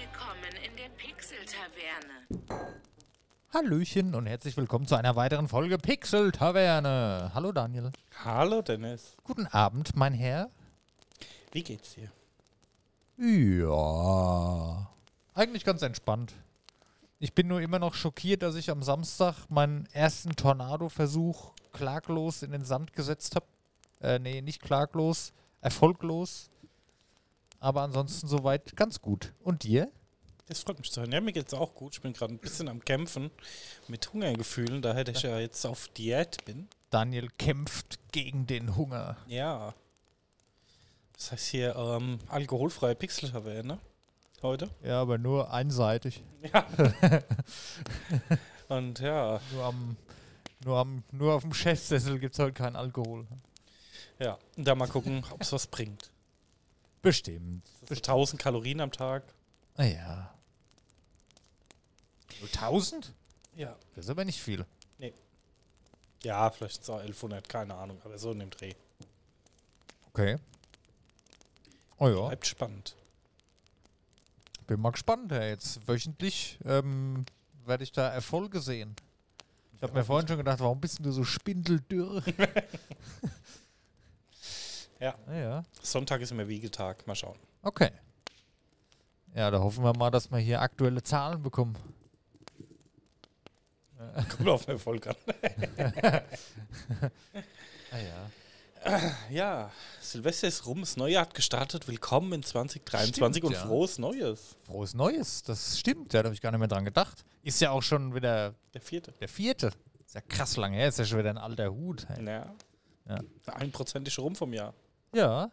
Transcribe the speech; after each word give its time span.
Willkommen 0.00 0.64
in 0.64 0.74
der 0.78 0.88
Pixel-Taverne. 0.96 2.72
Hallöchen 3.52 4.14
und 4.14 4.24
herzlich 4.24 4.56
willkommen 4.56 4.86
zu 4.86 4.94
einer 4.94 5.14
weiteren 5.14 5.46
Folge 5.46 5.76
Pixel 5.76 6.32
Taverne. 6.32 7.32
Hallo 7.34 7.52
Daniel. 7.52 7.92
Hallo 8.24 8.62
Dennis. 8.62 9.18
Guten 9.24 9.46
Abend, 9.48 9.94
mein 9.96 10.14
Herr. 10.14 10.48
Wie 11.52 11.62
geht's 11.62 11.96
dir? 11.96 12.10
Ja, 13.18 14.90
eigentlich 15.34 15.64
ganz 15.64 15.82
entspannt. 15.82 16.32
Ich 17.18 17.34
bin 17.34 17.48
nur 17.48 17.60
immer 17.60 17.78
noch 17.78 17.92
schockiert, 17.92 18.40
dass 18.40 18.54
ich 18.54 18.70
am 18.70 18.82
Samstag 18.82 19.50
meinen 19.50 19.86
ersten 19.92 20.34
Tornado-Versuch 20.34 21.52
klaglos 21.72 22.42
in 22.42 22.52
den 22.52 22.64
Sand 22.64 22.94
gesetzt 22.94 23.36
habe. 23.36 23.46
Äh, 24.00 24.18
nee, 24.18 24.40
nicht 24.40 24.62
klaglos, 24.62 25.34
erfolglos. 25.60 26.49
Aber 27.60 27.82
ansonsten 27.82 28.26
soweit 28.26 28.74
ganz 28.76 29.00
gut. 29.00 29.32
Und 29.40 29.62
dir? 29.62 29.90
Das 30.46 30.62
freut 30.62 30.78
mich 30.78 30.90
zu 30.90 31.00
hören. 31.00 31.12
Ja, 31.12 31.20
mir 31.20 31.32
geht's 31.32 31.54
auch 31.54 31.74
gut. 31.74 31.94
Ich 31.94 32.00
bin 32.00 32.12
gerade 32.12 32.34
ein 32.34 32.38
bisschen 32.38 32.68
am 32.68 32.84
Kämpfen 32.84 33.30
mit 33.86 34.12
Hungergefühlen, 34.12 34.82
da 34.82 34.98
ich 34.98 35.22
ja 35.22 35.38
jetzt 35.38 35.64
auf 35.64 35.86
Diät 35.88 36.44
bin. 36.44 36.68
Daniel 36.90 37.28
kämpft 37.38 38.00
gegen 38.10 38.46
den 38.48 38.74
Hunger. 38.74 39.16
Ja. 39.28 39.74
Das 41.12 41.30
heißt 41.30 41.46
hier 41.48 41.76
ähm, 41.76 42.18
alkoholfreie 42.28 42.96
Pixel-Taverne 42.96 43.78
heute. 44.42 44.70
Ja, 44.82 45.00
aber 45.02 45.18
nur 45.18 45.52
einseitig. 45.52 46.24
Ja. 46.52 46.66
Und 48.68 49.00
ja, 49.00 49.40
Nur 49.52 49.64
am, 49.64 49.96
nur 50.64 50.78
am, 50.78 51.04
nur 51.12 51.34
auf 51.34 51.42
dem 51.42 51.52
Chefsessel 51.52 52.18
gibt 52.18 52.34
es 52.34 52.38
heute 52.38 52.52
keinen 52.54 52.76
Alkohol. 52.76 53.26
ja. 54.18 54.38
Und 54.56 54.66
da 54.66 54.74
mal 54.74 54.88
gucken, 54.88 55.24
ob 55.30 55.42
es 55.42 55.52
was 55.52 55.66
bringt. 55.66 56.10
Bestimmt. 57.02 57.66
Das 57.82 57.92
ist 57.92 58.08
1000 58.08 58.40
Kalorien 58.40 58.80
am 58.80 58.92
Tag. 58.92 59.22
Ah 59.76 59.84
ja. 59.84 60.34
Nur 62.40 62.48
1000? 62.48 63.14
Ja. 63.56 63.76
Das 63.94 64.04
ist 64.04 64.10
aber 64.10 64.24
nicht 64.24 64.40
viel. 64.40 64.64
Ja, 66.22 66.50
vielleicht 66.50 66.88
auch 66.90 66.98
1100, 66.98 67.48
keine 67.48 67.74
Ahnung, 67.74 67.98
aber 68.04 68.18
so 68.18 68.32
in 68.32 68.40
dem 68.40 68.50
Dreh. 68.50 68.74
Okay. 70.12 70.36
Oh 71.98 72.08
ja, 72.08 72.26
Bleibt 72.26 72.46
spannend. 72.46 72.94
bin 74.66 74.80
mal 74.80 74.90
gespannt. 74.90 75.32
Ja. 75.32 75.42
Jetzt 75.44 75.86
wöchentlich 75.88 76.58
ähm, 76.64 77.24
werde 77.64 77.84
ich 77.84 77.92
da 77.92 78.08
Erfolge 78.08 78.60
sehen. 78.60 78.94
Ich 79.76 79.82
habe 79.82 79.94
mir 79.94 80.04
vorhin 80.04 80.28
schon 80.28 80.36
gedacht, 80.36 80.60
warum 80.60 80.80
bist 80.80 80.98
denn 80.98 81.04
du 81.04 81.12
so 81.12 81.24
spindeldürr? 81.24 82.22
Ja. 85.00 85.14
Ah, 85.26 85.34
ja. 85.34 85.62
Sonntag 85.82 86.20
ist 86.20 86.30
immer 86.30 86.46
Wiegetag. 86.46 87.06
Mal 87.06 87.14
schauen. 87.14 87.38
Okay. 87.62 87.90
Ja, 89.34 89.50
da 89.50 89.58
hoffen 89.60 89.82
wir 89.82 89.96
mal, 89.96 90.10
dass 90.10 90.30
wir 90.30 90.38
hier 90.38 90.60
aktuelle 90.60 91.02
Zahlen 91.02 91.42
bekommen. 91.42 91.76
Kommt 94.36 94.48
auf 94.48 94.68
Erfolg 94.68 95.06
an. 95.06 95.16
Ah 97.92 97.98
ja. 97.98 99.12
Ja, 99.30 99.72
Silvester 100.00 100.46
ist 100.46 100.64
rum, 100.64 100.78
das 100.78 100.96
Neue 100.96 101.18
hat 101.18 101.34
gestartet. 101.34 101.88
Willkommen 101.88 102.32
in 102.34 102.44
2023 102.44 103.16
Stimmt, 103.16 103.44
und 103.44 103.52
ja. 103.52 103.66
frohes 103.66 103.98
Neues. 103.98 104.56
Frohes 104.62 104.94
Neues, 104.94 105.42
das 105.42 105.76
stimmt. 105.76 106.12
Ja, 106.12 106.22
da 106.22 106.28
habe 106.28 106.34
ich 106.36 106.40
gar 106.40 106.52
nicht 106.52 106.60
mehr 106.60 106.68
dran 106.68 106.84
gedacht. 106.84 107.24
Ist 107.42 107.60
ja 107.60 107.72
auch 107.72 107.82
schon 107.82 108.14
wieder 108.14 108.54
Der 108.72 108.80
vierte. 108.80 109.10
der 109.20 109.28
vierte. 109.28 109.72
Ist 110.06 110.14
ja 110.14 110.20
krass 110.20 110.56
lang 110.56 110.72
her, 110.72 110.86
ist 110.86 111.00
ja 111.00 111.04
schon 111.04 111.18
wieder 111.18 111.30
ein 111.30 111.38
alter 111.38 111.72
Hut. 111.72 112.06
Hey. 112.08 112.24
Ja. 112.24 112.54
Ja. 113.08 113.18
Einprozentig 113.54 114.16
rum 114.20 114.36
vom 114.36 114.52
Jahr. 114.52 114.72
Ja. 115.12 115.50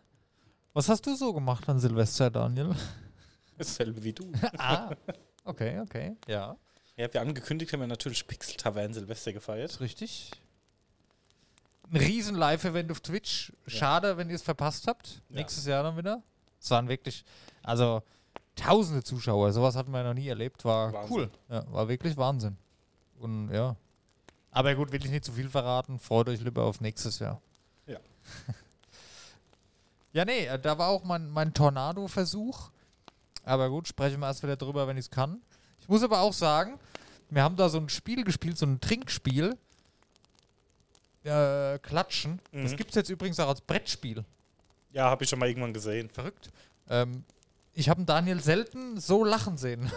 Was 0.74 0.90
hast 0.90 1.06
du 1.06 1.16
so 1.16 1.34
gemacht 1.34 1.68
an 1.70 1.80
Silvester, 1.80 2.30
Daniel? 2.30 2.76
Dasselbe 3.58 4.04
wie 4.04 4.14
du. 4.14 4.32
ah, 4.58 4.92
okay, 5.44 5.80
okay. 5.80 6.16
Ja, 6.28 6.58
ja, 6.98 7.14
wir 7.14 7.22
angekündigt 7.22 7.72
haben 7.74 7.82
wir 7.82 7.88
natürlich 7.88 8.26
Pixel 8.26 8.56
Tavern 8.56 8.92
Silvester 8.92 9.32
gefeiert. 9.32 9.80
richtig. 9.80 10.32
Ein 11.92 11.98
riesen 11.98 12.36
Live-Event 12.36 12.92
auf 12.92 13.00
Twitch. 13.02 13.54
Schade, 13.68 14.18
wenn 14.18 14.30
ihr 14.30 14.36
es 14.36 14.42
verpasst 14.42 14.88
habt. 14.88 15.22
Ja. 15.30 15.36
Nächstes 15.38 15.66
Jahr 15.68 15.84
dann 15.84 15.96
wieder. 15.96 16.24
Es 16.60 16.72
waren 16.72 16.90
wirklich, 16.90 17.24
also 17.62 18.02
tausende 18.56 19.04
Zuschauer. 19.04 19.54
Sowas 19.54 19.76
hatten 19.76 19.92
wir 19.92 20.04
noch 20.04 20.16
nie 20.16 20.28
erlebt. 20.28 20.66
War 20.66 20.92
Wahnsinn. 20.92 21.16
cool. 21.16 21.32
Ja, 21.50 21.72
war 21.72 21.88
wirklich 21.88 22.18
Wahnsinn. 22.18 22.58
Und 23.20 23.52
ja. 23.52 23.76
Aber 24.52 24.74
gut, 24.74 24.92
will 24.92 25.06
ich 25.06 25.12
nicht 25.12 25.24
zu 25.24 25.32
viel 25.32 25.50
verraten. 25.50 26.00
Freut 26.00 26.28
euch 26.30 26.42
lieber 26.42 26.64
auf 26.64 26.82
nächstes 26.82 27.20
Jahr. 27.20 27.40
Ja. 27.86 28.00
ja, 30.18 30.26
nee, 30.26 30.46
äh, 30.48 30.58
da 30.60 30.78
war 30.80 30.88
auch 30.90 31.04
mein, 31.04 31.30
mein 31.30 31.54
Tornado-Versuch. 31.54 32.72
Aber 33.44 33.70
gut, 33.70 33.88
sprechen 33.88 34.20
wir 34.20 34.26
erst 34.28 34.42
wieder 34.44 34.56
drüber, 34.58 34.88
wenn 34.88 34.98
ich 34.98 35.06
es 35.06 35.12
kann. 35.12 35.42
Ich 35.80 35.88
muss 35.88 36.02
aber 36.04 36.22
auch 36.22 36.34
sagen, 36.34 36.80
wir 37.30 37.44
haben 37.44 37.56
da 37.56 37.70
so 37.70 37.78
ein 37.78 37.88
Spiel 37.90 38.24
gespielt, 38.24 38.58
so 38.58 38.66
ein 38.66 38.82
Trinkspiel. 38.82 39.56
Äh, 41.24 41.78
Klatschen. 41.80 42.40
Das 42.52 42.72
Mhm. 42.72 42.78
gibt 42.78 42.90
es 42.92 42.96
jetzt 42.96 43.10
übrigens 43.10 43.40
auch 43.40 43.50
als 43.50 43.62
Brettspiel. 43.62 44.24
Ja, 44.92 45.10
habe 45.10 45.24
ich 45.24 45.30
schon 45.30 45.40
mal 45.40 45.50
irgendwann 45.50 45.74
gesehen. 45.74 46.10
Verrückt. 46.10 46.50
Ähm, 46.90 47.24
ich 47.74 47.90
habe 47.90 48.04
Daniel 48.06 48.40
selten 48.42 49.00
so 49.00 49.24
lachen 49.24 49.58
sehen. 49.58 49.92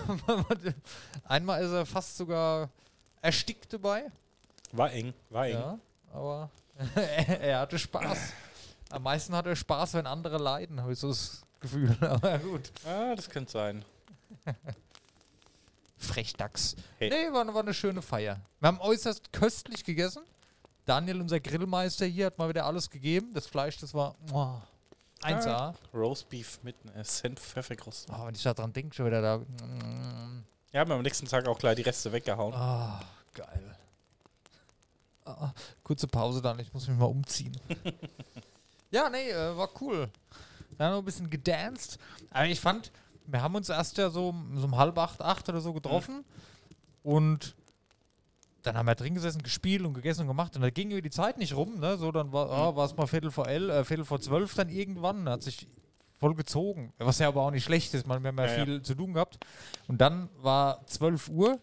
Einmal 1.24 1.62
ist 1.64 1.70
er 1.70 1.86
fast 1.86 2.16
sogar 2.16 2.68
erstickt 3.22 3.72
dabei. 3.72 4.10
War 4.72 4.92
eng, 4.92 5.14
war 5.30 5.46
eng. 5.46 5.52
Ja, 5.54 5.78
aber 6.12 6.50
er, 6.96 7.40
er 7.40 7.60
hatte 7.60 7.78
Spaß. 7.78 8.32
Am 8.90 9.02
meisten 9.02 9.34
hat 9.34 9.46
er 9.46 9.56
Spaß, 9.56 9.94
wenn 9.94 10.06
andere 10.06 10.38
leiden, 10.38 10.80
habe 10.82 10.92
ich 10.92 10.98
so 10.98 11.08
das 11.08 11.42
Gefühl. 11.60 11.96
Aber 12.04 12.38
gut. 12.38 12.72
Ah, 12.84 13.14
das 13.14 13.28
könnte 13.28 13.52
sein. 13.52 13.84
Frechdachs. 15.96 16.76
Hey. 16.98 17.10
Nee, 17.10 17.32
war, 17.32 17.46
war 17.52 17.62
eine 17.62 17.74
schöne 17.74 18.02
Feier. 18.02 18.40
Wir 18.58 18.66
haben 18.68 18.80
äußerst 18.80 19.32
köstlich 19.32 19.84
gegessen. 19.84 20.22
Daniel, 20.86 21.20
unser 21.20 21.38
Grillmeister 21.40 22.06
hier, 22.06 22.26
hat 22.26 22.38
mal 22.38 22.48
wieder 22.48 22.64
alles 22.64 22.88
gegeben. 22.90 23.32
Das 23.34 23.46
Fleisch, 23.46 23.76
das 23.78 23.92
war 23.94 24.16
oh, 24.32 24.56
1A. 25.22 25.74
Roastbeef 25.94 26.58
mit 26.62 26.74
einer 26.84 27.04
Senf-Pfefferkruste. 27.04 28.12
Oh, 28.12 28.26
wenn 28.26 28.34
ich 28.34 28.42
da 28.42 28.54
dran 28.54 28.72
denke, 28.72 28.96
schon 28.96 29.06
wieder 29.06 29.20
da. 29.20 29.38
Mm, 29.38 30.44
Ja, 30.72 30.80
haben 30.80 30.90
wir 30.90 30.94
am 30.96 31.02
nächsten 31.02 31.26
Tag 31.26 31.46
auch 31.46 31.58
gleich 31.58 31.76
die 31.76 31.82
Reste 31.82 32.10
weggehauen. 32.10 32.54
Ah, 32.54 33.00
geil. 33.34 33.76
Ah, 35.26 35.52
kurze 35.84 36.08
Pause 36.08 36.40
dann, 36.42 36.58
ich 36.58 36.72
muss 36.72 36.88
mich 36.88 36.98
mal 36.98 37.04
umziehen. 37.04 37.56
ja, 38.90 39.08
nee, 39.10 39.30
äh, 39.30 39.56
war 39.56 39.68
cool. 39.80 40.08
Da 40.78 40.86
haben 40.86 40.94
wir 40.94 40.98
ein 40.98 41.04
bisschen 41.04 41.30
gedanced. 41.30 41.98
Aber 42.30 42.46
ich 42.46 42.60
fand, 42.60 42.90
wir 43.26 43.42
haben 43.42 43.54
uns 43.54 43.68
erst 43.68 43.98
ja 43.98 44.10
so, 44.10 44.28
um- 44.30 44.58
so 44.58 44.64
um 44.66 44.76
halb 44.76 44.96
acht, 44.98 45.20
acht 45.20 45.48
oder 45.48 45.60
so 45.60 45.72
getroffen. 45.72 46.24
Und 47.02 47.54
dann 48.62 48.76
haben 48.76 48.86
wir 48.86 48.94
drin 48.94 49.14
gesessen, 49.14 49.42
gespielt 49.42 49.84
und 49.84 49.94
gegessen 49.94 50.22
und 50.22 50.26
gemacht. 50.28 50.54
Und 50.56 50.62
da 50.62 50.70
ging 50.70 50.90
die 50.90 51.10
Zeit 51.10 51.38
nicht 51.38 51.54
rum. 51.54 51.78
Ne? 51.80 51.96
So, 51.96 52.12
dann 52.12 52.32
war 52.32 52.50
ah, 52.50 52.76
war 52.76 52.84
es 52.86 52.96
mal 52.96 53.06
Viertel 53.06 53.30
vor 53.30 53.46
elf, 53.48 53.70
äh, 53.70 53.84
Viertel 53.84 54.04
vor 54.04 54.20
zwölf 54.20 54.54
dann 54.54 54.68
irgendwann. 54.68 55.28
Hat 55.28 55.42
sich 55.42 55.66
voll 56.18 56.34
gezogen. 56.34 56.92
Was 56.98 57.18
ja 57.18 57.28
aber 57.28 57.42
auch 57.42 57.50
nicht 57.50 57.64
schlecht 57.64 57.94
ist. 57.94 58.06
Man, 58.06 58.22
wir 58.22 58.28
haben 58.28 58.38
ja, 58.38 58.46
Ja, 58.46 58.56
ja. 58.58 58.64
viel 58.64 58.82
zu 58.82 58.94
tun 58.94 59.14
gehabt. 59.14 59.38
Und 59.88 60.00
dann 60.00 60.28
war 60.42 60.84
12 60.86 61.28
Uhr 61.30 61.58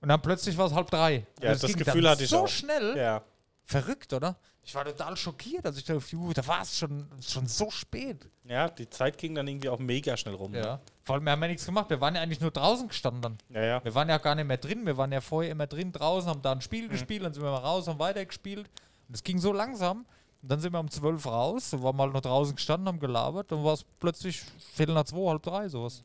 und 0.00 0.08
dann 0.08 0.22
plötzlich 0.22 0.56
war 0.56 0.66
es 0.66 0.72
halb 0.74 0.90
drei. 0.90 1.26
Ja, 1.42 1.50
Also 1.50 1.66
es 1.66 1.72
das 1.72 1.76
ging 1.76 1.84
Gefühl 1.84 2.08
hatte 2.08 2.22
ich 2.24 2.30
so 2.30 2.44
auch. 2.44 2.48
schnell. 2.48 2.96
Ja. 2.96 3.22
Verrückt, 3.64 4.12
oder? 4.12 4.36
Ich 4.62 4.74
war 4.74 4.84
total 4.84 5.16
schockiert, 5.16 5.64
als 5.66 5.78
ich 5.78 5.84
da 5.84 5.96
auf 5.96 6.06
die 6.08 6.16
Uhr, 6.16 6.34
da 6.34 6.46
war 6.46 6.62
es 6.62 6.76
schon, 6.78 7.08
schon 7.26 7.46
so 7.48 7.70
spät. 7.70 8.28
ja, 8.44 8.68
die 8.68 8.88
Zeit 8.88 9.16
ging 9.18 9.34
dann 9.34 9.48
irgendwie 9.48 9.68
auch 9.68 9.78
mega 9.78 10.16
schnell 10.16 10.34
rum. 10.34 10.52
ne? 10.52 10.58
Ja. 10.60 10.80
Vor 11.02 11.14
allem, 11.16 11.24
wir 11.24 11.32
haben 11.32 11.42
ja 11.42 11.48
nichts 11.48 11.64
gemacht. 11.66 11.88
Wir 11.90 12.00
waren 12.00 12.14
ja 12.14 12.20
eigentlich 12.20 12.40
nur 12.40 12.50
draußen 12.50 12.86
gestanden 12.86 13.22
dann. 13.22 13.38
Ja, 13.48 13.62
ja. 13.64 13.84
Wir 13.84 13.94
waren 13.94 14.08
ja 14.08 14.18
gar 14.18 14.34
nicht 14.34 14.44
mehr 14.46 14.58
drin. 14.58 14.84
Wir 14.86 14.96
waren 14.96 15.10
ja 15.12 15.20
vorher 15.20 15.50
immer 15.50 15.66
drin, 15.66 15.90
draußen, 15.92 16.28
haben 16.28 16.42
da 16.42 16.52
ein 16.52 16.60
Spiel 16.60 16.84
Mhm. 16.86 16.90
gespielt, 16.90 17.24
dann 17.24 17.32
sind 17.32 17.42
wir 17.42 17.50
mal 17.50 17.58
raus, 17.58 17.88
haben 17.88 17.98
weitergespielt. 17.98 18.68
Und 19.08 19.14
es 19.14 19.24
ging 19.24 19.38
so 19.38 19.52
langsam. 19.52 20.04
Und 20.42 20.50
dann 20.50 20.60
sind 20.60 20.72
wir 20.72 20.80
um 20.80 20.90
12 20.90 21.26
raus, 21.26 21.72
waren 21.72 21.96
wir 21.96 22.02
halt 22.04 22.12
noch 22.12 22.20
draußen 22.20 22.54
gestanden, 22.54 22.86
haben 22.88 23.00
gelabert. 23.00 23.50
Dann 23.50 23.64
war 23.64 23.72
es 23.74 23.84
plötzlich 23.98 24.42
Viertel 24.74 24.94
nach 24.94 25.04
zwei, 25.04 25.28
halb 25.28 25.42
drei, 25.42 25.68
sowas. 25.68 26.04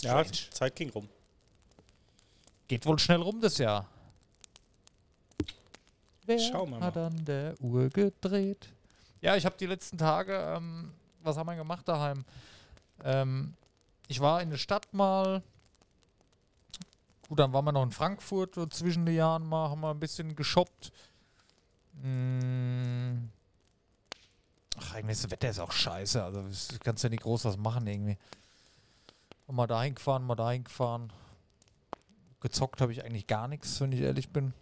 Ja, 0.00 0.10
Strange. 0.12 0.30
die 0.30 0.50
Zeit 0.50 0.74
ging 0.74 0.90
rum. 0.90 1.08
Geht 2.66 2.84
wohl 2.86 2.98
schnell 2.98 3.20
rum 3.22 3.40
das 3.40 3.58
Jahr. 3.58 3.86
Wer 6.28 6.38
Schauen 6.38 6.68
wir 6.68 6.80
hat 6.80 6.94
mal. 6.94 7.06
an 7.06 7.24
der 7.24 7.54
Uhr 7.58 7.88
gedreht? 7.88 8.68
Ja, 9.22 9.34
ich 9.36 9.46
habe 9.46 9.56
die 9.58 9.64
letzten 9.64 9.96
Tage, 9.96 10.34
ähm, 10.34 10.92
was 11.22 11.38
haben 11.38 11.46
wir 11.46 11.56
gemacht 11.56 11.88
daheim? 11.88 12.22
Ähm, 13.02 13.54
ich 14.08 14.20
war 14.20 14.42
in 14.42 14.50
der 14.50 14.58
Stadt 14.58 14.92
mal. 14.92 15.42
Gut, 17.26 17.38
dann 17.38 17.50
waren 17.54 17.64
wir 17.64 17.72
noch 17.72 17.82
in 17.82 17.92
Frankfurt 17.92 18.56
so 18.56 18.66
zwischen 18.66 19.06
den 19.06 19.14
Jahren 19.14 19.46
mal, 19.48 19.70
haben 19.70 19.80
wir 19.80 19.90
ein 19.90 20.00
bisschen 20.00 20.36
geshoppt. 20.36 20.92
Mm. 21.94 23.30
Ach, 24.76 24.96
irgendwie 24.96 25.12
ist 25.12 25.24
das 25.24 25.30
Wetter 25.30 25.48
ist 25.48 25.60
auch 25.60 25.72
scheiße. 25.72 26.22
Also 26.22 26.42
das 26.42 26.78
kannst 26.84 27.02
ja 27.04 27.08
nicht 27.08 27.22
groß 27.22 27.46
was 27.46 27.56
machen 27.56 27.86
irgendwie. 27.86 28.18
Und 29.46 29.56
mal 29.56 29.66
dahin 29.66 29.94
gefahren, 29.94 30.24
mal 30.24 30.34
dahin 30.34 30.64
gefahren. 30.64 31.10
Gezockt 32.40 32.82
habe 32.82 32.92
ich 32.92 33.02
eigentlich 33.02 33.26
gar 33.26 33.48
nichts, 33.48 33.80
wenn 33.80 33.92
ich 33.92 34.00
ehrlich 34.00 34.28
bin. 34.28 34.52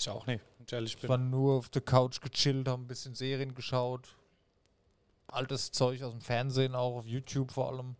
Ich 0.00 0.08
auch 0.08 0.24
nicht, 0.26 0.42
wenn 0.56 0.66
ich 0.66 0.72
ehrlich 0.72 0.94
Ich 0.94 1.00
bin. 1.02 1.10
war 1.10 1.18
nur 1.18 1.58
auf 1.58 1.68
der 1.68 1.82
Couch 1.82 2.22
gechillt, 2.22 2.68
habe 2.68 2.82
ein 2.82 2.86
bisschen 2.86 3.14
Serien 3.14 3.54
geschaut. 3.54 4.16
Altes 5.26 5.72
Zeug 5.72 6.02
aus 6.02 6.12
dem 6.12 6.22
Fernsehen, 6.22 6.74
auch 6.74 6.96
auf 6.96 7.06
YouTube 7.06 7.52
vor 7.52 7.68
allem. 7.68 7.96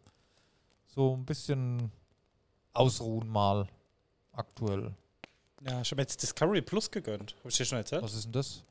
So 0.86 1.14
ein 1.14 1.26
bisschen 1.26 1.92
ausruhen 2.72 3.28
mal 3.28 3.68
aktuell. 4.32 4.94
Ja, 5.60 5.82
ich 5.82 5.90
habe 5.90 6.00
jetzt 6.00 6.22
Discovery 6.22 6.62
Plus 6.62 6.90
gegönnt. 6.90 7.36
Habe 7.40 7.50
ich 7.50 7.56
dir 7.58 7.66
schon 7.66 7.76
erzählt? 7.76 8.02
Was 8.02 8.14
ist 8.14 8.24
denn 8.24 8.32
das? 8.32 8.64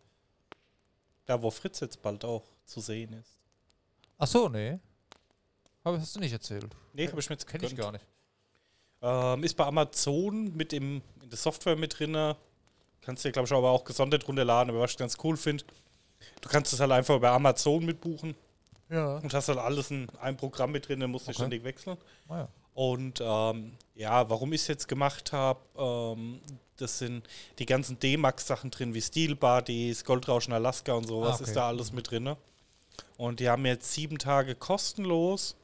Da, 1.26 1.40
wo 1.40 1.52
Fritz 1.52 1.82
jetzt 1.82 2.02
bald 2.02 2.26
auch 2.26 2.44
zu 2.66 2.82
sehen 2.82 3.14
ist. 3.14 3.38
Ach 4.18 4.26
so, 4.26 4.50
nee. 4.50 4.80
Aber 5.84 6.02
hast 6.02 6.16
du 6.16 6.20
nicht 6.20 6.34
erzählt. 6.34 6.76
Nee, 6.94 7.08
habe 7.08 7.20
ich 7.20 7.30
mir 7.30 7.36
jetzt 7.36 7.46
Kenn 7.46 7.64
ich 7.64 7.76
gar 7.76 7.92
nicht. 7.92 8.06
Ähm, 9.04 9.44
ist 9.44 9.56
bei 9.56 9.68
Amazon 9.68 10.56
mit 10.58 10.74
im, 10.74 11.04
in 11.22 11.30
der 11.30 11.38
Software 11.38 11.76
mit 11.76 12.00
drin. 12.00 12.36
Kannst 13.10 13.26
dir, 13.26 13.32
glaube 13.32 13.48
ich, 13.48 13.54
aber 13.54 13.72
auch 13.72 13.84
gesondert 13.86 14.28
runterladen. 14.28 14.70
Aber 14.70 14.82
was 14.82 14.92
ich 14.92 14.98
ganz 14.98 15.18
cool 15.24 15.36
finde, 15.36 15.64
du 16.42 16.48
kannst 16.50 16.72
es 16.74 16.80
halt 16.80 16.92
einfach 16.92 17.16
über 17.16 17.32
Amazon 17.32 17.84
mitbuchen 17.84 18.36
Ja. 18.88 19.18
und 19.18 19.34
hast 19.34 19.48
halt 19.48 19.58
alles 19.58 19.90
in 19.90 20.08
einem 20.22 20.38
Programm 20.38 20.72
mit 20.74 20.88
drin, 20.88 21.00
musst 21.10 21.26
du 21.26 21.32
Okay. 21.32 21.40
ständig 21.40 21.64
wechseln. 21.64 21.98
Ah, 22.28 22.38
ja. 22.38 22.48
Und 22.76 23.20
ähm, 23.20 23.72
ja, 23.96 24.30
warum 24.30 24.54
ich 24.54 24.62
es 24.62 24.68
jetzt 24.68 24.88
gemacht 24.88 25.34
habe, 25.34 25.60
ähm, 25.76 26.40
das 26.78 27.00
sind 27.00 27.28
die 27.58 27.66
ganzen 27.66 27.98
D-Max-Sachen 28.00 28.70
drin, 28.70 28.94
wie 28.94 29.02
Steel 29.02 29.36
Buddies, 29.36 30.04
Goldrauschen 30.06 30.54
Alaska 30.54 30.94
und 30.94 31.08
sowas, 31.08 31.32
Ah, 31.32 31.36
okay. 31.38 31.44
ist 31.46 31.56
da 31.56 31.68
alles 31.68 31.92
mit 31.92 32.12
drin. 32.12 32.36
Und 33.18 33.40
die 33.40 33.50
haben 33.50 33.66
jetzt 33.66 33.92
sieben 33.92 34.20
Tage 34.20 34.54
kostenlos. 34.54 35.56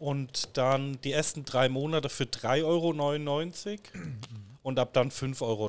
Und 0.00 0.56
dann 0.56 1.00
die 1.02 1.12
ersten 1.12 1.44
drei 1.44 1.68
Monate 1.68 2.08
für 2.08 2.24
3,99 2.24 2.64
Euro 2.64 2.92
und 4.62 4.78
ab 4.78 4.92
dann 4.92 5.10
5,99 5.10 5.42
Euro. 5.42 5.64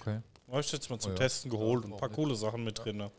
Okay. 0.00 0.20
Habe 0.50 0.60
ich 0.60 0.72
jetzt 0.72 0.90
mal 0.90 0.98
zum 0.98 1.12
Oh 1.12 1.14
ja. 1.14 1.18
Testen 1.20 1.50
geholt 1.50 1.82
Ja, 1.84 1.86
und 1.88 1.92
ein 1.94 1.98
paar 1.98 2.08
nicht? 2.08 2.16
coole 2.16 2.34
Sachen 2.36 2.64
mit 2.64 2.78
drin. 2.84 3.10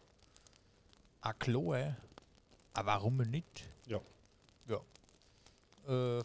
Ah, 1.22 1.34
Chloe. 1.34 1.96
Aber 2.74 2.88
warum 2.88 3.18
nicht? 3.18 3.64
Ja. 3.88 4.00
Ja. 4.68 4.78
Äh. 6.20 6.24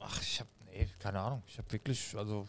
Ach, 0.00 0.22
ich 0.22 0.40
hab. 0.40 0.46
Nee, 0.66 0.88
keine 0.98 1.20
Ahnung. 1.20 1.42
Ich 1.46 1.58
hab 1.58 1.70
wirklich, 1.72 2.16
also. 2.16 2.46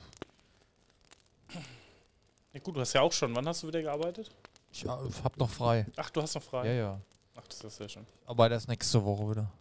Ja, 2.53 2.59
gut, 2.61 2.75
du 2.75 2.81
hast 2.81 2.93
ja 2.93 3.01
auch 3.01 3.11
schon. 3.13 3.35
Wann 3.35 3.47
hast 3.47 3.63
du 3.63 3.67
wieder 3.67 3.81
gearbeitet? 3.81 4.29
Ich 4.71 4.85
ha- 4.85 5.01
hab 5.23 5.37
noch 5.37 5.49
frei. 5.49 5.85
Ach, 5.95 6.09
du 6.09 6.21
hast 6.21 6.35
noch 6.35 6.43
frei. 6.43 6.67
Ja, 6.67 6.73
ja. 6.73 7.01
Ach, 7.35 7.47
das 7.47 7.63
ist 7.63 7.77
sehr 7.77 7.89
schön. 7.89 8.05
Aber 8.25 8.49
das 8.49 8.67
nächste 8.67 9.03
Woche 9.03 9.29
wieder. 9.31 9.51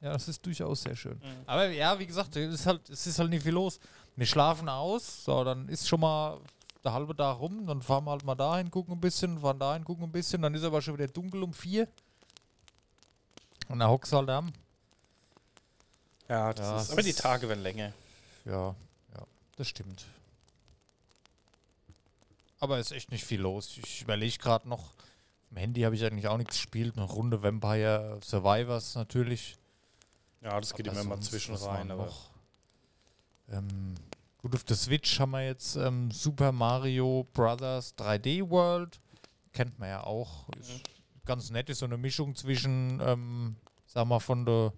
Ja, 0.00 0.12
das 0.12 0.28
ist 0.28 0.44
durchaus 0.44 0.82
sehr 0.82 0.94
schön. 0.96 1.16
Mhm. 1.18 1.42
Aber 1.46 1.68
ja, 1.70 1.98
wie 1.98 2.06
gesagt, 2.06 2.36
es 2.36 2.54
ist 2.54 2.66
halt, 2.66 2.88
es 2.90 3.06
ist 3.06 3.18
halt 3.18 3.30
nicht 3.30 3.42
viel 3.42 3.52
los. 3.54 3.78
Wir 4.16 4.26
schlafen 4.26 4.68
aus, 4.68 5.24
so, 5.24 5.42
dann 5.44 5.68
ist 5.68 5.88
schon 5.88 6.00
mal 6.00 6.40
der 6.84 6.92
halbe 6.92 7.16
Tag 7.16 7.40
rum, 7.40 7.66
dann 7.66 7.82
fahren 7.82 8.04
wir 8.04 8.12
halt 8.12 8.24
mal 8.24 8.34
dahin, 8.34 8.70
gucken 8.70 8.94
ein 8.94 9.00
bisschen, 9.00 9.40
fahren 9.40 9.58
dahin, 9.58 9.84
gucken 9.84 10.04
ein 10.04 10.12
bisschen, 10.12 10.42
dann 10.42 10.54
ist 10.54 10.62
aber 10.62 10.80
schon 10.82 10.94
wieder 10.94 11.08
dunkel 11.08 11.42
um 11.42 11.52
vier. 11.52 11.88
Und 13.68 13.78
dann 13.78 13.88
hockst 13.88 14.12
du 14.12 14.18
halt 14.18 14.30
am. 14.30 14.52
Ja, 16.28 16.52
das 16.52 16.66
Ja, 16.66 16.80
ist, 16.80 16.90
aber 16.92 17.02
die 17.02 17.12
Tage 17.12 17.48
werden 17.48 17.62
länger. 17.62 17.92
Ja, 18.44 18.74
ja, 19.14 19.26
das 19.56 19.68
stimmt. 19.68 20.04
Aber 22.60 22.78
ist 22.78 22.92
echt 22.92 23.10
nicht 23.10 23.24
viel 23.24 23.40
los. 23.40 23.76
Ich 23.82 24.02
überlege 24.02 24.38
gerade 24.38 24.68
noch. 24.68 24.92
Am 25.50 25.56
Handy 25.58 25.82
habe 25.82 25.94
ich 25.94 26.04
eigentlich 26.04 26.28
auch 26.28 26.38
nichts 26.38 26.56
gespielt. 26.56 26.96
Eine 26.96 27.06
Runde 27.06 27.42
Vampire 27.42 28.18
Survivors 28.22 28.94
natürlich. 28.94 29.56
Ja, 30.40 30.58
das 30.58 30.74
geht 30.74 30.88
Aber 30.88 31.00
immer 31.00 31.16
mal 31.16 31.22
zwischen 31.22 31.54
rein. 31.54 31.90
Aber 31.90 32.06
noch? 32.06 32.30
Ähm, 33.50 33.94
gut, 34.38 34.54
auf 34.54 34.64
der 34.64 34.76
Switch 34.76 35.18
haben 35.20 35.32
wir 35.32 35.44
jetzt 35.46 35.76
ähm, 35.76 36.10
Super 36.10 36.52
Mario 36.52 37.26
Brothers 37.32 37.94
3D 37.98 38.48
World. 38.48 39.00
Kennt 39.52 39.78
man 39.78 39.88
ja 39.88 40.02
auch. 40.04 40.48
Ist 40.60 40.70
Mhm. 40.70 40.80
ganz 41.26 41.50
nett, 41.50 41.68
ist 41.70 41.78
so 41.78 41.84
eine 41.86 41.96
Mischung 41.96 42.34
zwischen, 42.34 43.00
ähm, 43.04 43.56
sag 43.86 44.06
mal, 44.06 44.20
von 44.20 44.44
der, 44.44 44.72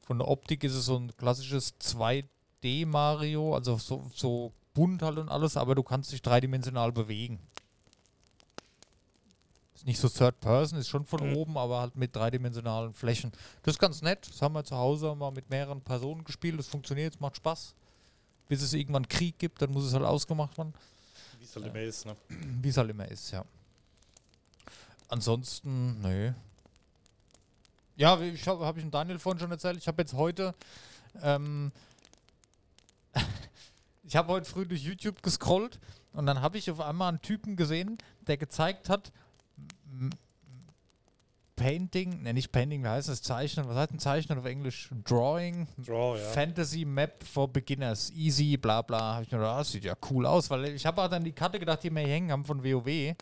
von 0.00 0.18
der 0.18 0.28
Optik 0.28 0.64
ist 0.64 0.74
es 0.74 0.86
so 0.86 0.96
ein 0.96 1.14
klassisches 1.16 1.74
2D 1.80 2.86
Mario, 2.86 3.54
also 3.54 3.76
so, 3.76 4.04
so 4.14 4.52
bunt 4.74 5.02
halt 5.02 5.18
und 5.18 5.28
alles, 5.28 5.56
aber 5.56 5.74
du 5.74 5.82
kannst 5.82 6.12
dich 6.12 6.22
dreidimensional 6.22 6.92
bewegen. 6.92 7.38
Ist 9.74 9.86
nicht 9.86 10.00
so 10.00 10.08
Third 10.08 10.40
Person, 10.40 10.78
ist 10.78 10.88
schon 10.88 11.04
von 11.04 11.28
Mhm. 11.30 11.36
oben, 11.36 11.56
aber 11.58 11.80
halt 11.80 11.94
mit 11.94 12.16
dreidimensionalen 12.16 12.92
Flächen. 12.92 13.30
Das 13.62 13.74
ist 13.74 13.78
ganz 13.78 14.02
nett. 14.02 14.26
Das 14.28 14.42
haben 14.42 14.54
wir 14.54 14.64
zu 14.64 14.76
Hause 14.76 15.14
mal 15.14 15.30
mit 15.30 15.50
mehreren 15.50 15.80
Personen 15.80 16.24
gespielt. 16.24 16.58
Das 16.58 16.66
funktioniert, 16.66 17.14
es 17.14 17.20
macht 17.20 17.36
Spaß. 17.36 17.74
Bis 18.48 18.62
es 18.62 18.72
irgendwann 18.72 19.06
Krieg 19.08 19.38
gibt, 19.38 19.60
dann 19.62 19.70
muss 19.72 19.84
es 19.84 19.92
halt 19.94 20.04
ausgemacht 20.04 20.56
werden. 20.58 20.72
wie 21.38 21.44
es 21.44 21.54
halt 21.54 21.66
immer 21.66 21.80
ist, 21.80 22.06
ne? 22.06 22.16
Wie 22.62 22.68
es 22.68 22.76
halt 22.76 22.90
immer 22.90 23.06
ist, 23.08 23.30
ja. 23.30 23.44
Ansonsten, 25.08 26.00
nö. 26.00 26.32
Ja, 27.96 28.20
wie- 28.20 28.28
ich 28.30 28.46
habe 28.46 28.64
hab 28.64 28.76
ich 28.76 28.82
dem 28.82 28.90
Daniel 28.90 29.18
vorhin 29.18 29.40
schon 29.40 29.50
erzählt, 29.50 29.76
ich 29.78 29.88
habe 29.88 30.00
jetzt 30.02 30.12
heute, 30.14 30.54
ähm, 31.22 31.72
ich 34.04 34.16
habe 34.16 34.32
heute 34.32 34.48
früh 34.48 34.66
durch 34.66 34.82
YouTube 34.82 35.22
gescrollt 35.22 35.78
und 36.12 36.26
dann 36.26 36.40
habe 36.40 36.58
ich 36.58 36.70
auf 36.70 36.80
einmal 36.80 37.08
einen 37.08 37.22
Typen 37.22 37.56
gesehen, 37.56 37.98
der 38.26 38.36
gezeigt 38.36 38.88
hat, 38.88 39.12
Painting, 41.58 42.22
ne 42.22 42.32
nicht 42.32 42.52
Painting, 42.52 42.82
wie 42.82 42.88
heißt 42.88 43.08
das? 43.08 43.20
Zeichnen, 43.20 43.68
was 43.68 43.76
heißt 43.76 43.92
ein 43.92 43.98
Zeichnen 43.98 44.38
auf 44.38 44.46
Englisch? 44.46 44.88
Drawing, 45.04 45.66
Draw, 45.76 46.16
ja. 46.18 46.24
Fantasy 46.30 46.84
Map 46.84 47.24
for 47.24 47.52
Beginners. 47.52 48.10
Easy, 48.12 48.56
bla 48.56 48.82
bla. 48.82 49.16
Hab 49.16 49.22
ich 49.22 49.32
mir 49.32 49.38
gedacht, 49.38 49.60
das 49.60 49.72
sieht 49.72 49.84
ja 49.84 49.94
cool 50.10 50.24
aus, 50.24 50.48
weil 50.48 50.66
ich 50.66 50.86
habe 50.86 51.02
auch 51.02 51.08
dann 51.08 51.24
die 51.24 51.32
Karte 51.32 51.58
gedacht, 51.58 51.82
die 51.82 51.90
wir 51.90 52.00
hier 52.00 52.14
hängen 52.14 52.32
haben 52.32 52.44
von 52.44 52.64
WoW. 52.64 52.86
Und 52.86 53.16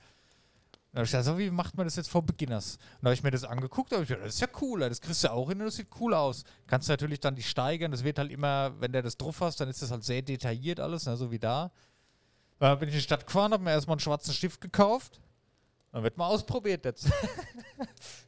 da 0.92 1.02
ich 1.02 1.10
gedacht, 1.10 1.24
so 1.24 1.38
wie 1.38 1.50
macht 1.50 1.76
man 1.76 1.86
das 1.86 1.96
jetzt 1.96 2.08
for 2.08 2.22
Beginners? 2.22 2.76
Und 2.76 3.02
da 3.02 3.06
habe 3.08 3.14
ich 3.14 3.22
mir 3.22 3.30
das 3.30 3.44
angeguckt, 3.44 3.90
da 3.90 3.96
habe 3.96 4.04
ich 4.04 4.08
gedacht, 4.08 4.26
das 4.26 4.34
ist 4.34 4.40
ja 4.40 4.48
cool, 4.60 4.80
das 4.80 5.00
kriegst 5.00 5.24
du 5.24 5.32
auch 5.32 5.48
hin 5.48 5.58
und 5.58 5.66
das 5.66 5.76
sieht 5.76 5.88
cool 6.00 6.14
aus. 6.14 6.44
Kannst 6.66 6.88
du 6.88 6.92
natürlich 6.92 7.20
dann 7.20 7.34
die 7.34 7.42
steigern, 7.42 7.90
das 7.90 8.04
wird 8.04 8.18
halt 8.18 8.30
immer, 8.30 8.72
wenn 8.80 8.92
der 8.92 9.02
das 9.02 9.16
drauf 9.16 9.40
hast, 9.40 9.60
dann 9.60 9.68
ist 9.68 9.82
das 9.82 9.90
halt 9.90 10.04
sehr 10.04 10.22
detailliert 10.22 10.78
alles, 10.78 11.06
ne, 11.06 11.16
so 11.16 11.30
wie 11.30 11.38
da. 11.38 11.70
Dann 12.58 12.78
bin 12.78 12.88
ich 12.88 12.94
in 12.94 12.98
die 13.00 13.04
Stadt 13.04 13.26
gefahren, 13.26 13.52
habe 13.52 13.64
mir 13.64 13.72
erstmal 13.72 13.94
einen 13.94 14.00
schwarzen 14.00 14.32
Stift 14.32 14.60
gekauft. 14.60 15.20
Dann 15.92 16.02
wird 16.02 16.16
mal 16.16 16.28
ausprobiert 16.28 16.84
jetzt. 16.84 17.10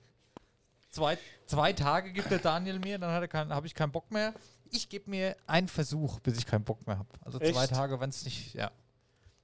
zwei, 0.98 1.18
zwei 1.46 1.72
Tage 1.72 2.12
gibt 2.12 2.30
der 2.30 2.38
Daniel 2.38 2.78
mir, 2.78 2.98
dann 2.98 3.10
habe 3.10 3.66
ich 3.66 3.74
keinen 3.74 3.92
Bock 3.92 4.10
mehr. 4.10 4.34
Ich 4.70 4.88
gebe 4.88 5.08
mir 5.10 5.36
einen 5.46 5.68
Versuch, 5.68 6.20
bis 6.20 6.38
ich 6.38 6.46
keinen 6.46 6.64
Bock 6.64 6.86
mehr 6.86 6.98
habe. 6.98 7.08
Also 7.24 7.38
zwei 7.38 7.64
Echt? 7.64 7.70
Tage, 7.70 7.98
wenn 8.00 8.10
es 8.10 8.24
nicht, 8.24 8.54
ja. 8.54 8.70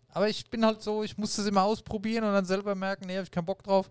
Aber 0.08 0.28
ich 0.28 0.48
bin 0.48 0.64
halt 0.64 0.82
so, 0.82 1.02
ich 1.02 1.18
muss 1.18 1.34
das 1.36 1.46
immer 1.46 1.64
ausprobieren 1.64 2.24
und 2.24 2.32
dann 2.32 2.44
selber 2.44 2.74
merken, 2.74 3.06
nee, 3.06 3.14
habe 3.14 3.24
ich 3.24 3.30
keinen 3.30 3.46
Bock 3.46 3.62
drauf. 3.62 3.90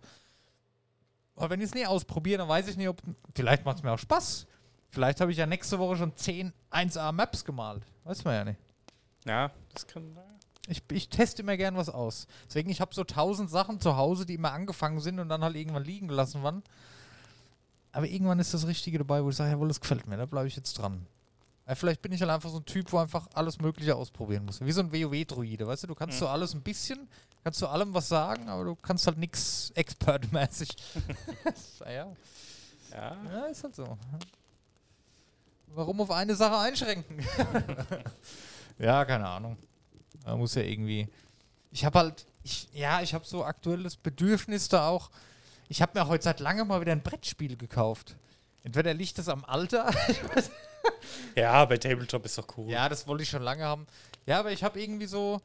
Aber 1.35 1.49
wenn 1.49 1.59
ich 1.59 1.67
es 1.67 1.73
nie 1.73 1.85
ausprobiere, 1.85 2.37
dann 2.39 2.47
weiß 2.47 2.67
ich 2.67 2.77
nicht, 2.77 2.87
ob. 2.87 3.01
Vielleicht 3.33 3.65
macht 3.65 3.77
es 3.77 3.83
mir 3.83 3.91
auch 3.91 3.99
Spaß. 3.99 4.45
Vielleicht 4.89 5.19
habe 5.21 5.31
ich 5.31 5.37
ja 5.37 5.47
nächste 5.47 5.79
Woche 5.79 5.97
schon 5.97 6.15
10 6.15 6.53
1A-Maps 6.71 7.43
gemalt. 7.43 7.83
Weiß 8.03 8.23
man 8.23 8.35
ja 8.35 8.45
nicht. 8.45 8.59
Ja, 9.25 9.51
das 9.73 9.87
kann. 9.87 10.17
Ich, 10.67 10.83
ich 10.91 11.09
teste 11.09 11.41
immer 11.41 11.57
gern 11.57 11.75
was 11.75 11.89
aus. 11.89 12.27
Deswegen, 12.47 12.69
ich 12.69 12.79
habe 12.79 12.93
so 12.93 13.03
tausend 13.03 13.49
Sachen 13.49 13.81
zu 13.81 13.97
Hause, 13.97 14.25
die 14.25 14.35
immer 14.35 14.53
angefangen 14.53 14.99
sind 15.01 15.19
und 15.19 15.27
dann 15.27 15.43
halt 15.43 15.55
irgendwann 15.55 15.83
liegen 15.83 16.07
gelassen 16.07 16.43
waren. 16.43 16.63
Aber 17.93 18.07
irgendwann 18.07 18.39
ist 18.39 18.53
das 18.53 18.67
Richtige 18.67 18.97
dabei, 18.97 19.23
wo 19.23 19.29
ich 19.29 19.35
sage, 19.37 19.51
jawohl, 19.51 19.69
das 19.69 19.79
gefällt 19.79 20.05
mir, 20.07 20.17
da 20.17 20.25
bleibe 20.25 20.47
ich 20.47 20.55
jetzt 20.57 20.73
dran. 20.73 21.05
Ja, 21.67 21.75
vielleicht 21.75 22.01
bin 22.01 22.11
ich 22.11 22.19
halt 22.19 22.31
einfach 22.31 22.49
so 22.49 22.57
ein 22.57 22.65
Typ, 22.65 22.91
wo 22.91 22.97
einfach 22.97 23.27
alles 23.35 23.61
Mögliche 23.61 23.95
ausprobieren 23.95 24.43
muss. 24.45 24.59
Wie 24.59 24.71
so 24.73 24.81
ein 24.81 24.91
WoW-Druide, 24.91 25.65
weißt 25.65 25.83
du? 25.83 25.87
Du 25.87 25.95
kannst 25.95 26.15
Mhm. 26.17 26.19
so 26.19 26.27
alles 26.27 26.53
ein 26.53 26.61
bisschen, 26.61 27.07
kannst 27.43 27.59
zu 27.59 27.67
allem 27.69 27.93
was 27.93 28.09
sagen, 28.09 28.49
aber 28.49 28.65
du 28.65 28.75
kannst 28.75 29.07
halt 29.07 29.17
nichts 29.17 29.71
expertmäßig. 29.75 30.75
ja, 31.85 31.87
Ja. 32.91 33.17
ja, 33.31 33.45
ist 33.45 33.63
halt 33.63 33.75
so. 33.75 33.97
Warum 35.67 36.01
auf 36.01 36.11
eine 36.11 36.35
Sache 36.35 36.57
einschränken? 36.57 37.19
ja, 38.79 39.05
keine 39.05 39.27
Ahnung. 39.27 39.57
Man 40.25 40.37
muss 40.39 40.55
ja 40.55 40.61
irgendwie. 40.63 41.07
Ich 41.71 41.83
habe 41.85 41.99
halt, 41.99 42.25
ich, 42.43 42.67
ja, 42.73 43.01
ich 43.01 43.13
habe 43.13 43.25
so 43.25 43.43
aktuelles 43.43 43.95
Bedürfnis 43.97 44.67
da 44.67 44.87
auch. 44.89 45.09
Ich 45.69 45.81
habe 45.81 45.97
mir 45.97 46.07
heute 46.07 46.23
seit 46.23 46.39
langem 46.39 46.67
mal 46.67 46.81
wieder 46.81 46.91
ein 46.91 47.01
Brettspiel 47.01 47.57
gekauft. 47.57 48.15
Entweder 48.63 48.93
liegt 48.93 49.17
das 49.17 49.27
am 49.27 49.43
Alter. 49.45 49.91
ja, 51.35 51.65
bei 51.65 51.77
Tabletop 51.77 52.25
ist 52.25 52.37
doch 52.37 52.47
cool. 52.57 52.69
ja, 52.69 52.87
das 52.87 53.07
wollte 53.07 53.23
ich 53.23 53.29
schon 53.29 53.41
lange 53.41 53.63
haben. 53.63 53.87
Ja, 54.25 54.39
aber 54.39 54.51
ich 54.51 54.63
habe 54.63 54.81
irgendwie 54.81 55.05
so 55.05 55.41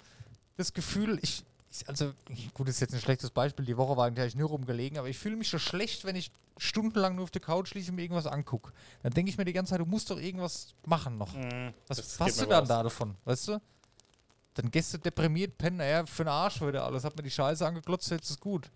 das 0.56 0.72
Gefühl, 0.72 1.18
ich, 1.22 1.42
ich, 1.70 1.88
also, 1.88 2.12
gut, 2.54 2.68
das 2.68 2.76
ist 2.76 2.80
jetzt 2.80 2.94
ein 2.94 3.00
schlechtes 3.00 3.30
Beispiel. 3.30 3.64
Die 3.64 3.76
Woche 3.76 3.96
war 3.96 4.06
eigentlich 4.06 4.36
nur 4.36 4.48
rumgelegen, 4.48 4.98
aber 4.98 5.08
ich 5.08 5.18
fühle 5.18 5.36
mich 5.36 5.48
so 5.48 5.58
schlecht, 5.58 6.04
wenn 6.04 6.16
ich 6.16 6.30
stundenlang 6.58 7.14
nur 7.16 7.24
auf 7.24 7.30
der 7.30 7.40
Couch 7.40 7.74
liege 7.74 7.90
und 7.90 7.96
mir 7.96 8.02
irgendwas 8.02 8.26
angucke. 8.26 8.72
Dann 9.02 9.12
denke 9.12 9.30
ich 9.30 9.38
mir 9.38 9.44
die 9.44 9.52
ganze 9.52 9.70
Zeit, 9.70 9.80
du 9.80 9.86
musst 9.86 10.10
doch 10.10 10.18
irgendwas 10.18 10.74
machen 10.86 11.18
noch. 11.18 11.32
Mhm, 11.34 11.72
Was 11.86 12.18
hast 12.20 12.40
du 12.40 12.46
dann 12.46 12.60
raus. 12.60 12.68
da 12.68 12.82
davon, 12.82 13.16
weißt 13.24 13.48
du? 13.48 13.60
Dann 14.54 14.70
gehst 14.70 14.92
du 14.92 14.98
deprimiert 14.98 15.56
pennen, 15.56 15.80
ja, 15.80 16.04
für 16.04 16.24
den 16.24 16.28
Arsch 16.30 16.60
wieder 16.60 16.84
alles. 16.84 17.04
Hat 17.04 17.16
mir 17.16 17.22
die 17.22 17.30
Scheiße 17.30 17.64
angeklotzt, 17.64 18.10
jetzt 18.10 18.30
ist 18.30 18.40
gut. 18.40 18.68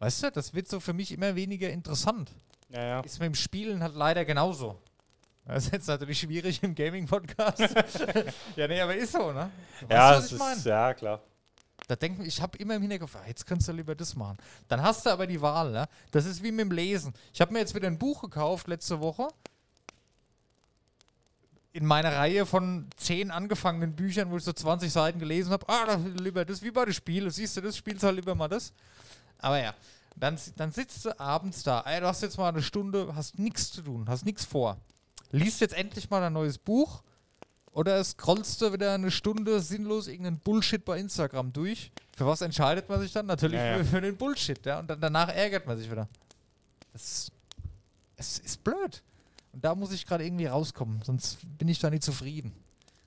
Weißt 0.00 0.22
du, 0.22 0.30
das 0.30 0.54
wird 0.54 0.66
so 0.66 0.80
für 0.80 0.94
mich 0.94 1.12
immer 1.12 1.36
weniger 1.36 1.70
interessant. 1.70 2.32
Ja, 2.70 2.82
ja. 2.82 3.00
Ist 3.00 3.20
mit 3.20 3.26
dem 3.26 3.34
Spielen 3.34 3.82
halt 3.82 3.94
leider 3.94 4.24
genauso. 4.24 4.80
Das 5.44 5.66
ist 5.66 5.72
jetzt 5.72 5.88
natürlich 5.88 6.20
schwierig 6.20 6.62
im 6.62 6.74
Gaming-Podcast. 6.74 7.60
ja, 8.56 8.66
nee, 8.66 8.80
aber 8.80 8.96
ist 8.96 9.12
so, 9.12 9.32
ne? 9.32 9.50
Weißt 9.80 9.90
ja, 9.90 10.12
du, 10.12 10.18
was 10.18 10.32
ich 10.32 10.38
meine? 10.38 10.56
ist, 10.56 10.66
ja, 10.66 10.94
klar. 10.94 11.20
Da 11.86 11.96
denken 11.96 12.24
ich 12.24 12.40
habe 12.40 12.56
immer 12.58 12.76
im 12.76 12.82
Hinterkopf, 12.82 13.16
ah, 13.16 13.24
jetzt 13.26 13.46
kannst 13.46 13.68
du 13.68 13.72
lieber 13.72 13.94
das 13.94 14.14
machen. 14.14 14.38
Dann 14.68 14.82
hast 14.82 15.04
du 15.04 15.10
aber 15.10 15.26
die 15.26 15.40
Wahl, 15.40 15.72
ne? 15.72 15.88
Das 16.12 16.24
ist 16.24 16.42
wie 16.42 16.52
mit 16.52 16.60
dem 16.60 16.72
Lesen. 16.72 17.12
Ich 17.34 17.40
habe 17.40 17.52
mir 17.52 17.58
jetzt 17.58 17.74
wieder 17.74 17.88
ein 17.88 17.98
Buch 17.98 18.22
gekauft 18.22 18.68
letzte 18.68 19.00
Woche. 19.00 19.28
In 21.72 21.84
meiner 21.84 22.14
Reihe 22.14 22.46
von 22.46 22.88
zehn 22.96 23.30
angefangenen 23.30 23.94
Büchern, 23.94 24.30
wo 24.30 24.38
ich 24.38 24.44
so 24.44 24.52
20 24.52 24.90
Seiten 24.90 25.18
gelesen 25.18 25.52
habe. 25.52 25.68
Ah, 25.68 25.98
lieber 26.18 26.44
das, 26.44 26.62
wie 26.62 26.70
bei 26.70 26.86
den 26.86 26.94
Spielen. 26.94 27.30
Siehst 27.30 27.56
du 27.56 27.60
das, 27.60 27.76
spielst 27.76 28.02
halt 28.02 28.16
lieber 28.16 28.34
mal 28.34 28.48
das. 28.48 28.72
Aber 29.40 29.62
ja, 29.62 29.74
dann, 30.16 30.38
dann 30.56 30.72
sitzt 30.72 31.04
du 31.04 31.18
abends 31.18 31.62
da. 31.62 31.80
Ey, 31.82 32.00
du 32.00 32.06
hast 32.06 32.22
jetzt 32.22 32.38
mal 32.38 32.48
eine 32.48 32.62
Stunde, 32.62 33.14
hast 33.14 33.38
nichts 33.38 33.70
zu 33.70 33.82
tun, 33.82 34.08
hast 34.08 34.24
nichts 34.24 34.44
vor. 34.44 34.76
Liest 35.32 35.60
jetzt 35.60 35.74
endlich 35.74 36.10
mal 36.10 36.22
ein 36.22 36.32
neues 36.32 36.58
Buch 36.58 37.02
oder 37.72 38.02
scrollst 38.02 38.60
du 38.60 38.72
wieder 38.72 38.94
eine 38.94 39.10
Stunde 39.10 39.60
sinnlos 39.60 40.08
irgendeinen 40.08 40.38
Bullshit 40.40 40.84
bei 40.84 40.98
Instagram 40.98 41.52
durch. 41.52 41.92
Für 42.16 42.26
was 42.26 42.40
entscheidet 42.40 42.88
man 42.88 43.00
sich 43.00 43.12
dann? 43.12 43.26
Natürlich 43.26 43.58
Ja, 43.58 43.76
ja. 43.76 43.78
Für, 43.78 43.84
für 43.84 44.00
den 44.00 44.16
Bullshit, 44.16 44.64
ja. 44.66 44.80
Und 44.80 44.88
dann 44.88 45.00
danach 45.00 45.28
ärgert 45.28 45.66
man 45.66 45.78
sich 45.78 45.90
wieder. 45.90 46.08
Das, 46.92 47.30
es 48.16 48.38
ist 48.38 48.64
blöd. 48.64 49.02
Und 49.52 49.64
da 49.64 49.74
muss 49.74 49.92
ich 49.92 50.06
gerade 50.06 50.24
irgendwie 50.24 50.46
rauskommen, 50.46 51.00
sonst 51.02 51.38
bin 51.58 51.68
ich 51.68 51.78
da 51.78 51.90
nicht 51.90 52.02
zufrieden. 52.02 52.52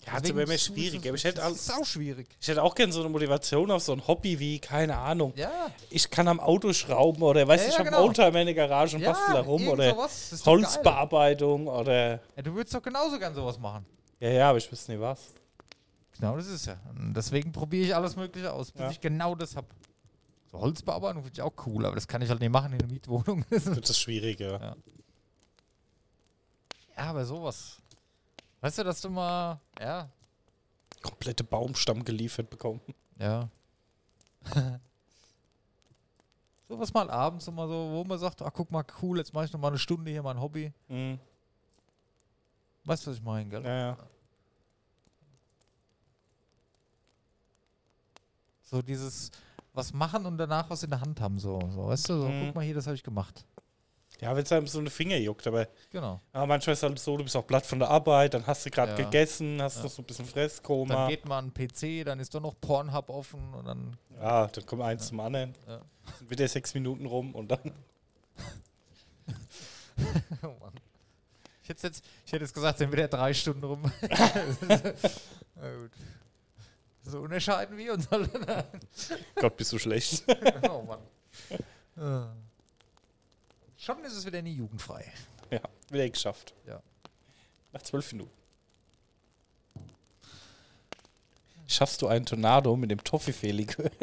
Ja, 0.06 0.18
es 0.22 0.30
ist 0.30 0.50
es- 0.50 0.64
schwierig. 0.66 1.08
Aber 1.08 1.16
ich 1.16 1.24
hätte, 1.24 1.42
das 1.42 1.54
ist 1.54 1.74
auch 1.74 1.86
schwierig. 1.86 2.28
ich 2.40 2.48
hätte 2.48 2.62
auch 2.62 2.76
gerne 2.76 2.92
so 2.92 3.00
eine 3.00 3.10
Motivation 3.10 3.72
auf 3.72 3.82
so 3.84 3.94
ein 3.94 4.06
Hobby 4.08 4.38
wie, 4.40 4.60
keine 4.60 4.98
Ahnung. 4.98 5.34
Ja, 5.36 5.52
Ich 5.90 6.10
kann 6.10 6.28
am 6.28 6.40
Auto 6.40 6.74
schrauben 6.74 7.22
oder, 7.24 7.48
weißt 7.48 7.64
Ja, 7.64 7.70
ich 7.70 7.74
ja, 7.74 7.80
habe 7.80 7.90
genau. 7.90 8.00
einen 8.00 8.08
Oldtimer 8.10 8.40
in 8.42 8.46
der 8.48 8.56
Garage 8.56 8.98
und 8.98 9.02
ja 9.02 9.12
bastel 9.12 9.34
da 9.36 9.42
rum 9.42 9.68
oder. 9.68 9.94
Das. 9.94 10.46
Holzbearbeitung 10.46 11.68
oder. 11.68 12.20
Ja, 12.36 12.42
du 12.44 12.54
würdest 12.54 12.76
doch 12.76 12.82
genauso 12.82 13.18
gern 13.18 13.34
sowas 13.34 13.58
machen. 13.60 13.86
Ja, 14.20 14.30
ja, 14.30 14.50
aber 14.50 14.58
ich 14.58 14.72
wüsste 14.72 14.92
nicht 14.92 15.02
was. 15.02 15.20
Genau, 16.20 16.36
das 16.38 16.48
ist 16.48 16.66
ja. 16.68 16.78
Und 16.96 17.14
deswegen 17.14 17.52
probiere 17.52 17.86
ich 17.88 17.96
alles 17.96 18.16
Mögliche 18.16 18.52
aus, 18.54 18.72
bis 18.72 18.82
Ja. 18.82 18.92
ich 18.92 19.02
genau 19.02 19.36
das 19.36 19.56
habe. 19.56 19.68
So 20.52 20.60
Holzbearbeitung 20.60 21.24
finde 21.24 21.34
ich 21.36 21.42
auch 21.42 21.54
cool, 21.66 21.86
aber 21.86 21.96
das 21.96 22.08
kann 22.08 22.22
ich 22.22 22.30
halt 22.30 22.40
nicht 22.40 22.52
machen 22.52 22.74
in 22.74 22.80
einer 22.82 22.92
Mietwohnung. 22.92 23.44
Das 23.50 23.66
ist 23.66 23.90
das 23.90 23.98
Schwierige. 24.00 24.52
Ja. 24.62 24.76
ja, 26.98 27.04
aber 27.10 27.26
sowas. 27.26 27.78
Weißt 28.64 28.78
du, 28.78 28.84
dass 28.86 29.02
du 29.02 29.10
mal. 29.10 29.60
Ja. 29.78 30.08
Komplette 31.02 31.44
Baumstamm 31.44 32.06
geliefert 32.06 32.50
bekommen. 32.50 32.80
Ja. 33.20 33.50
sowas 36.70 36.94
mal 36.94 37.10
abends 37.12 37.46
immer 37.46 37.68
so, 37.68 37.92
wo 37.92 38.06
man 38.06 38.18
sagt, 38.18 38.42
ach 38.42 38.54
guck 38.54 38.72
mal, 38.72 38.86
cool, 39.02 39.18
jetzt 39.18 39.34
mache 39.34 39.44
ich 39.46 39.52
noch 39.52 39.60
mal 39.60 39.68
eine 39.68 39.78
Stunde 39.78 40.10
hier 40.12 40.24
mein 40.24 40.40
Hobby. 40.40 40.72
Mhm. 40.88 41.20
Weißt 42.86 43.06
du, 43.06 43.12
was 43.12 43.18
ich 43.18 43.24
meine, 43.24 43.50
gell? 43.50 43.66
Ja, 43.66 43.76
ja. 43.78 43.98
So 48.62 48.82
dieses 48.82 49.30
was 49.74 49.92
machen 49.92 50.26
und 50.26 50.38
danach 50.38 50.70
was 50.70 50.84
in 50.84 50.90
der 50.90 51.02
Hand 51.02 51.20
haben, 51.20 51.38
so. 51.38 51.60
so 51.70 51.88
weißt 51.88 52.08
du, 52.08 52.22
so, 52.22 52.30
Mhm. 52.30 52.46
guck 52.46 52.56
mal 52.56 52.64
hier, 52.64 52.76
das 52.76 52.86
habe 52.88 52.96
ich 52.96 53.04
gemacht. 53.04 53.46
Ja, 54.22 54.36
wenn 54.36 54.44
es 54.44 54.52
einem 54.52 54.68
so 54.68 54.80
eine 54.80 54.90
Finger 54.90 55.18
juckt, 55.18 55.46
aber 55.48 55.68
Genau. 55.92 56.22
ja, 56.34 56.46
manchmal 56.46 56.74
ist 56.74 56.80
es 56.80 56.84
halt 56.84 56.98
so, 57.00 57.18
du 57.18 57.24
bist 57.24 57.36
auch 57.36 57.46
platt 57.46 57.66
von 57.66 57.80
der 57.80 57.90
Arbeit, 57.90 58.34
dann 58.34 58.48
hast 58.48 58.66
du 58.66 58.70
gerade 58.70 58.92
Ja. 58.94 58.98
gegessen, 59.06 59.62
hast 59.62 59.78
Ja. 59.78 59.84
noch 59.84 59.90
so 59.90 60.02
ein 60.02 60.06
bisschen 60.06 60.26
Dann 60.26 60.34
Fresskoma. 60.34 61.08
geht 61.10 61.26
man 61.26 61.46
an 61.46 61.52
den 61.54 61.68
PC, 61.68 62.04
dann 62.06 62.20
ist 62.20 62.34
doch 62.34 62.40
noch 62.42 62.56
Pornhub 62.62 63.10
offen 63.10 63.54
und 63.54 63.66
dann. 63.66 63.98
Ja, 64.22 64.48
dann 64.48 64.66
kommt 64.66 64.82
eins 64.84 65.08
zum 65.08 65.20
anderen. 65.20 65.54
Ja. 65.68 65.82
Sind 66.20 66.30
wieder 66.30 66.48
sechs 66.48 66.74
Minuten 66.74 67.06
rum 67.06 67.34
und 67.36 67.50
dann. 67.52 67.60
Oh 70.44 70.48
Mann. 70.60 70.74
Ich 71.62 71.70
hätte 71.70 71.88
jetzt, 71.88 72.04
ich 72.26 72.32
hätte 72.34 72.44
jetzt 72.44 72.54
gesagt, 72.54 72.78
sind 72.80 72.92
wieder 72.92 73.08
drei 73.08 73.34
Stunden 73.34 73.64
rum. 73.64 73.84
Na 74.62 75.76
gut. 75.76 75.92
So 77.04 77.20
unterscheiden 77.20 77.78
wir 77.78 77.94
uns 77.94 78.12
alle. 78.12 78.28
Gott, 79.36 79.56
bist 79.58 79.72
du 79.72 79.80
schlecht. 79.80 80.24
oh 80.70 80.82
Mann. 80.82 82.30
Schon 83.84 84.02
ist 84.06 84.14
es 84.14 84.26
wieder 84.26 84.42
nie 84.42 84.54
jugendfrei. 84.54 85.12
ja, 85.52 85.60
wieder 85.90 86.10
geschafft. 86.10 86.54
Ja. 86.66 86.82
Nach 87.74 87.82
zwölf 87.82 88.12
Minuten. 88.14 88.32
Schaffst 91.68 92.02
du 92.02 92.08
einen 92.08 92.26
Tornado 92.26 92.76
mit 92.76 92.92
dem 92.92 93.04
Toffifee-Likör? 93.04 93.90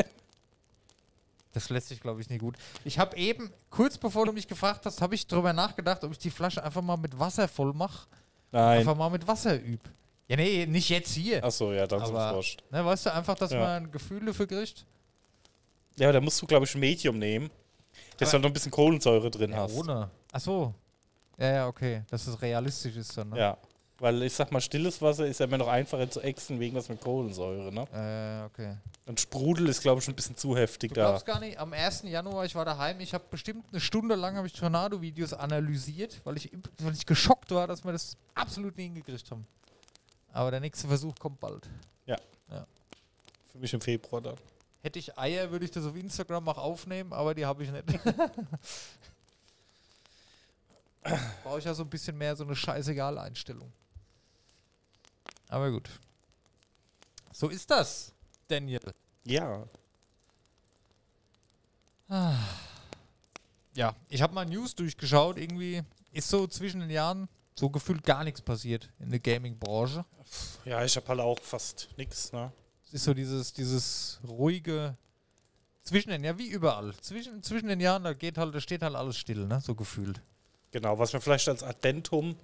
Das 1.52 1.68
lässt 1.68 1.88
sich, 1.88 2.00
glaube 2.00 2.20
ich, 2.20 2.30
nicht 2.30 2.38
gut. 2.42 2.54
Ich 2.84 3.00
habe 3.00 3.16
eben, 3.16 3.52
kurz 3.70 3.98
bevor 3.98 4.24
du 4.24 4.30
mich 4.32 4.46
gefragt 4.46 4.86
hast, 4.86 5.00
habe 5.02 5.16
ich 5.16 5.26
darüber 5.26 5.52
nachgedacht, 5.52 6.04
ob 6.04 6.12
ich 6.12 6.18
die 6.18 6.30
Flasche 6.30 6.62
einfach 6.62 6.80
mal 6.80 6.96
mit 6.96 7.18
Wasser 7.18 7.48
voll 7.48 7.72
mache. 7.72 8.06
Nein. 8.52 8.78
Einfach 8.78 8.96
mal 8.96 9.10
mit 9.10 9.26
Wasser 9.26 9.60
üb. 9.60 9.80
Ja, 10.28 10.36
nee, 10.36 10.64
nicht 10.66 10.88
jetzt 10.90 11.12
hier. 11.12 11.42
Achso, 11.42 11.72
ja, 11.72 11.88
dann 11.88 12.02
Aber, 12.02 12.36
wurscht. 12.36 12.62
ne, 12.70 12.84
weißt 12.84 13.06
du, 13.06 13.12
einfach, 13.12 13.34
dass 13.34 13.50
Ja. 13.50 13.58
man 13.58 13.68
ein 13.86 13.90
Gefühl 13.90 14.24
dafür 14.26 14.46
kriegt. 14.46 14.86
Ja, 15.96 16.12
da 16.12 16.20
musst 16.20 16.40
du, 16.40 16.46
glaube 16.46 16.66
ich, 16.66 16.74
ein 16.76 16.78
Medium 16.80 17.18
nehmen, 17.18 17.50
dass 18.20 18.30
du 18.30 18.38
noch 18.38 18.46
ein 18.50 18.52
bisschen 18.52 18.70
Kohlensäure 18.70 19.30
drin 19.30 19.50
Ja, 19.52 19.58
hast. 19.58 19.74
ohne. 19.74 20.10
Ach 20.32 20.40
so. 20.40 20.74
Ja, 21.38 21.52
ja, 21.52 21.66
okay. 21.68 22.02
Dass 22.10 22.26
es 22.26 22.40
realistisch 22.42 22.96
ist 22.96 23.16
dann, 23.16 23.30
ne? 23.30 23.38
Ja. 23.38 23.56
Weil 23.98 24.22
ich 24.22 24.32
sag 24.32 24.50
mal, 24.50 24.60
stilles 24.62 25.02
Wasser 25.02 25.26
ist 25.26 25.40
ja 25.40 25.46
immer 25.46 25.58
noch 25.58 25.68
einfacher 25.68 26.10
zu 26.10 26.20
exen 26.22 26.58
wegen 26.58 26.74
was 26.74 26.88
mit 26.88 27.00
Kohlensäure, 27.02 27.70
ne? 27.70 27.82
Äh, 27.92 28.46
okay. 28.46 28.76
Und 29.04 29.20
Sprudel 29.20 29.68
ist, 29.68 29.82
glaube 29.82 29.98
ich, 29.98 30.04
schon 30.06 30.12
ein 30.12 30.16
bisschen 30.16 30.36
zu 30.38 30.56
heftig 30.56 30.92
Du 30.92 31.00
da. 31.00 31.08
glaubst 31.08 31.26
gar 31.26 31.38
nicht, 31.40 31.58
am 31.58 31.72
1. 31.74 32.04
Januar, 32.04 32.46
ich 32.46 32.54
war 32.54 32.64
daheim, 32.64 32.98
ich 33.00 33.12
habe 33.12 33.24
bestimmt 33.30 33.64
eine 33.70 33.80
Stunde 33.80 34.14
lang 34.14 34.36
habe 34.36 34.46
ich 34.46 34.54
Tornado-Videos 34.54 35.34
analysiert, 35.34 36.20
weil 36.24 36.38
ich, 36.38 36.50
weil 36.78 36.94
ich 36.94 37.04
geschockt 37.04 37.50
war, 37.50 37.66
dass 37.66 37.84
wir 37.84 37.92
das 37.92 38.16
absolut 38.34 38.76
nie 38.78 38.84
hingekriegt 38.84 39.30
haben. 39.30 39.46
Aber 40.32 40.50
der 40.50 40.60
nächste 40.60 40.88
Versuch 40.88 41.14
kommt 41.18 41.38
bald. 41.40 41.68
Für 43.52 43.58
mich 43.58 43.74
im 43.74 43.80
Februar 43.80 44.22
dann. 44.22 44.36
Hätte 44.82 44.98
ich 44.98 45.18
Eier, 45.18 45.50
würde 45.50 45.64
ich 45.64 45.70
das 45.70 45.84
auf 45.84 45.94
Instagram 45.94 46.48
auch 46.48 46.58
aufnehmen, 46.58 47.12
aber 47.12 47.34
die 47.34 47.44
habe 47.44 47.62
ich 47.62 47.70
nicht. 47.70 47.84
Brauche 51.42 51.58
ich 51.58 51.64
ja 51.64 51.74
so 51.74 51.82
ein 51.82 51.90
bisschen 51.90 52.16
mehr 52.16 52.34
so 52.36 52.44
eine 52.44 52.56
scheißegal 52.56 53.18
Einstellung. 53.18 53.72
Aber 55.48 55.70
gut. 55.70 55.90
So 57.32 57.48
ist 57.48 57.70
das, 57.70 58.12
Daniel. 58.48 58.94
Ja. 59.24 59.66
Ja, 63.74 63.94
ich 64.08 64.20
habe 64.22 64.34
mal 64.34 64.46
News 64.46 64.74
durchgeschaut. 64.74 65.38
Irgendwie 65.38 65.82
ist 66.12 66.28
so 66.28 66.46
zwischen 66.46 66.80
den 66.80 66.90
Jahren 66.90 67.28
so 67.54 67.70
gefühlt 67.70 68.02
gar 68.02 68.24
nichts 68.24 68.42
passiert 68.42 68.90
in 68.98 69.10
der 69.10 69.20
Gaming-Branche. 69.20 70.04
Ja, 70.64 70.84
ich 70.84 70.96
habe 70.96 71.06
halt 71.08 71.20
auch 71.20 71.38
fast 71.40 71.88
nix, 71.96 72.32
ne? 72.32 72.52
Es 72.90 72.94
ist 72.94 73.04
so 73.04 73.14
dieses, 73.14 73.52
dieses 73.52 74.20
ruhige 74.26 74.96
zwischen 75.84 76.10
den, 76.10 76.24
ja 76.24 76.36
wie 76.38 76.48
überall. 76.48 76.92
Zwischen, 77.00 77.40
zwischen 77.40 77.68
den 77.68 77.78
Jahren, 77.78 78.02
da 78.02 78.14
geht 78.14 78.36
halt, 78.36 78.52
da 78.52 78.60
steht 78.60 78.82
halt 78.82 78.96
alles 78.96 79.16
still, 79.16 79.46
ne? 79.46 79.60
So 79.60 79.76
gefühlt. 79.76 80.20
Genau, 80.72 80.98
was 80.98 81.12
wir 81.12 81.20
vielleicht 81.20 81.48
als 81.48 81.62
Addentum 81.62 82.34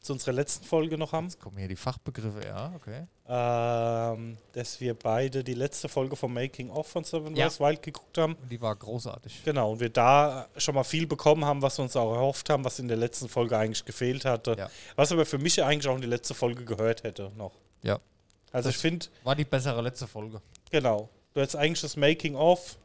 zu 0.00 0.12
unserer 0.12 0.32
letzten 0.32 0.66
Folge 0.66 0.98
noch 0.98 1.12
haben, 1.12 1.24
Jetzt 1.24 1.40
kommen 1.40 1.56
hier 1.56 1.68
die 1.68 1.74
Fachbegriffe, 1.76 2.44
ja, 2.46 2.70
okay. 2.76 3.06
ähm, 3.26 4.36
dass 4.52 4.78
wir 4.78 4.92
beide 4.92 5.42
die 5.42 5.54
letzte 5.54 5.88
Folge 5.88 6.16
vom 6.16 6.34
Making 6.34 6.68
of 6.68 6.86
von 6.86 7.02
Seven 7.02 7.34
Ja. 7.34 7.46
West 7.46 7.58
Wild 7.58 7.82
geguckt 7.82 8.18
haben. 8.18 8.34
Und 8.34 8.52
die 8.52 8.60
war 8.60 8.76
großartig. 8.76 9.42
Genau, 9.44 9.72
und 9.72 9.80
wir 9.80 9.88
da 9.88 10.48
schon 10.58 10.74
mal 10.74 10.84
viel 10.84 11.06
bekommen 11.06 11.46
haben, 11.46 11.62
was 11.62 11.78
wir 11.78 11.82
uns 11.82 11.96
auch 11.96 12.12
erhofft 12.12 12.50
haben, 12.50 12.62
was 12.62 12.78
in 12.78 12.88
der 12.88 12.98
letzten 12.98 13.30
Folge 13.30 13.56
eigentlich 13.56 13.86
gefehlt 13.86 14.26
hatte. 14.26 14.54
Ja. 14.58 14.70
Was 14.96 15.12
aber 15.12 15.24
für 15.24 15.38
mich 15.38 15.62
eigentlich 15.64 15.88
auch 15.88 15.96
in 15.96 16.02
die 16.02 16.08
letzte 16.08 16.34
Folge 16.34 16.66
gehört 16.66 17.04
hätte 17.04 17.32
noch. 17.36 17.54
Ja. 17.82 17.98
Also 18.52 18.68
Das- 18.68 18.76
ich 18.76 18.80
finde, 18.82 19.06
War 19.24 19.34
die 19.34 19.44
bessere 19.44 19.82
letzte 19.82 20.06
Folge. 20.06 20.40
genau, 20.70 21.08
du 21.34 21.40
hättest 21.40 21.56
eigentlich 21.56 21.80
das 21.82 21.96
Making 21.96 22.34
of, 22.34 22.76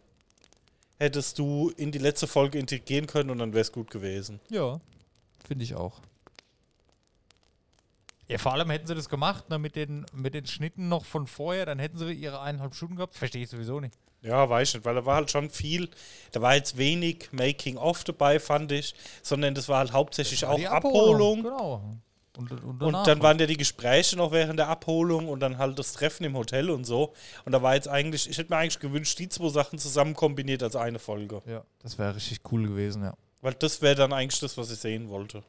hättest 1.00 1.40
du 1.40 1.70
in 1.78 1.92
die 1.92 2.00
letzte 2.00 2.28
Folge 2.28 2.60
integrieren 2.60 3.08
können 3.08 3.30
und 3.30 3.38
dann 3.40 3.54
wäre 3.54 3.62
es 3.62 3.72
gut 3.72 3.90
gewesen. 3.90 4.40
Ja, 4.50 4.80
finde 5.46 5.64
ich 5.64 5.76
auch. 5.76 6.00
Ja, 8.28 8.38
vor 8.38 8.54
allem 8.54 8.70
hätten 8.70 8.88
sie 8.88 8.96
das 8.96 9.10
gemacht, 9.10 9.50
ne, 9.50 9.60
mit, 9.60 9.76
den, 9.76 10.06
mit 10.14 10.34
den 10.34 10.46
Schnitten 10.48 10.88
noch 10.88 11.04
von 11.06 11.28
vorher, 11.28 11.66
dann 11.66 11.78
hätten 11.78 11.98
sie 11.98 12.12
ihre 12.14 12.40
eineinhalb 12.42 12.74
Stunden 12.74 12.96
gehabt. 12.96 13.16
Verstehe 13.16 13.44
ich 13.44 13.50
sowieso 13.50 13.80
nicht. 13.82 13.96
Ja, 14.22 14.50
weiß 14.50 14.70
ich 14.70 14.76
nicht, 14.76 14.86
weil 14.86 14.96
da 14.96 15.06
war 15.06 15.16
halt 15.18 15.30
schon 15.30 15.50
viel, 15.50 15.90
da 16.32 16.42
war 16.42 16.56
jetzt 16.56 16.78
wenig 16.78 17.28
Making 17.34 17.76
of 17.76 18.06
dabei, 18.06 18.40
fand 18.40 18.72
ich, 18.72 18.96
sondern 19.22 19.54
das 19.54 19.68
war 19.68 19.80
halt 19.80 19.92
hauptsächlich 19.92 20.44
war 20.44 20.52
auch 20.52 20.56
die 20.56 20.70
Abholung. 20.70 21.44
Genau. 21.44 21.98
Und, 22.36 22.52
und, 22.52 22.82
Und 22.82 22.94
dann 22.94 23.06
halt. 23.06 23.22
waren 23.22 23.40
ja 23.40 23.46
die 23.46 23.58
Gespräche 23.58 24.16
noch 24.16 24.32
während 24.32 24.58
der 24.58 24.68
Abholung 24.68 25.28
und 25.30 25.40
dann 25.40 25.60
halt 25.60 25.78
das 25.78 25.94
Treffen 25.94 26.24
im 26.24 26.36
Hotel 26.36 26.72
und 26.72 26.84
so. 26.84 27.14
Und 27.46 27.52
da 27.52 27.62
war 27.62 27.76
jetzt 27.76 27.88
eigentlich, 27.88 28.28
ich 28.28 28.38
hätte 28.40 28.52
mir 28.52 28.58
eigentlich 28.58 28.80
gewünscht, 28.80 29.20
die 29.20 29.30
zwei 29.30 29.50
Sachen 29.50 29.78
zusammen 29.78 30.16
kombiniert 30.16 30.64
als 30.64 30.76
eine 30.76 30.98
Folge. 30.98 31.44
Ja, 31.46 31.64
das 31.80 32.00
wäre 32.00 32.16
richtig 32.16 32.40
cool 32.52 32.68
gewesen, 32.68 33.04
ja. 33.04 33.14
Weil 33.42 33.54
das 33.54 33.82
wäre 33.82 33.96
dann 33.96 34.14
eigentlich 34.14 34.40
das, 34.40 34.58
was 34.58 34.72
ich 34.72 34.80
sehen 34.80 35.10
wollte. 35.10 35.44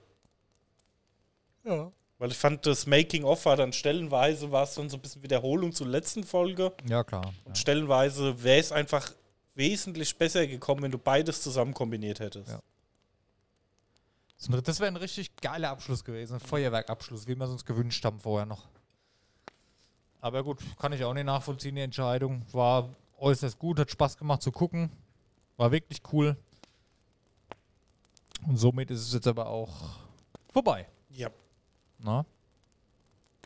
Ja. 1.65 1.91
Weil 2.19 2.31
ich 2.31 2.37
fand, 2.37 2.67
das 2.67 2.87
Making-of 2.87 3.45
war 3.47 3.57
dann 3.57 3.73
stellenweise, 3.73 4.53
war 4.53 4.65
es 4.65 4.75
dann 4.75 4.89
so 4.89 4.97
ein 4.97 5.01
bisschen 5.01 5.23
Wiederholung 5.23 5.73
zur 5.73 5.87
letzten 5.87 6.23
Folge. 6.23 6.73
Ja, 6.89 7.03
klar. 7.03 7.33
Und 7.45 7.57
stellenweise 7.57 8.43
wäre 8.43 8.61
es 8.61 8.73
einfach 8.73 9.11
wesentlich 9.55 10.17
besser 10.17 10.47
gekommen, 10.47 10.83
wenn 10.83 10.91
du 10.91 10.99
beides 10.99 11.43
zusammen 11.43 11.73
kombiniert 11.73 12.21
hättest. 12.21 12.51
Ja. 12.51 12.61
Das 14.49 14.81
wäre 14.81 14.89
ein 14.89 14.97
richtig 14.97 15.37
geiler 15.37 15.71
Abschluss 15.71 16.05
gewesen. 16.05 16.35
Ein 16.35 16.41
Feuerwerkabschluss, 16.41 17.27
wie 17.27 17.37
wir 17.37 17.45
es 17.45 17.51
uns 17.51 17.65
gewünscht 17.65 18.05
haben 18.05 18.21
vorher 18.21 18.47
noch. 18.47 18.69
Aber 20.21 20.43
gut, 20.43 20.59
kann 20.79 20.93
ich 20.93 21.05
auch 21.05 21.15
nicht 21.15 21.25
nachvollziehen, 21.25 21.75
die 21.75 21.83
Entscheidung. 21.83 22.45
War 22.53 22.89
äußerst 23.19 23.59
gut, 23.59 23.79
hat 23.79 23.91
Spaß 23.91 24.17
gemacht 24.17 24.43
zu 24.43 24.53
gucken. 24.53 24.91
War 25.57 25.71
wirklich 25.71 26.01
cool. 26.13 26.37
Und 28.47 28.57
somit 28.57 28.91
ist 28.91 29.01
es 29.01 29.13
jetzt 29.13 29.27
aber 29.27 29.47
auch 29.47 29.99
vorbei. 30.53 30.87
Ja. 31.11 31.31
Na? 31.99 32.25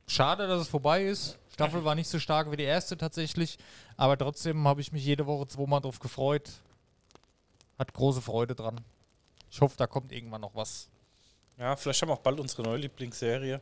Schade, 0.06 0.48
dass 0.48 0.62
es 0.62 0.68
vorbei 0.68 1.04
ist. 1.04 1.38
Staffel 1.52 1.84
war 1.84 1.94
nicht 1.94 2.08
so 2.08 2.18
stark 2.18 2.50
wie 2.50 2.56
die 2.56 2.64
erste 2.64 2.96
tatsächlich. 2.96 3.58
Aber 3.96 4.16
trotzdem 4.16 4.66
habe 4.66 4.80
ich 4.80 4.92
mich 4.92 5.04
jede 5.04 5.26
Woche 5.26 5.46
zweimal 5.46 5.80
drauf 5.80 5.98
gefreut. 5.98 6.50
Hat 7.78 7.92
große 7.92 8.22
Freude 8.22 8.54
dran. 8.54 8.80
Ich 9.50 9.60
hoffe, 9.60 9.76
da 9.76 9.86
kommt 9.86 10.12
irgendwann 10.12 10.40
noch 10.40 10.54
was. 10.54 10.88
Ja, 11.58 11.74
vielleicht 11.76 12.00
haben 12.02 12.08
wir 12.10 12.14
auch 12.14 12.20
bald 12.20 12.38
unsere 12.40 12.62
neue 12.62 12.78
Lieblingsserie. 12.78 13.60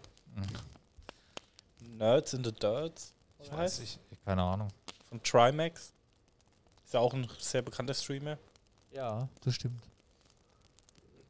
Nerds 1.81 2.35
in 2.35 2.45
the 2.45 2.53
Dirts. 2.53 3.15
Ich 3.39 3.51
weiß 3.51 3.81
nicht. 3.81 3.99
Keine 4.25 4.43
Ahnung. 4.43 4.69
Von 5.09 5.23
Trimax. 5.23 5.93
Ist 6.85 6.95
ja 6.95 7.01
auch 7.01 7.15
ein 7.15 7.29
sehr 7.39 7.63
bekannter 7.63 7.95
Streamer. 7.95 8.39
Ja, 8.93 9.29
das 9.43 9.55
stimmt. 9.55 9.83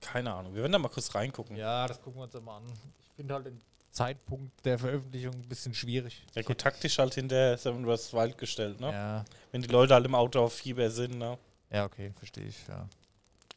Keine 0.00 0.32
Ahnung. 0.32 0.54
Wir 0.54 0.62
werden 0.62 0.72
da 0.72 0.78
mal 0.78 0.88
kurz 0.88 1.14
reingucken. 1.14 1.56
Ja, 1.56 1.86
das 1.86 2.00
gucken 2.00 2.20
wir 2.20 2.24
uns 2.24 2.32
dann 2.32 2.44
mal 2.44 2.58
an. 2.58 2.64
Ich 3.00 3.12
finde 3.16 3.34
halt 3.34 3.46
den 3.46 3.60
Zeitpunkt 3.90 4.64
der 4.64 4.78
Veröffentlichung 4.78 5.34
ein 5.34 5.48
bisschen 5.48 5.74
schwierig. 5.74 6.22
Ja, 6.34 6.42
gut, 6.42 6.58
taktisch 6.58 6.98
halt 6.98 7.14
hinter 7.14 7.56
Seven 7.56 7.84
vs. 7.84 8.12
Wild 8.12 8.36
gestellt, 8.36 8.78
ne? 8.80 8.92
Ja, 8.92 9.24
Wenn 9.52 9.62
die 9.62 9.68
Leute 9.68 9.94
halt 9.94 10.04
im 10.04 10.14
Auto 10.14 10.40
auf 10.40 10.52
Fieber 10.52 10.90
sind, 10.90 11.16
ne? 11.18 11.38
ja 11.70 11.84
okay, 11.84 12.12
verstehe 12.18 12.44
ich, 12.44 12.66
ja. 12.68 12.86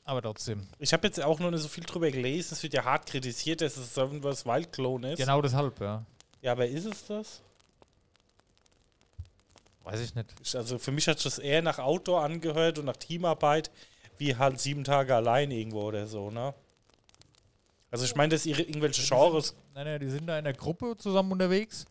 Aber 0.09 0.23
trotzdem. 0.23 0.65
Ich 0.79 0.91
habe 0.91 1.05
jetzt 1.05 1.21
auch 1.21 1.39
noch 1.39 1.51
nicht 1.51 1.61
so 1.61 1.67
viel 1.67 1.83
drüber 1.83 2.09
gelesen. 2.09 2.55
Es 2.55 2.63
wird 2.63 2.73
ja 2.73 2.83
hart 2.83 3.05
kritisiert, 3.05 3.61
dass 3.61 3.77
es 3.77 3.93
Seven 3.93 4.23
vs. 4.23 4.43
Wild 4.43 4.73
Clone 4.73 5.11
ist. 5.13 5.19
Genau 5.19 5.39
deshalb, 5.39 5.79
ja. 5.79 6.03
Ja, 6.41 6.53
aber 6.53 6.65
ist 6.67 6.85
es 6.85 7.05
das? 7.05 7.41
Weiß 9.83 9.99
ich 9.99 10.15
nicht. 10.15 10.33
Ich- 10.43 10.55
Also 10.55 10.79
für 10.79 10.91
mich 10.91 11.07
hat 11.07 11.23
das 11.23 11.37
eher 11.37 11.61
nach 11.61 11.77
Outdoor 11.77 12.23
angehört 12.23 12.79
und 12.79 12.85
nach 12.85 12.97
Teamarbeit, 12.97 13.69
wie 14.17 14.35
halt 14.35 14.59
sieben 14.59 14.83
Tage 14.83 15.13
allein 15.15 15.51
irgendwo 15.51 15.83
oder 15.83 16.07
so, 16.07 16.31
ne? 16.31 16.55
Also 17.91 18.05
ich 18.05 18.15
meine, 18.15 18.29
dass 18.29 18.47
ihre 18.47 18.63
irgendwelche 18.63 19.03
Genres. 19.07 19.53
Nein, 19.75 19.85
nein, 19.85 19.99
die 19.99 20.09
sind 20.09 20.25
da 20.25 20.39
in 20.39 20.43
der 20.43 20.53
Gruppe 20.53 20.95
zusammen 20.97 21.31
unterwegs. 21.33 21.85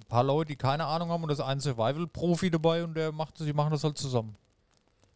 Ein 0.00 0.04
paar 0.06 0.22
Leute, 0.24 0.48
die 0.48 0.56
keine 0.56 0.84
Ahnung 0.84 1.08
haben 1.08 1.22
und 1.22 1.28
da 1.28 1.32
ist 1.32 1.40
ein 1.40 1.60
Survival-Profi 1.60 2.50
dabei 2.50 2.84
und 2.84 2.92
der 2.94 3.10
macht 3.10 3.40
die 3.40 3.52
machen 3.54 3.70
das 3.70 3.84
halt 3.84 3.96
zusammen. 3.96 4.36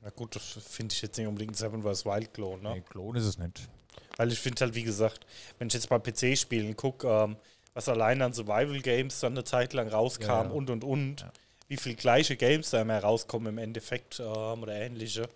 Na 0.01 0.11
gut, 0.11 0.37
das 0.37 0.43
finde 0.45 0.95
ich 0.95 1.03
jetzt 1.03 1.17
nicht 1.19 1.27
unbedingt 1.27 1.57
Seven 1.57 1.83
vs. 1.83 2.05
Wild 2.05 2.33
Clone, 2.33 2.63
ne? 2.63 2.73
Nee, 2.75 2.81
Klon 2.83 3.17
ist 3.17 3.25
es 3.25 3.39
nicht. 3.39 3.69
Weil 4.17 4.33
ich 4.33 4.39
finde 4.39 4.61
halt, 4.65 4.75
wie 4.75 4.83
gesagt, 4.85 5.27
wenn 5.59 5.69
ich 5.69 5.75
jetzt 5.75 5.89
bei 5.89 5.99
PC-Spielen 5.99 6.77
gucke, 6.77 7.09
ähm, 7.09 7.37
was 7.75 7.89
allein 7.89 8.23
an 8.23 8.33
Survival-Games 8.33 9.21
dann 9.21 9.33
eine 9.33 9.45
Zeit 9.45 9.73
lang 9.73 9.89
rauskam 9.89 10.25
Ja, 10.27 10.43
ja. 10.45 10.51
und 10.51 10.71
und 10.71 10.85
und, 10.85 11.21
Ja. 11.23 11.33
wie 11.69 11.77
viel 11.77 11.95
gleiche 11.95 12.37
Games 12.37 12.71
da 12.71 12.81
immer 12.83 12.99
rauskommen 13.01 13.49
im 13.55 13.59
Endeffekt 13.59 14.21
ähm, 14.21 14.63
oder 14.63 14.75
ähnliche, 14.75 15.29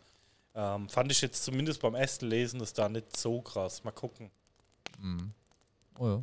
ähm, 0.54 0.88
fand 0.88 1.11
ich 1.12 1.21
jetzt 1.21 1.45
zumindest 1.45 1.81
beim 1.81 1.95
ersten 1.95 2.26
Lesen 2.26 2.59
das 2.61 2.73
da 2.73 2.88
nicht 2.88 3.16
so 3.16 3.40
krass. 3.40 3.83
Mal 3.85 3.90
gucken. 3.92 4.31
Oh 5.99 6.07
ja. 6.07 6.23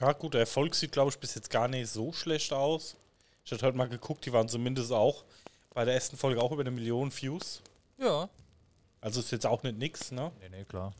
Ja, 0.00 0.12
gut, 0.12 0.32
der 0.34 0.40
Erfolg 0.40 0.74
sieht, 0.74 0.92
glaube 0.92 1.10
ich, 1.10 1.18
bis 1.18 1.34
jetzt 1.34 1.50
gar 1.50 1.68
nicht 1.68 1.88
so 1.90 2.12
schlecht 2.12 2.52
aus. 2.52 2.96
Ich 3.44 3.52
hatte 3.52 3.66
heute 3.66 3.76
mal 3.76 3.88
geguckt, 3.88 4.24
die 4.24 4.32
waren 4.32 4.48
zumindest 4.48 4.92
auch 4.92 5.24
bei 5.72 5.84
der 5.84 5.94
ersten 5.94 6.16
Folge 6.16 6.42
auch 6.42 6.52
über 6.52 6.62
eine 6.62 6.70
Million 6.70 7.12
Views. 7.12 7.62
Ja. 7.98 8.28
Also 9.00 9.20
ist 9.20 9.30
jetzt 9.30 9.46
auch 9.46 9.62
nicht 9.62 9.78
nix, 9.78 10.10
ne? 10.10 10.32
Nee, 10.40 10.48
nee, 10.50 10.64
klar. 10.64 10.92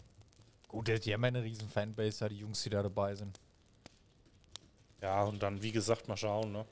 Gut, 0.69 0.89
die 0.89 1.12
haben 1.12 1.23
ja 1.23 1.29
eine 1.29 1.43
riesen 1.43 1.69
Fanbase, 1.69 2.25
ja, 2.25 2.29
die 2.29 2.39
Jungs, 2.39 2.62
die 2.62 2.71
da 2.71 2.83
dabei 2.83 3.15
sind. 3.15 3.39
Ja, 5.03 5.25
und 5.25 5.43
dann, 5.43 5.61
wie 5.62 5.73
gesagt, 5.73 6.09
mal 6.09 6.17
schauen, 6.17 6.53
ne? 6.53 6.65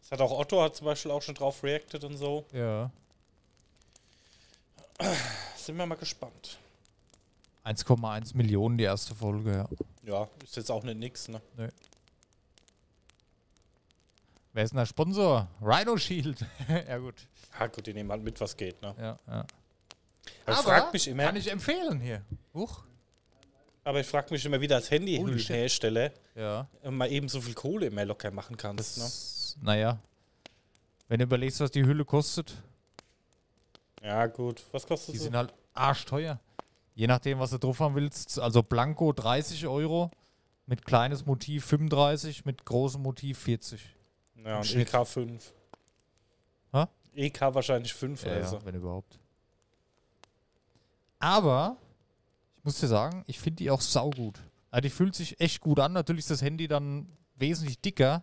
Das 0.00 0.12
hat 0.12 0.20
auch 0.20 0.38
Otto 0.38 0.62
hat 0.62 0.76
zum 0.76 0.86
Beispiel 0.86 1.10
auch 1.10 1.22
schon 1.22 1.34
drauf 1.34 1.62
reacted 1.62 2.04
und 2.04 2.16
so. 2.16 2.44
Ja. 2.52 2.90
Sind 5.56 5.76
wir 5.76 5.86
mal 5.86 5.96
gespannt. 5.96 6.58
1,1 7.64 8.36
Millionen 8.36 8.78
die 8.78 8.84
erste 8.84 9.14
Folge, 9.14 9.52
ja. 9.52 9.68
Ja, 10.04 10.28
ist 10.42 10.56
jetzt 10.56 10.70
auch 10.70 10.84
nicht 10.84 10.98
nix, 10.98 11.28
ne? 11.28 11.40
Wer 14.56 14.64
ist 14.64 14.70
denn 14.70 14.78
der 14.78 14.86
Sponsor? 14.86 15.48
Rhino 15.60 15.98
Shield. 15.98 16.38
ja, 16.88 16.96
gut. 16.96 17.14
Ja, 17.60 17.66
gut, 17.66 17.86
die 17.86 17.92
nehmen 17.92 18.10
halt 18.10 18.22
mit, 18.22 18.40
was 18.40 18.56
geht, 18.56 18.80
ne? 18.80 18.94
Ja, 18.98 19.18
ja. 19.26 19.46
Aber 20.46 20.52
ich 20.52 20.56
frag 20.64 20.92
mich 20.94 21.08
immer, 21.08 21.24
Kann 21.24 21.36
ich 21.36 21.50
empfehlen 21.52 22.00
hier. 22.00 22.22
Huch. 22.54 22.82
aber 23.84 24.00
ich 24.00 24.06
frag 24.06 24.30
mich 24.30 24.42
immer 24.46 24.58
wieder 24.58 24.76
als 24.76 24.90
Handyhüllenhersteller, 24.90 26.10
Ja. 26.34 26.66
ob 26.82 26.90
man 26.92 27.10
eben 27.10 27.28
so 27.28 27.42
viel 27.42 27.52
Kohle 27.52 27.88
immer 27.88 28.06
locker 28.06 28.30
machen 28.30 28.56
kannst, 28.56 28.96
ne? 28.96 29.04
Das, 29.04 29.58
Naja. 29.60 29.98
Wenn 31.08 31.18
du 31.18 31.24
überlegst, 31.24 31.60
was 31.60 31.70
die 31.70 31.84
Hülle 31.84 32.06
kostet, 32.06 32.54
Ja, 34.02 34.24
gut. 34.26 34.64
Was 34.72 34.86
kostet 34.86 35.12
die 35.14 35.18
sie? 35.18 35.24
sind 35.24 35.36
halt 35.36 35.52
arschteuer. 35.74 36.40
Je 36.94 37.06
nachdem, 37.06 37.40
was 37.40 37.50
du 37.50 37.58
drauf 37.58 37.78
haben 37.80 37.94
willst. 37.94 38.38
Also 38.40 38.62
Blanco 38.62 39.12
30 39.12 39.66
Euro, 39.66 40.10
mit 40.64 40.86
kleines 40.86 41.26
Motiv 41.26 41.66
35, 41.66 42.46
mit 42.46 42.64
großem 42.64 43.02
Motiv 43.02 43.38
40. 43.40 43.92
Ja, 44.46 44.58
und 44.58 44.64
Schnitt. 44.66 44.94
EK 44.94 45.06
5. 45.06 45.52
Hä? 46.72 46.84
EK 47.14 47.40
wahrscheinlich 47.40 47.92
5 47.92 48.22
Ja, 48.22 48.30
oder 48.30 48.40
ja, 48.40 48.64
wenn 48.64 48.74
überhaupt. 48.76 49.18
Aber, 51.18 51.76
ich 52.56 52.64
muss 52.64 52.78
dir 52.78 52.86
sagen, 52.86 53.24
ich 53.26 53.40
finde 53.40 53.56
die 53.56 53.70
auch 53.70 53.80
saugut. 53.80 54.40
Ja, 54.72 54.80
die 54.80 54.90
fühlt 54.90 55.14
sich 55.14 55.40
echt 55.40 55.60
gut 55.60 55.80
an. 55.80 55.92
Natürlich 55.92 56.20
ist 56.20 56.30
das 56.30 56.42
Handy 56.42 56.68
dann 56.68 57.08
wesentlich 57.34 57.80
dicker, 57.80 58.22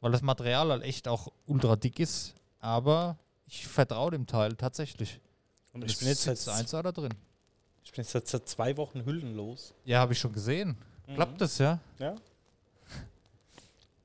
weil 0.00 0.12
das 0.12 0.22
Material 0.22 0.70
halt 0.70 0.84
echt 0.84 1.06
auch 1.06 1.28
ultra 1.46 1.76
dick 1.76 2.00
ist. 2.00 2.34
Aber 2.60 3.18
ich 3.46 3.66
vertraue 3.66 4.12
dem 4.12 4.26
Teil 4.26 4.54
tatsächlich. 4.54 5.20
Und 5.72 5.84
ich 5.84 5.98
bin 5.98 6.08
jetzt 6.08 6.22
seit, 6.22 6.48
eins 6.48 6.70
da 6.70 6.82
drin. 6.82 7.12
ich 7.84 7.92
bin 7.92 8.02
jetzt 8.02 8.12
seit, 8.12 8.26
seit 8.26 8.48
zwei 8.48 8.76
Wochen 8.76 9.04
hüllenlos. 9.04 9.74
Ja, 9.84 9.98
habe 9.98 10.14
ich 10.14 10.18
schon 10.18 10.32
gesehen. 10.32 10.76
Klappt 11.14 11.40
das, 11.40 11.58
ja? 11.58 11.80
Ja. 11.98 12.16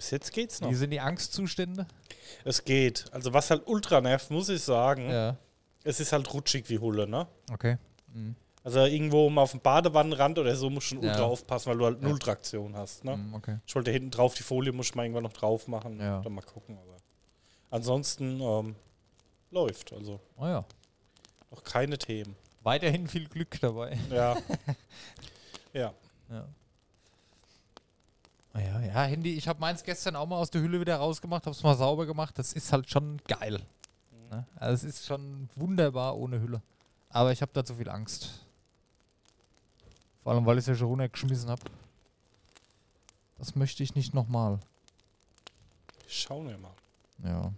Bis 0.06 0.12
jetzt 0.12 0.34
geht's 0.34 0.62
noch. 0.62 0.70
Wie 0.70 0.76
sind 0.76 0.92
die 0.92 1.00
Angstzustände? 1.00 1.88
Es 2.44 2.64
geht. 2.64 3.06
Also 3.12 3.34
was 3.34 3.50
halt 3.50 3.64
ultra 3.66 4.02
nervt, 4.02 4.30
muss 4.30 4.50
ich 4.50 4.62
sagen, 4.62 5.10
Ja. 5.10 5.36
es 5.84 6.00
ist 6.00 6.12
halt 6.12 6.32
rutschig 6.32 6.70
wie 6.70 6.78
Hulle, 6.78 7.08
ne? 7.08 7.26
Okay. 7.52 7.80
Also 8.64 8.82
irgendwo 8.86 9.32
mal 9.32 9.42
auf 9.42 9.52
dem 9.52 9.62
Badewannenrand 9.62 10.38
oder 10.38 10.56
so 10.56 10.70
musst 10.70 10.92
du 10.92 10.96
schon 10.96 11.04
Ja. 11.04 11.10
ultra 11.12 11.24
aufpassen, 11.24 11.72
weil 11.72 11.78
du 11.80 11.86
halt 11.86 12.02
Ja. 12.04 12.08
null 12.08 12.20
Traktion 12.20 12.76
hast, 12.76 13.04
ne? 13.04 13.18
Mm, 13.18 13.34
Okay. 13.34 13.58
Ich 13.66 13.74
wollte 13.74 13.90
hinten 13.90 14.12
drauf 14.12 14.36
die 14.36 14.44
Folie, 14.44 14.72
muss 14.72 14.88
ich 14.90 14.96
mal 14.96 15.06
irgendwann 15.06 15.24
noch 15.24 15.34
drauf 15.34 15.68
machen. 15.68 16.00
Ja. 16.00 16.22
Dann 16.22 16.34
mal 16.34 16.42
gucken, 16.44 16.78
aber 16.78 16.98
ansonsten 17.72 18.40
ähm, 18.42 18.76
läuft. 19.50 19.92
Also 19.92 20.20
Oh 20.38 20.46
ja. 20.46 20.64
noch 21.50 21.64
keine 21.64 21.98
Themen. 21.98 22.36
Weiterhin 22.62 23.08
viel 23.08 23.28
Glück 23.28 23.60
dabei. 23.60 23.98
Ja. 24.12 24.38
ja. 25.74 25.94
Ja. 26.30 26.48
Ah 28.56 28.62
Ja, 28.62 28.80
ja, 28.80 29.04
Handy. 29.04 29.34
Ich 29.36 29.50
habe 29.50 29.60
meins 29.60 29.84
gestern 29.84 30.16
auch 30.16 30.26
mal 30.26 30.38
aus 30.38 30.50
der 30.50 30.62
Hülle 30.62 30.80
wieder 30.80 30.96
rausgemacht, 30.96 31.46
habe 31.46 31.54
es 31.54 31.62
mal 31.62 31.76
sauber 31.76 32.06
gemacht. 32.06 32.40
Das 32.40 32.54
ist 32.54 32.72
halt 32.72 32.90
schon 32.90 33.18
geil. 33.28 33.62
Ne? 34.32 34.46
Also 34.56 34.88
es 34.88 34.96
ist 34.96 35.06
schon 35.06 35.50
wunderbar 35.56 36.18
ohne 36.18 36.40
Hülle. 36.40 36.62
Aber 37.10 37.34
ich 37.34 37.42
habe 37.42 37.52
da 37.54 37.66
zu 37.66 37.76
viel 37.76 37.90
Angst. 37.90 38.46
Vor 40.24 40.32
allem, 40.32 40.46
weil 40.46 40.58
ich 40.58 40.64
es 40.64 40.68
ja 40.68 40.76
schon 40.76 40.88
runtergeschmissen 40.88 41.50
habe. 41.50 41.64
Das 43.38 43.56
möchte 43.56 43.84
ich 43.84 43.94
nicht 43.94 44.14
nochmal. 44.14 44.60
Schauen 46.08 46.48
wir 46.48 46.58
mal. 46.58 46.74
Ja. 47.26 47.52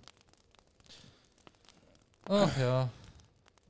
Ach 2.27 2.57
ja. 2.57 2.89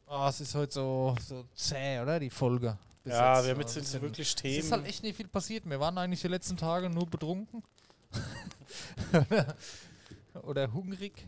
Ah, 0.08 0.30
es 0.30 0.40
ist 0.40 0.56
heute 0.56 0.72
so, 0.72 1.16
so 1.28 1.44
zäh, 1.54 2.00
oder? 2.00 2.22
Die 2.22 2.30
Folge. 2.30 2.78
Bis 3.08 3.16
ja, 3.16 3.36
jetzt. 3.36 3.46
wir 3.46 3.52
haben 3.54 3.62
jetzt 3.62 3.76
bisschen- 3.76 4.02
wirklich 4.02 4.28
Es 4.28 4.36
Themen. 4.36 4.60
ist 4.60 4.72
halt 4.74 4.86
echt 4.86 5.02
nicht 5.04 5.16
viel 5.16 5.28
passiert. 5.30 5.64
Wir 5.70 5.80
waren 5.80 5.98
eigentlich 5.98 6.20
die 6.22 6.28
letzten 6.28 6.58
Tage 6.58 6.90
nur 6.90 7.06
betrunken. 7.08 7.64
Oder 10.44 10.72
hungrig. 10.74 11.26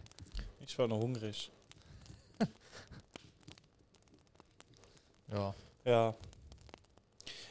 ich 0.59 0.77
war 0.77 0.87
noch 0.89 0.99
hungrig. 0.99 1.49
Ja. 5.31 5.53
Ja. 5.85 6.15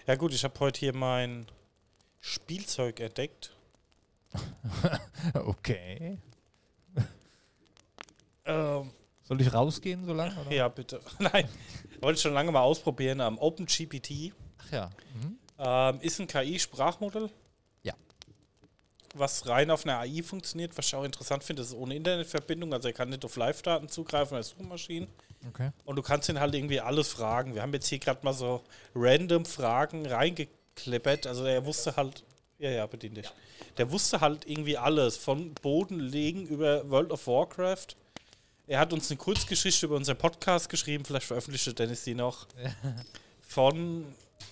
Ja 0.07 0.15
gut, 0.17 0.35
ich 0.35 0.45
habe 0.45 0.59
heute 0.61 0.79
hier 0.81 0.95
mein 0.95 1.47
Spielzeug 2.21 3.01
entdeckt. 3.01 3.55
Okay. 5.35 6.19
Soll 9.29 9.41
ich 9.43 9.53
rausgehen 9.53 10.07
so 10.07 10.15
lange? 10.15 10.35
Oder? 10.41 10.55
ja, 10.57 10.69
bitte. 10.69 11.01
Nein, 11.19 11.47
wollte 12.01 12.17
ich 12.17 12.23
schon 12.23 12.33
lange 12.33 12.51
mal 12.51 12.63
ausprobieren. 12.63 13.21
Ähm, 13.21 13.39
OpenGPT 13.39 14.33
Ach 14.59 14.73
ja. 14.73 14.91
Mhm. 15.23 15.39
ähm, 15.59 16.01
ist 16.01 16.19
ein 16.19 16.27
KI-Sprachmodell. 16.27 17.29
Ja. 17.83 17.93
Was 19.15 19.47
rein 19.47 19.71
auf 19.71 19.85
einer 19.85 19.99
AI 19.99 20.23
funktioniert, 20.23 20.77
was 20.79 20.87
ich 20.87 20.95
auch 20.95 21.05
interessant 21.05 21.45
finde, 21.45 21.63
ist 21.63 21.75
ohne 21.75 21.95
Internetverbindung. 21.95 22.73
Also 22.73 22.89
er 22.89 22.95
kann 22.95 23.11
nicht 23.11 23.25
auf 23.25 23.37
Live-Daten 23.37 23.89
zugreifen 23.89 24.37
als 24.37 24.49
Suchmaschinen. 24.51 25.09
Okay. 25.49 25.71
Und 25.85 25.97
du 25.97 26.03
kannst 26.03 26.29
ihn 26.29 26.41
halt 26.41 26.55
irgendwie 26.55 26.81
alles 26.81 27.09
fragen. 27.09 27.55
Wir 27.55 27.63
haben 27.63 27.73
jetzt 27.75 27.89
hier 27.89 27.99
gerade 27.99 28.21
mal 28.25 28.33
so 28.33 28.63
random 28.95 29.45
Fragen 29.45 30.07
reingeklippert. 30.07 31.27
Also 31.27 31.45
er 31.45 31.65
wusste 31.67 31.97
halt 31.97 32.25
Ja, 32.59 32.71
ja, 32.71 32.87
bedient 32.87 33.19
dich. 33.19 33.31
Der 33.77 33.91
wusste 33.93 34.21
halt 34.21 34.49
irgendwie 34.49 34.79
alles, 34.79 35.17
von 35.17 35.55
Bodenlegen 35.55 36.47
über 36.47 36.89
World 36.91 37.13
of 37.13 37.27
Warcraft. 37.27 37.89
Er 38.69 38.81
hat 38.81 38.93
uns 38.93 39.11
eine 39.11 39.17
Kurzgeschichte 39.17 39.87
über 39.87 39.97
unseren 39.97 40.19
Podcast 40.19 40.69
geschrieben, 40.69 41.03
vielleicht 41.03 41.27
veröffentlichte 41.27 41.73
Dennis 41.73 42.05
die 42.05 42.15
noch. 42.15 42.47
Von 43.41 44.05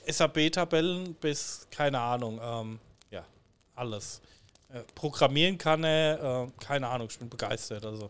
SAB-Tabellen 0.09 1.15
bis, 1.17 1.67
keine 1.71 2.01
Ahnung, 2.01 2.41
ähm, 2.43 2.79
ja, 3.11 3.27
alles. 3.75 4.23
Äh, 4.71 4.81
programmieren 4.95 5.59
kann 5.59 5.85
er, 5.85 6.47
äh, 6.49 6.65
keine 6.65 6.89
Ahnung, 6.89 7.09
ich 7.11 7.19
bin 7.19 7.29
begeistert. 7.29 7.85
Also, 7.85 8.09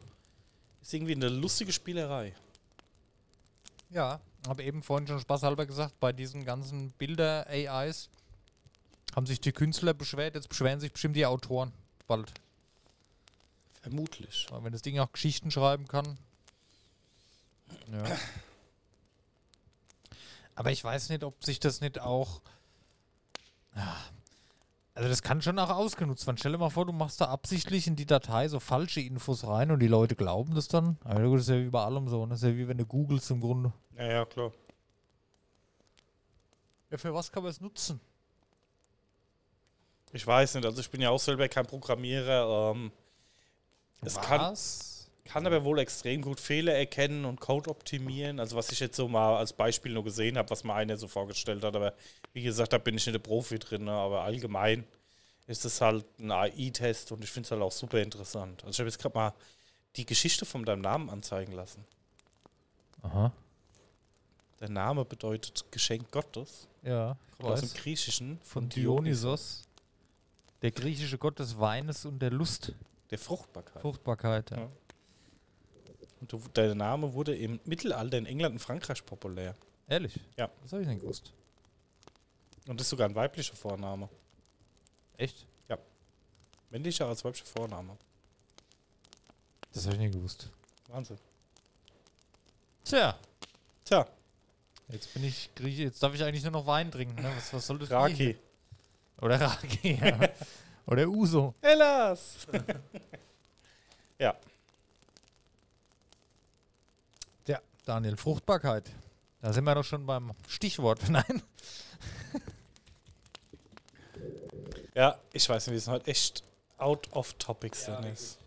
ist 0.80 0.94
irgendwie 0.94 1.16
eine 1.16 1.28
lustige 1.28 1.72
Spielerei. 1.72 2.32
Ja, 3.90 4.20
habe 4.46 4.62
eben 4.62 4.84
vorhin 4.84 5.08
schon 5.08 5.18
spaßhalber 5.18 5.66
gesagt, 5.66 5.98
bei 5.98 6.12
diesen 6.12 6.44
ganzen 6.44 6.92
Bilder-AIs 6.92 8.10
haben 9.16 9.26
sich 9.26 9.40
die 9.40 9.50
Künstler 9.50 9.92
beschwert, 9.92 10.36
jetzt 10.36 10.48
beschweren 10.48 10.78
sich 10.78 10.92
bestimmt 10.92 11.16
die 11.16 11.26
Autoren 11.26 11.72
bald. 12.06 12.32
Vermutlich. 13.86 14.48
Weil 14.50 14.64
wenn 14.64 14.72
das 14.72 14.82
Ding 14.82 14.98
auch 14.98 15.12
Geschichten 15.12 15.52
schreiben 15.52 15.86
kann. 15.86 16.18
Ja. 17.92 18.18
Aber 20.56 20.72
ich 20.72 20.82
weiß 20.82 21.08
nicht, 21.10 21.22
ob 21.22 21.44
sich 21.44 21.60
das 21.60 21.80
nicht 21.80 22.00
auch. 22.00 22.40
Also 24.94 25.08
das 25.08 25.22
kann 25.22 25.40
schon 25.40 25.56
auch 25.60 25.70
ausgenutzt 25.70 26.26
werden. 26.26 26.36
Stell 26.36 26.50
dir 26.50 26.58
mal 26.58 26.70
vor, 26.70 26.84
du 26.84 26.92
machst 26.92 27.20
da 27.20 27.26
absichtlich 27.26 27.86
in 27.86 27.94
die 27.94 28.06
Datei 28.06 28.48
so 28.48 28.58
falsche 28.58 29.00
Infos 29.00 29.46
rein 29.46 29.70
und 29.70 29.78
die 29.78 29.86
Leute 29.86 30.16
glauben 30.16 30.56
das 30.56 30.66
dann. 30.66 30.98
Aber 31.04 31.22
gut, 31.22 31.38
das 31.38 31.42
ist 31.42 31.54
ja 31.54 31.60
wie 31.60 31.70
bei 31.70 31.84
allem 31.84 32.08
so. 32.08 32.26
ne? 32.26 32.30
Das 32.30 32.42
ist 32.42 32.48
ja 32.48 32.56
wie 32.56 32.66
wenn 32.66 32.78
du 32.78 32.86
googelst 32.86 33.30
im 33.30 33.40
Grunde. 33.40 33.72
Ja, 33.96 34.06
ja, 34.06 34.24
klar. 34.24 34.50
Ja, 36.90 36.98
für 36.98 37.14
was 37.14 37.30
kann 37.30 37.44
man 37.44 37.50
es 37.50 37.60
nutzen? 37.60 38.00
Ich 40.12 40.26
weiß 40.26 40.56
nicht, 40.56 40.64
also 40.64 40.80
ich 40.80 40.90
bin 40.90 41.00
ja 41.00 41.10
auch 41.10 41.20
selber 41.20 41.48
kein 41.48 41.66
Programmierer. 41.66 42.72
Ähm, 42.72 42.90
es 44.02 44.20
kann, 44.20 44.40
was? 44.40 45.10
kann 45.24 45.46
aber 45.46 45.64
wohl 45.64 45.78
extrem 45.78 46.22
gut 46.22 46.40
Fehler 46.40 46.74
erkennen 46.74 47.24
und 47.24 47.40
Code 47.40 47.70
optimieren. 47.70 48.40
Also 48.40 48.56
was 48.56 48.70
ich 48.70 48.80
jetzt 48.80 48.96
so 48.96 49.08
mal 49.08 49.36
als 49.36 49.52
Beispiel 49.52 49.92
nur 49.92 50.04
gesehen 50.04 50.38
habe, 50.38 50.50
was 50.50 50.64
mir 50.64 50.74
einer 50.74 50.96
so 50.96 51.08
vorgestellt 51.08 51.64
hat. 51.64 51.74
Aber 51.74 51.94
wie 52.32 52.42
gesagt, 52.42 52.72
da 52.72 52.78
bin 52.78 52.96
ich 52.96 53.06
nicht 53.06 53.14
der 53.14 53.20
Profi 53.20 53.58
drin. 53.58 53.84
Ne? 53.84 53.92
Aber 53.92 54.22
allgemein 54.22 54.84
ist 55.46 55.64
es 55.64 55.80
halt 55.80 56.04
ein 56.18 56.30
AI-Test 56.30 57.12
und 57.12 57.22
ich 57.22 57.30
finde 57.30 57.46
es 57.46 57.50
halt 57.50 57.62
auch 57.62 57.72
super 57.72 58.00
interessant. 58.00 58.64
Also 58.64 58.76
ich 58.76 58.78
habe 58.80 58.88
jetzt 58.88 58.98
gerade 59.00 59.16
mal 59.16 59.34
die 59.96 60.06
Geschichte 60.06 60.44
von 60.44 60.64
deinem 60.64 60.82
Namen 60.82 61.10
anzeigen 61.10 61.52
lassen. 61.52 61.84
Aha. 63.02 63.32
Der 64.60 64.70
Name 64.70 65.04
bedeutet 65.04 65.64
Geschenk 65.70 66.10
Gottes. 66.10 66.66
Ja, 66.82 67.16
Kommt 67.38 67.52
aus 67.52 67.60
dem 67.60 67.74
Griechischen. 67.74 68.40
Von 68.42 68.68
Dionysos. 68.68 69.62
Der 70.62 70.70
griechische 70.70 71.18
Gott 71.18 71.38
des 71.38 71.58
Weines 71.58 72.06
und 72.06 72.20
der 72.20 72.30
Lust. 72.30 72.72
Der 73.10 73.18
Fruchtbarkeit. 73.18 73.82
Fruchtbarkeit. 73.82 74.50
Ja. 74.50 74.58
Ja. 74.58 74.70
Und 76.20 76.32
du, 76.32 76.38
der 76.54 76.74
Name 76.74 77.12
wurde 77.12 77.36
im 77.36 77.60
Mittelalter 77.64 78.18
in 78.18 78.26
England 78.26 78.54
und 78.54 78.58
Frankreich 78.58 79.04
populär. 79.04 79.54
Ehrlich? 79.88 80.18
Ja. 80.36 80.50
Das 80.62 80.72
habe 80.72 80.82
ich 80.82 80.88
nicht 80.88 81.00
gewusst. 81.00 81.32
Und 82.66 82.80
das 82.80 82.86
ist 82.86 82.90
sogar 82.90 83.08
ein 83.08 83.14
weiblicher 83.14 83.54
Vorname. 83.54 84.08
Echt? 85.16 85.46
Männlicher 86.70 87.06
als 87.06 87.24
weiblicher 87.24 87.46
Vorname. 87.46 87.96
Das 89.72 89.84
habe 89.86 89.94
ich 89.96 90.00
nicht 90.02 90.14
gewusst. 90.14 90.50
Wahnsinn. 90.88 91.18
Tja, 92.84 93.18
Tja, 93.84 94.06
jetzt 94.88 95.12
bin 95.14 95.24
ich 95.24 95.48
Grieche. 95.54 95.84
Jetzt 95.84 96.02
darf 96.02 96.14
ich 96.14 96.22
eigentlich 96.22 96.42
nur 96.42 96.52
noch 96.52 96.66
Wein 96.66 96.90
trinken. 96.90 97.22
Ne? 97.22 97.32
Was, 97.36 97.52
was 97.52 97.66
soll 97.66 97.78
das 97.78 97.90
Raki. 97.90 98.14
hier? 98.14 98.34
Oder 99.20 99.40
Raki. 99.40 99.94
Ja. 99.94 100.28
Oder 100.86 101.08
Uso. 101.08 101.54
Hellas! 101.60 102.46
ja, 104.18 104.36
Ja, 107.46 107.60
Daniel, 107.84 108.16
Fruchtbarkeit. 108.16 108.90
Da 109.40 109.52
sind 109.52 109.64
wir 109.64 109.74
doch 109.74 109.84
schon 109.84 110.06
beim 110.06 110.32
Stichwort. 110.48 111.00
Nein. 111.10 111.42
ja, 114.94 115.18
ich 115.32 115.48
weiß 115.48 115.66
nicht, 115.66 115.72
wir 115.72 115.80
sind 115.80 115.92
heute 115.92 116.10
echt 116.10 116.44
out 116.78 117.12
of 117.12 117.34
topics, 117.34 117.86
Dennis. 117.86 118.38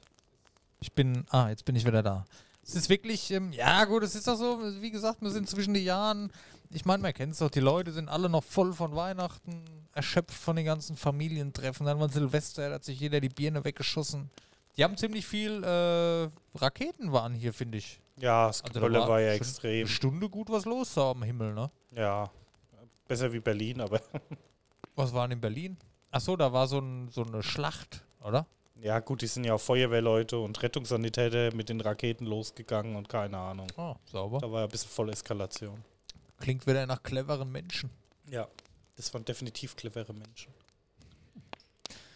Ich 0.81 0.93
bin, 0.93 1.25
ah, 1.29 1.49
jetzt 1.49 1.65
bin 1.65 1.75
ich 1.75 1.85
wieder 1.85 2.03
da. 2.03 2.25
Es 2.63 2.75
ist 2.75 2.89
wirklich, 2.89 3.31
ähm, 3.31 3.51
ja 3.51 3.83
gut, 3.85 4.03
es 4.03 4.15
ist 4.15 4.27
doch 4.27 4.35
so, 4.35 4.59
wie 4.81 4.91
gesagt, 4.91 5.21
wir 5.21 5.31
sind 5.31 5.49
zwischen 5.49 5.73
den 5.73 5.83
Jahren. 5.83 6.31
Ich 6.71 6.85
meine, 6.85 7.01
man 7.01 7.13
kennt 7.13 7.33
es 7.33 7.39
doch, 7.39 7.49
die 7.49 7.59
Leute 7.61 7.91
sind 7.91 8.09
alle 8.09 8.29
noch 8.29 8.43
voll 8.43 8.73
von 8.73 8.95
Weihnachten, 8.95 9.63
erschöpft 9.93 10.37
von 10.37 10.55
den 10.55 10.65
ganzen 10.65 10.95
Familientreffen. 10.95 11.85
Dann 11.85 11.99
war 11.99 12.09
Silvester, 12.09 12.69
da 12.69 12.75
hat 12.75 12.83
sich 12.83 12.99
jeder 12.99 13.19
die 13.19 13.29
Birne 13.29 13.63
weggeschossen. 13.65 14.29
Die 14.77 14.83
haben 14.83 14.95
ziemlich 14.95 15.25
viel 15.25 15.63
äh, 15.63 16.29
Raketen 16.57 17.11
waren 17.11 17.33
hier, 17.33 17.53
finde 17.53 17.79
ich. 17.79 17.99
Ja, 18.17 18.47
das 18.47 18.61
Also 18.61 18.73
da 18.73 18.79
Gebrülle 18.85 19.07
war 19.07 19.19
ja 19.19 19.33
extrem. 19.33 19.79
Eine 19.79 19.87
Stunde 19.87 20.29
gut 20.29 20.49
was 20.49 20.65
los 20.65 20.93
da 20.93 21.11
am 21.11 21.23
Himmel, 21.23 21.53
ne? 21.53 21.71
Ja, 21.91 22.29
besser 23.07 23.33
wie 23.33 23.39
Berlin, 23.39 23.81
aber 23.81 23.99
Was 24.95 25.13
war 25.13 25.27
denn 25.27 25.37
in 25.37 25.41
Berlin? 25.41 25.77
Ach 26.11 26.21
so, 26.21 26.35
da 26.35 26.53
war 26.53 26.67
so, 26.67 26.79
ein, 26.79 27.09
so 27.09 27.23
eine 27.23 27.41
Schlacht, 27.41 28.03
oder? 28.21 28.45
ja 28.81 28.99
gut, 28.99 29.21
die 29.21 29.27
sind 29.27 29.43
ja 29.43 29.53
auch 29.55 29.59
Feuerwehrleute 29.61 30.37
und 30.39 30.61
Rettungssanitäter 30.61 31.53
mit 31.53 31.69
den 31.69 31.81
Raketen 31.81 32.25
losgegangen 32.25 32.95
und 32.95 33.09
keine 33.09 33.37
Ahnung. 33.37 33.67
Oh, 33.77 33.95
sauber. 34.05 34.39
Da 34.39 34.51
war 34.51 34.59
ja 34.59 34.65
ein 34.65 34.71
bisschen 34.71 34.89
voll 34.89 35.09
Eskalation. 35.09 35.83
Klingt 36.39 36.65
wieder 36.67 36.85
nach 36.85 37.03
cleveren 37.03 37.51
Menschen. 37.51 37.89
Ja, 38.27 38.47
das 38.95 39.13
waren 39.13 39.25
definitiv 39.25 39.75
clevere 39.75 40.13
Menschen. 40.13 40.53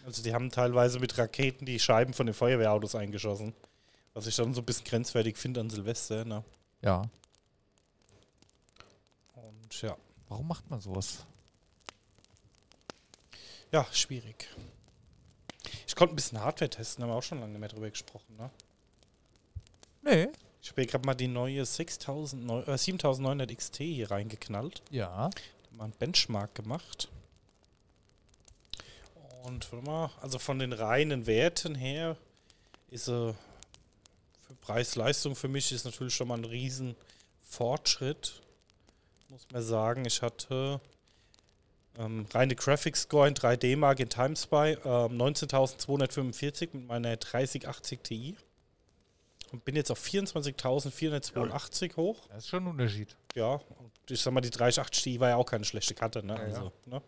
Also 0.04 0.22
die 0.22 0.34
haben 0.34 0.50
teilweise 0.50 0.98
mit 1.00 1.16
Raketen 1.16 1.64
die 1.64 1.78
Scheiben 1.78 2.12
von 2.12 2.26
den 2.26 2.34
Feuerwehrautos 2.34 2.94
eingeschossen. 2.94 3.54
Was 4.12 4.26
ich 4.26 4.36
dann 4.36 4.54
so 4.54 4.60
ein 4.60 4.64
bisschen 4.66 4.84
grenzwertig 4.84 5.36
finde 5.36 5.60
an 5.60 5.70
Silvester. 5.70 6.24
Ne? 6.24 6.44
Ja. 6.82 7.02
Und 9.34 9.82
ja. 9.82 9.96
Warum 10.28 10.48
macht 10.48 10.68
man 10.70 10.80
sowas? 10.80 11.24
Ja, 13.72 13.86
schwierig. 13.92 14.48
Ich 15.86 15.96
konnte 15.96 16.14
ein 16.14 16.16
bisschen 16.16 16.40
Hardware 16.40 16.70
testen, 16.70 17.02
haben 17.02 17.10
wir 17.10 17.16
auch 17.16 17.22
schon 17.22 17.40
lange 17.40 17.52
nicht 17.52 17.60
mehr 17.60 17.68
drüber 17.68 17.90
gesprochen. 17.90 18.36
Ne? 18.36 18.50
Nee. 20.02 20.28
Ich 20.64 20.70
habe 20.70 20.86
gerade 20.86 21.04
mal 21.04 21.14
die 21.14 21.28
neue 21.28 21.66
6000, 21.66 22.42
neu- 22.46 22.62
äh, 22.62 22.78
7900 22.78 23.54
XT 23.54 23.76
hier 23.84 24.10
reingeknallt. 24.10 24.80
Ja. 24.90 25.28
mal 25.72 25.84
einen 25.84 25.92
Benchmark 25.92 26.54
gemacht. 26.54 27.08
Und 29.42 29.70
warte 29.70 29.84
mal, 29.84 30.10
also 30.22 30.38
von 30.38 30.58
den 30.58 30.72
reinen 30.72 31.26
Werten 31.26 31.74
her 31.74 32.16
ist 32.88 33.04
für 33.04 33.34
Preis-Leistung 34.62 35.36
für 35.36 35.48
mich 35.48 35.70
ist 35.70 35.84
natürlich 35.84 36.14
schon 36.14 36.28
mal 36.28 36.38
ein 36.38 36.46
riesen 36.46 36.96
Fortschritt. 37.42 38.40
Muss 39.28 39.46
man 39.52 39.62
sagen, 39.62 40.06
ich 40.06 40.22
hatte 40.22 40.80
ähm, 41.98 42.24
reine 42.32 42.56
Graphics 42.56 43.02
Score 43.02 43.28
in 43.28 43.34
3D 43.34 43.76
Mark 43.76 44.00
in 44.00 44.08
Timespy 44.08 44.78
ähm, 44.82 45.20
19.245 45.20 46.70
mit 46.72 46.86
meiner 46.86 47.18
3080 47.18 48.00
Ti 48.00 48.36
und 49.54 49.64
bin 49.64 49.76
jetzt 49.76 49.90
auf 49.92 50.02
24.482 50.02 51.96
hoch. 51.96 52.26
Das 52.28 52.38
ist 52.38 52.48
schon 52.48 52.64
ein 52.64 52.70
Unterschied. 52.70 53.16
Ja, 53.36 53.52
und 53.54 54.10
ich 54.10 54.20
sag 54.20 54.32
mal, 54.32 54.40
die 54.40 54.50
3080 54.50 55.02
Ti 55.04 55.20
war 55.20 55.28
ja 55.28 55.36
auch 55.36 55.46
keine 55.46 55.64
schlechte 55.64 55.94
Karte, 55.94 56.26
ne? 56.26 56.34
Ja, 56.34 56.40
ja. 56.40 56.46
Also, 56.46 56.72
ne? 56.86 57.02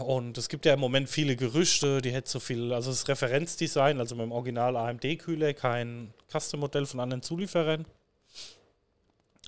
Und 0.00 0.36
es 0.36 0.48
gibt 0.48 0.66
ja 0.66 0.74
im 0.74 0.80
Moment 0.80 1.08
viele 1.08 1.36
Gerüchte, 1.36 2.02
die 2.02 2.10
hätte 2.10 2.28
so 2.28 2.40
viel, 2.40 2.72
also 2.72 2.90
das 2.90 3.06
Referenzdesign, 3.06 4.00
also 4.00 4.16
mit 4.16 4.24
dem 4.24 4.32
Original 4.32 4.76
AMD-Kühler, 4.76 5.54
kein 5.54 6.12
Custom-Modell 6.28 6.86
von 6.86 6.98
anderen 6.98 7.22
Zulieferern. 7.22 7.86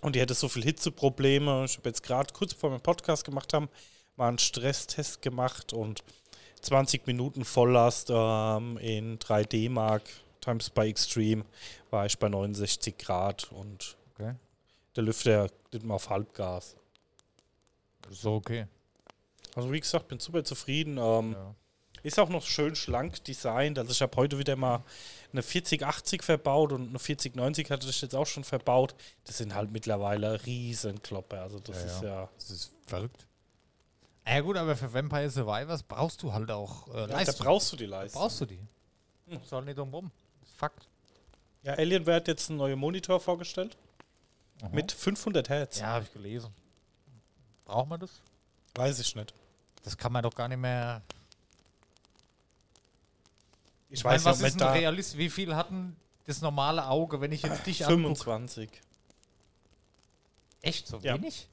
Und 0.01 0.15
die 0.15 0.21
hätte 0.21 0.35
so 0.35 0.49
viel 0.49 0.63
Hitzeprobleme. 0.63 1.65
Ich 1.65 1.77
habe 1.77 1.89
jetzt 1.89 2.05
gerade 2.05 2.33
kurz 2.33 2.55
bevor 2.55 2.71
wir 2.71 2.79
den 2.79 2.83
Podcast 2.83 3.25
gemacht 3.25 3.53
haben, 3.53 3.69
mal 4.15 4.29
einen 4.29 4.39
Stresstest 4.39 5.21
gemacht 5.23 5.73
und 5.73 6.05
20 6.61 7.09
Minuten 7.09 7.45
Volllast 7.45 8.11
ähm, 8.11 8.79
in 8.79 9.19
3D 9.19 9.69
Mark 9.69 10.05
Times 10.49 10.71
by 10.71 10.89
Extreme 10.89 11.45
war 11.91 12.07
ich 12.07 12.19
bei 12.19 12.29
69 12.29 12.97
Grad 12.97 13.53
und 13.53 13.97
Okay. 14.15 14.35
der 14.97 15.03
Lüfter 15.05 15.49
geht 15.71 15.85
mal 15.85 15.95
auf 15.95 16.09
Halbgas. 16.09 16.75
So 18.11 18.35
okay. 18.37 18.67
Also 19.55 19.71
wie 19.73 19.81
gesagt, 19.81 20.09
bin 20.09 20.19
super 20.19 20.43
zufrieden. 20.45 20.97
Ähm, 20.99 21.33
Ja. 21.33 21.55
Ist 22.05 22.19
auch 22.21 22.29
noch 22.29 22.47
schön 22.47 22.77
schlank 22.77 23.25
designt. 23.25 23.77
Also 23.79 23.91
ich 23.91 24.01
habe 24.01 24.17
heute 24.17 24.39
wieder 24.39 24.55
mal 24.57 24.85
eine 25.33 25.43
4080 25.43 26.23
verbaut 26.23 26.73
und 26.73 26.89
eine 26.89 26.99
4090 26.99 27.71
hatte 27.71 27.89
ich 27.89 28.01
jetzt 28.01 28.15
auch 28.15 28.25
schon 28.27 28.45
verbaut. 28.45 28.95
Das 29.25 29.39
sind 29.39 29.53
halt 29.55 29.73
mittlerweile 29.73 30.47
Riesenklopper. 30.47 31.43
Also 31.43 31.59
das 31.59 31.77
Ja, 31.77 31.85
ist 31.87 32.03
ja. 32.03 32.29
Das 32.37 32.51
ist 32.51 32.73
verrückt. 32.87 33.27
Ja 34.27 34.41
gut, 34.41 34.57
aber 34.57 34.77
für 34.77 34.93
Vampire 34.95 35.29
Survivors 35.29 35.83
brauchst 35.83 36.23
du 36.23 36.33
halt 36.33 36.51
auch 36.53 36.87
äh, 36.95 37.01
ja 37.01 37.07
da 37.09 37.15
Leistung. 37.17 37.47
brauchst 37.47 37.73
du 37.73 37.77
die 37.77 37.87
Leistung. 37.87 38.23
brauchst 38.23 38.41
du 38.41 38.47
die. 38.47 38.61
Ist 39.27 39.51
halt 39.53 39.65
nicht 39.67 39.77
drum 39.79 39.93
rum. 39.93 40.11
Das 40.15 40.23
ist 40.23 40.28
Fakt. 40.59 40.89
Ja, 41.63 41.75
Alienware 41.75 42.17
hat 42.17 42.27
jetzt 42.29 42.51
einen 42.51 42.59
neuen 42.59 42.79
Monitor 42.79 43.21
vorgestellt. 43.21 43.77
Aha. 44.61 44.71
Mit 44.73 44.91
500 44.91 45.49
Hertz. 45.49 45.79
Ja, 45.79 45.87
habe 45.87 46.05
ich 46.05 46.13
gelesen. 46.13 46.51
Braucht 47.65 47.89
man 47.89 48.01
das? 48.01 48.11
Weiß 48.75 48.99
ich 48.99 49.15
nicht. 49.15 49.33
Das 49.85 49.97
kann 49.97 50.13
man 50.13 50.25
doch 50.25 50.35
gar 50.35 50.49
nicht 50.49 50.59
mehr. 50.59 51.01
Ich 53.89 54.05
weiß 54.05 54.25
meine, 54.25 54.37
ja, 54.37 54.43
was 54.43 54.55
ist 54.55 54.61
ein 54.63 54.69
Realist? 54.73 55.17
Wie 55.17 55.31
viel 55.31 55.55
hatten 55.55 55.97
das 56.27 56.41
normale 56.43 56.87
Auge, 56.89 57.21
wenn 57.21 57.31
ich 57.33 57.43
jetzt 57.43 57.65
dich 57.67 57.85
angucke? 57.87 58.03
25. 58.17 58.69
Echt 60.61 60.89
so 60.89 60.99
Ja. 60.99 61.15
wenig? 61.15 61.47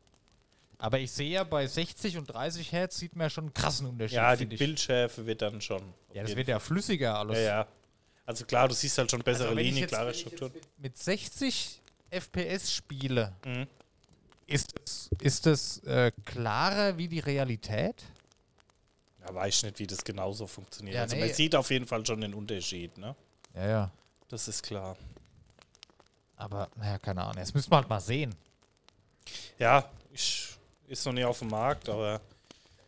Aber 0.79 0.99
ich 0.99 1.11
sehe 1.11 1.29
ja 1.29 1.43
bei 1.43 1.67
60 1.67 2.17
und 2.17 2.25
30 2.25 2.71
Hertz 2.71 2.97
sieht 2.97 3.15
man 3.15 3.25
ja 3.25 3.29
schon 3.29 3.45
einen 3.45 3.53
krassen 3.53 3.87
Unterschied. 3.87 4.15
Ja, 4.17 4.35
die 4.35 4.45
ich. 4.45 4.59
Bildschärfe 4.59 5.25
wird 5.27 5.41
dann 5.43 5.61
schon. 5.61 5.81
Ja, 6.13 6.23
das 6.23 6.35
wird 6.35 6.47
ja 6.47 6.59
flüssiger 6.59 7.17
alles. 7.19 7.37
Ja, 7.37 7.43
ja. 7.43 7.67
Also 8.25 8.45
klar, 8.45 8.67
du 8.67 8.73
siehst 8.73 8.97
halt 8.97 9.11
schon 9.11 9.21
bessere 9.21 9.49
Also 9.49 9.59
jetzt- 9.59 9.89
klare 9.89 10.13
Strukturen. 10.13 10.51
Mit 10.77 10.97
60 10.97 11.81
FPS 12.09 12.71
spiele, 12.73 13.33
Mhm. 13.45 13.67
ist 14.47 14.73
es, 14.83 15.09
ist 15.19 15.47
es 15.47 15.77
äh, 15.83 16.11
klarer 16.25 16.97
wie 16.97 17.07
die 17.07 17.19
Realität? 17.19 18.03
Ja, 19.21 19.33
weiß 19.33 19.55
ich 19.57 19.63
nicht, 19.63 19.79
wie 19.79 19.87
das 19.87 20.03
genauso 20.03 20.47
funktioniert. 20.47 20.95
Ja, 20.95 21.01
also 21.03 21.15
nee. 21.15 21.25
man 21.25 21.33
sieht 21.33 21.55
auf 21.55 21.69
jeden 21.71 21.85
Fall 21.87 22.05
schon 22.05 22.21
den 22.21 22.33
Unterschied, 22.33 22.97
ne? 22.97 23.15
Ja, 23.55 23.67
ja. 23.67 23.91
Das 24.29 24.47
ist 24.47 24.63
klar. 24.63 24.97
Aber, 26.35 26.69
naja, 26.75 26.97
keine 26.99 27.21
Ahnung. 27.21 27.35
Das 27.37 27.53
müssen 27.53 27.71
wir 27.71 27.77
halt 27.77 27.89
mal 27.89 27.99
sehen. 28.01 28.35
Ja, 29.57 29.89
ich, 30.11 30.49
ist 30.87 31.05
noch 31.05 31.13
nicht 31.13 31.25
auf 31.25 31.39
dem 31.39 31.47
Markt, 31.49 31.89
aber 31.89 32.21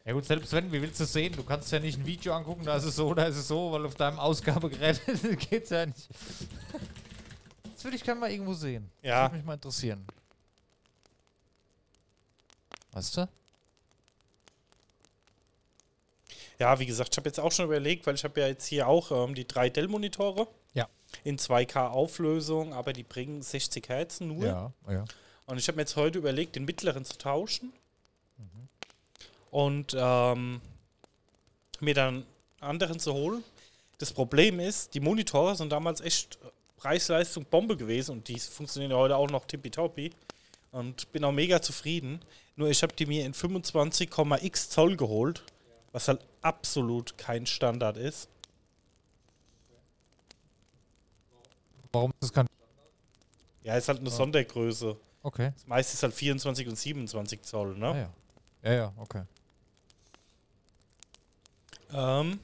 Ja 0.08 0.13
gut, 0.13 0.24
selbst 0.24 0.54
wenn, 0.54 0.72
wie 0.72 0.82
willst 0.82 1.02
du 1.02 1.04
es 1.04 1.12
sehen? 1.12 1.34
Du 1.34 1.43
kannst 1.43 1.70
ja 1.70 1.80
nicht 1.80 2.00
ein 2.00 2.06
Video 2.06 2.34
angucken, 2.34 2.63
da 2.63 2.78
ist 2.78 2.86
es 2.86 2.96
so, 2.96 3.13
da 3.13 3.26
ist 3.26 3.36
es 3.36 3.50
so, 3.50 3.74
weil 3.74 3.86
auf 3.86 3.96
deinem 3.96 4.20
Ausgabegerät 4.20 5.02
geht's 5.50 5.70
ja 5.70 5.86
nicht. 5.86 6.08
Das 7.74 7.84
würde 7.84 7.98
ich 7.98 8.04
gerne 8.04 8.22
mal 8.22 8.32
irgendwo 8.32 8.54
sehen. 8.54 8.89
Das 9.02 9.10
Ja. 9.10 9.24
würde 9.26 9.36
mich 9.36 9.43
mal 9.46 9.56
interessieren. 9.56 10.08
Weißt 12.93 13.17
du? 13.17 13.28
ja, 16.58 16.80
wie 16.80 16.86
gesagt, 16.86 17.13
ich 17.13 17.17
habe 17.17 17.28
jetzt 17.28 17.39
auch 17.41 17.52
schon 17.52 17.65
überlegt, 17.65 18.08
weil 18.08 18.15
ich 18.15 18.24
habe 18.24 18.39
ja 18.39 18.48
jetzt 18.48 18.65
hier 18.65 18.88
auch 18.88 19.12
ähm, 19.12 19.36
die 19.36 19.46
drei 19.46 19.70
Dell-Monitore. 19.70 20.48
Ja. 20.74 20.88
In 21.26 21.38
2K 21.38 21.89
Auflösung, 21.89 22.74
aber 22.74 22.93
die 22.93 23.04
bringen 23.04 23.41
60 23.41 23.89
Hertz 23.89 24.22
nur. 24.22 24.46
Ja, 24.46 24.74
ja. 24.89 25.04
Und 25.48 25.58
ich 25.58 25.67
habe 25.67 25.76
mir 25.76 25.82
jetzt 25.82 25.98
heute 25.98 26.17
überlegt, 26.17 26.56
den 26.56 26.63
mittleren 26.63 27.04
zu 27.04 27.17
tauschen. 27.17 27.74
Und 29.58 29.96
ähm, 29.98 30.62
mir 31.80 31.96
dann 31.96 32.28
anderen 32.60 33.00
zu 33.00 33.12
holen. 33.12 33.43
Das 33.98 34.13
Problem 34.13 34.60
ist, 34.60 34.93
die 34.93 35.00
Monitore 35.00 35.56
sind 35.56 35.72
damals 35.72 36.00
echt 36.00 36.38
Preis-Leistung 36.76 37.43
Bombe 37.46 37.76
gewesen 37.76 38.12
und 38.12 38.28
die 38.28 38.38
funktionieren 38.39 38.91
ja 38.91 38.98
heute 38.98 39.17
auch 39.17 39.32
noch 39.32 39.46
tippitoppi. 39.46 40.12
Und 40.72 41.12
bin 41.12 41.24
auch 41.24 41.32
mega 41.32 41.60
zufrieden. 41.60 42.22
Nur 42.56 42.70
ich 42.70 42.84
habe 42.84 42.93
die 42.93 43.08
mir 43.08 43.26
in 43.26 43.34
25,x 43.34 44.70
Zoll 44.70 44.96
geholt, 44.96 45.43
was 45.91 46.08
halt 46.08 46.24
absolut 46.43 47.17
kein 47.17 47.48
Standard 47.48 47.98
ist. 47.98 48.30
Warum 51.91 52.12
ist 52.12 52.22
das 52.22 52.34
kein. 52.34 52.46
Ja, 53.63 53.76
ist 53.76 53.88
halt 53.88 54.02
eine 54.02 54.12
Sondergröße. 54.12 54.96
Okay. 55.24 55.52
Das 55.56 55.65
meiste 55.65 55.96
ist 55.96 56.04
halt 56.04 56.13
24 56.13 56.67
und 56.67 56.78
27 56.78 57.41
Zoll, 57.41 57.76
ne? 57.76 57.88
Ah, 57.88 57.98
ja. 57.98 58.13
Ja, 58.62 58.74
ja, 58.74 58.93
okay. 58.98 59.24
Ähm, 61.93 62.39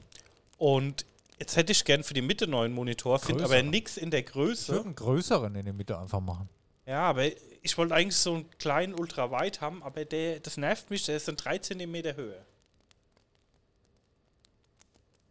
und 0.57 1.05
jetzt 1.39 1.55
hätte 1.55 1.71
ich 1.71 1.83
gern 1.85 2.03
für 2.03 2.13
die 2.13 2.21
Mitte 2.21 2.47
neuen 2.47 2.73
Monitor, 2.73 3.19
finde 3.19 3.43
aber 3.43 3.61
nichts 3.63 3.97
in 3.97 4.11
der 4.11 4.21
Ich 4.21 4.35
würde 4.35 4.47
Größe. 4.49 4.81
einen 4.81 4.95
größeren 4.95 5.55
in 5.55 5.65
der 5.65 5.73
Mitte 5.73 5.97
einfach 5.97 6.19
machen. 6.19 6.49
Ja, 6.85 7.01
aber 7.01 7.25
ich 7.61 7.77
wollte 7.77 7.95
eigentlich 7.95 8.15
so 8.17 8.35
einen 8.35 8.49
kleinen 8.57 8.93
Ultraweit 8.93 9.61
haben, 9.61 9.81
aber 9.83 10.03
der, 10.05 10.39
das 10.41 10.57
nervt 10.57 10.89
mich, 10.89 11.05
der 11.05 11.15
ist 11.15 11.27
dann 11.27 11.37
3 11.37 11.57
cm 11.59 11.93
Höhe. 12.15 12.45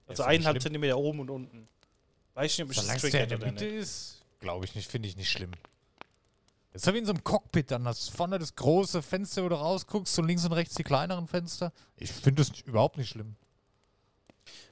Also 0.06 0.12
ist 0.12 0.18
doch 0.18 0.26
nicht 0.26 0.26
eineinhalb 0.26 0.54
schlimm. 0.54 0.62
Zentimeter 0.62 0.98
oben 0.98 1.20
und 1.20 1.30
unten. 1.30 1.68
Weiß 2.34 2.52
ich 2.52 2.58
nicht, 2.58 2.64
ob 2.66 2.70
ich 2.72 2.78
Solange 2.78 2.94
das 3.00 3.04
es 3.04 3.10
der 3.10 3.22
in 3.24 3.28
triggert 3.28 3.42
der 3.42 3.52
Mitte 3.52 3.64
nicht. 3.66 3.74
ist, 3.82 4.22
glaube 4.40 4.64
ich 4.64 4.74
nicht, 4.74 4.90
finde 4.90 5.08
ich 5.08 5.16
nicht 5.16 5.30
schlimm. 5.30 5.52
Jetzt 6.72 6.86
habe 6.86 6.96
ich 6.96 7.02
in 7.02 7.06
so 7.06 7.12
einem 7.12 7.22
Cockpit 7.22 7.70
dann 7.70 7.84
das 7.84 8.08
vorne 8.08 8.38
das 8.38 8.54
große 8.56 9.02
Fenster, 9.02 9.44
wo 9.44 9.50
du 9.50 9.56
rausguckst 9.56 10.18
und 10.18 10.26
links 10.26 10.44
und 10.46 10.52
rechts 10.52 10.74
die 10.74 10.84
kleineren 10.84 11.28
Fenster. 11.28 11.70
Ich 11.96 12.10
finde 12.10 12.42
das 12.42 12.60
überhaupt 12.60 12.96
nicht 12.96 13.10
schlimm. 13.10 13.36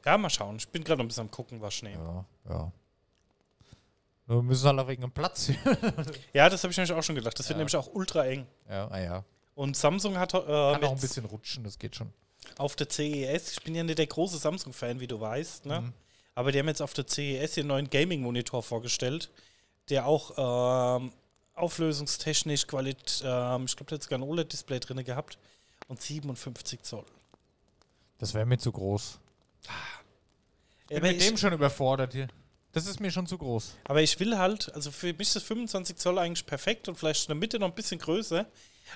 Ja, 0.04 0.16
mal 0.18 0.30
schauen. 0.30 0.56
Ich 0.56 0.68
bin 0.68 0.82
gerade 0.84 0.98
noch 0.98 1.04
ein 1.04 1.08
bisschen 1.08 1.22
am 1.22 1.30
gucken, 1.30 1.60
was 1.60 1.74
ich 1.74 1.82
nehme. 1.84 2.02
Ja, 2.48 2.52
ja. 2.54 2.72
Wir 4.26 4.42
müssen 4.42 4.66
halt 4.68 4.78
auch 4.78 4.88
wegen 4.88 5.02
dem 5.02 5.10
Platz. 5.12 5.50
Ja, 6.32 6.48
das 6.48 6.62
habe 6.62 6.70
ich 6.70 6.76
nämlich 6.76 6.92
auch 6.92 7.02
schon 7.02 7.16
gedacht. 7.16 7.38
Das 7.38 7.46
wird 7.48 7.56
Ja. 7.56 7.58
nämlich 7.58 7.76
auch 7.76 7.88
ultra 7.94 8.24
eng. 8.26 8.46
ja, 8.68 8.88
ah 8.88 8.98
ja. 9.00 9.24
Und 9.56 9.76
Samsung 9.76 10.16
hat 10.18 10.32
äh, 10.32 10.38
Kann 10.40 10.84
auch 10.84 10.92
ein 10.92 11.00
bisschen 11.00 11.24
rutschen, 11.26 11.64
das 11.64 11.78
geht 11.78 11.94
schon. 11.96 12.12
auf 12.56 12.76
der 12.76 12.88
CES, 12.88 13.52
ich 13.52 13.62
bin 13.62 13.74
ja 13.74 13.82
nicht 13.82 13.98
der 13.98 14.06
große 14.06 14.38
Samsung-Fan, 14.38 15.00
wie 15.00 15.06
du 15.06 15.20
weißt, 15.20 15.66
ne? 15.66 15.82
Mhm. 15.82 15.92
aber 16.34 16.50
die 16.52 16.58
haben 16.60 16.68
jetzt 16.68 16.80
auf 16.80 16.94
der 16.94 17.06
CES 17.06 17.54
den 17.54 17.66
neuen 17.66 17.90
Gaming-Monitor 17.90 18.62
vorgestellt, 18.62 19.30
der 19.90 20.06
auch 20.06 20.96
ähm, 20.98 21.12
auflösungstechnisch, 21.54 22.66
Qualit 22.66 23.22
ähm, 23.24 23.64
ich 23.66 23.76
glaube, 23.76 23.90
der 23.90 23.96
hat 23.96 24.02
sogar 24.04 24.18
ein 24.18 24.22
OLED-Display 24.22 24.80
drin 24.80 25.04
gehabt 25.04 25.36
und 25.88 26.00
57 26.00 26.82
Zoll. 26.82 27.04
Das 28.18 28.32
wäre 28.32 28.46
mir 28.46 28.58
zu 28.58 28.72
groß. 28.72 29.19
Ich 30.88 30.88
bin 30.88 31.02
mit 31.02 31.20
ich, 31.20 31.26
dem 31.28 31.36
schon 31.36 31.52
überfordert 31.52 32.12
hier. 32.12 32.28
Das 32.72 32.86
ist 32.86 33.00
mir 33.00 33.10
schon 33.10 33.26
zu 33.26 33.36
groß. 33.36 33.74
aber 33.84 34.00
ich 34.02 34.18
will 34.20 34.38
halt, 34.38 34.72
also 34.74 34.90
für 34.92 35.08
mich 35.12 35.22
ist 35.28 35.36
das 35.36 35.42
25 35.42 35.96
Zoll 35.96 36.18
eigentlich 36.18 36.46
perfekt 36.46 36.88
und 36.88 36.96
vielleicht 36.96 37.22
in 37.24 37.28
der 37.28 37.36
Mitte 37.36 37.58
noch 37.58 37.66
ein 37.68 37.74
bisschen 37.74 37.98
größer, 37.98 38.46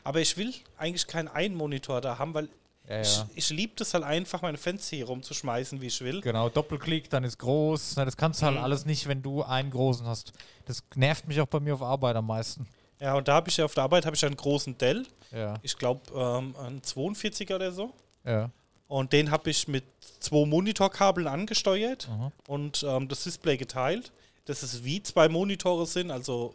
aber 0.05 0.21
ich 0.21 0.37
will 0.37 0.55
eigentlich 0.77 1.07
keinen 1.09 1.29
einen 1.29 1.55
Monitor 1.57 2.01
da 2.01 2.19
haben, 2.19 2.35
weil 2.35 2.49
Ja, 2.89 3.01
ich, 3.01 3.17
ja. 3.17 3.29
ich 3.35 3.51
liebe 3.51 3.73
das 3.77 3.93
halt 3.95 4.05
einfach, 4.05 4.43
meine 4.43 4.59
Fenster 4.59 4.95
hier 4.97 5.07
rumzuschmeißen, 5.07 5.81
wie 5.81 5.87
ich 5.87 6.01
will. 6.03 6.21
Genau, 6.21 6.49
Doppelklick, 6.51 7.11
dann 7.11 7.25
ist 7.25 7.39
groß. 7.39 7.95
Na, 7.97 8.05
das 8.05 8.17
kannst 8.17 8.43
du 8.43 8.47
halt 8.47 8.57
Mhm. 8.59 8.63
alles 8.63 8.85
nicht, 8.85 9.09
wenn 9.09 9.23
du 9.23 9.43
einen 9.43 9.71
großen 9.71 10.07
hast. 10.07 10.33
Das 10.67 10.83
nervt 10.95 11.27
mich 11.27 11.41
auch 11.41 11.47
bei 11.47 11.59
mir 11.61 11.75
auf 11.75 11.83
Arbeit 11.83 12.15
am 12.17 12.27
meisten. 12.27 12.67
Ja, 13.01 13.15
und 13.15 13.27
da 13.27 13.35
habe 13.35 13.49
ich 13.49 13.57
ja 13.57 13.65
auf 13.65 13.75
der 13.75 13.83
Arbeit 13.85 14.07
habe 14.07 14.15
ich 14.15 14.25
einen 14.25 14.37
großen 14.37 14.79
Dell, 14.79 15.05
Ja, 15.33 15.55
ich 15.63 15.77
glaube 15.79 16.03
ähm, 16.15 16.55
ein 16.59 16.81
42er 16.83 17.57
oder 17.57 17.73
so. 17.73 17.93
ja. 18.25 18.51
Und 18.95 19.13
den 19.13 19.33
habe 19.33 19.51
ich 19.51 19.67
mit 19.67 19.83
zwei 20.21 20.47
Monitorkabeln 20.47 21.27
angesteuert 21.27 22.09
Aha. 22.09 22.31
und 22.47 22.85
ähm, 22.89 23.09
das 23.09 23.25
Display 23.25 23.57
geteilt. 23.57 24.13
Das 24.45 24.63
ist 24.63 24.85
wie 24.85 25.03
zwei 25.03 25.29
Monitore 25.29 25.85
sind, 25.85 26.13
also 26.13 26.55